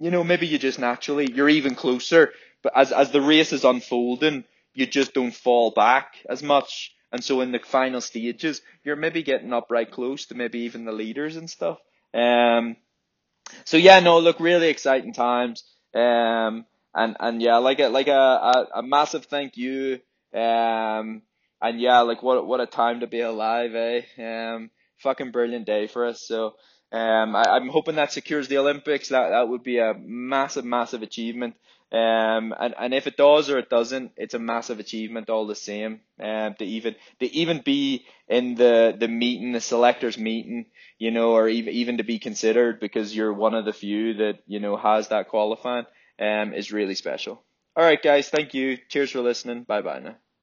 you 0.00 0.10
know, 0.10 0.24
maybe 0.24 0.46
you 0.46 0.58
just 0.58 0.78
naturally, 0.78 1.30
you're 1.32 1.48
even 1.48 1.74
closer, 1.74 2.32
but 2.62 2.72
as, 2.74 2.90
as 2.90 3.10
the 3.10 3.20
race 3.20 3.52
is 3.52 3.64
unfolding, 3.64 4.44
you 4.74 4.86
just 4.86 5.14
don't 5.14 5.34
fall 5.34 5.70
back 5.70 6.14
as 6.28 6.42
much. 6.42 6.94
And 7.12 7.22
so 7.22 7.40
in 7.40 7.52
the 7.52 7.60
final 7.60 8.00
stages, 8.00 8.60
you're 8.82 8.96
maybe 8.96 9.22
getting 9.22 9.52
up 9.52 9.70
right 9.70 9.90
close 9.90 10.26
to 10.26 10.34
maybe 10.34 10.60
even 10.60 10.84
the 10.84 10.92
leaders 10.92 11.36
and 11.36 11.48
stuff. 11.48 11.78
Um, 12.12 12.76
so 13.64 13.76
yeah, 13.76 14.00
no, 14.00 14.18
look, 14.18 14.40
really 14.40 14.68
exciting 14.68 15.12
times. 15.12 15.62
Um, 15.94 16.66
and, 16.94 17.16
and 17.20 17.40
yeah, 17.40 17.58
like 17.58 17.78
a, 17.78 17.88
like 17.88 18.08
a, 18.08 18.12
a, 18.12 18.66
a 18.76 18.82
massive 18.82 19.26
thank 19.26 19.56
you. 19.56 20.00
Um, 20.32 21.22
and 21.62 21.80
yeah, 21.80 22.00
like 22.00 22.22
what, 22.22 22.46
what 22.46 22.60
a 22.60 22.66
time 22.66 23.00
to 23.00 23.06
be 23.06 23.20
alive, 23.20 23.74
eh? 23.74 24.02
Um, 24.18 24.70
fucking 24.98 25.30
brilliant 25.30 25.66
day 25.66 25.86
for 25.86 26.06
us. 26.06 26.26
So, 26.26 26.56
um, 26.92 27.34
I, 27.34 27.42
I'm 27.48 27.68
hoping 27.68 27.96
that 27.96 28.12
secures 28.12 28.48
the 28.48 28.58
Olympics. 28.58 29.08
That, 29.08 29.30
that 29.30 29.48
would 29.48 29.62
be 29.62 29.78
a 29.78 29.94
massive, 29.94 30.64
massive 30.64 31.02
achievement. 31.02 31.54
Um, 31.94 32.52
and, 32.58 32.74
and 32.78 32.94
if 32.94 33.06
it 33.06 33.16
does 33.16 33.50
or 33.50 33.58
it 33.58 33.70
doesn't, 33.70 34.12
it's 34.16 34.34
a 34.34 34.38
massive 34.40 34.80
achievement 34.80 35.30
all 35.30 35.46
the 35.46 35.54
same. 35.54 36.00
Um, 36.20 36.54
to 36.58 36.64
even 36.64 36.96
to 37.20 37.32
even 37.32 37.60
be 37.64 38.06
in 38.28 38.56
the 38.56 38.96
the 38.98 39.06
meeting, 39.08 39.52
the 39.52 39.60
selectors 39.60 40.18
meeting, 40.18 40.66
you 40.98 41.12
know, 41.12 41.32
or 41.32 41.48
even 41.48 41.72
even 41.74 41.98
to 41.98 42.04
be 42.04 42.18
considered 42.18 42.80
because 42.80 43.14
you're 43.14 43.32
one 43.32 43.54
of 43.54 43.64
the 43.64 43.72
few 43.72 44.14
that 44.14 44.40
you 44.46 44.58
know 44.60 44.76
has 44.76 45.08
that 45.08 45.28
qualifying, 45.28 45.86
um, 46.18 46.52
is 46.52 46.72
really 46.72 46.96
special. 46.96 47.44
All 47.76 47.84
right, 47.84 48.02
guys, 48.02 48.28
thank 48.28 48.54
you. 48.54 48.78
Cheers 48.88 49.12
for 49.12 49.20
listening. 49.20 49.62
Bye 49.64 49.82
bye 49.82 50.00
now. 50.00 50.16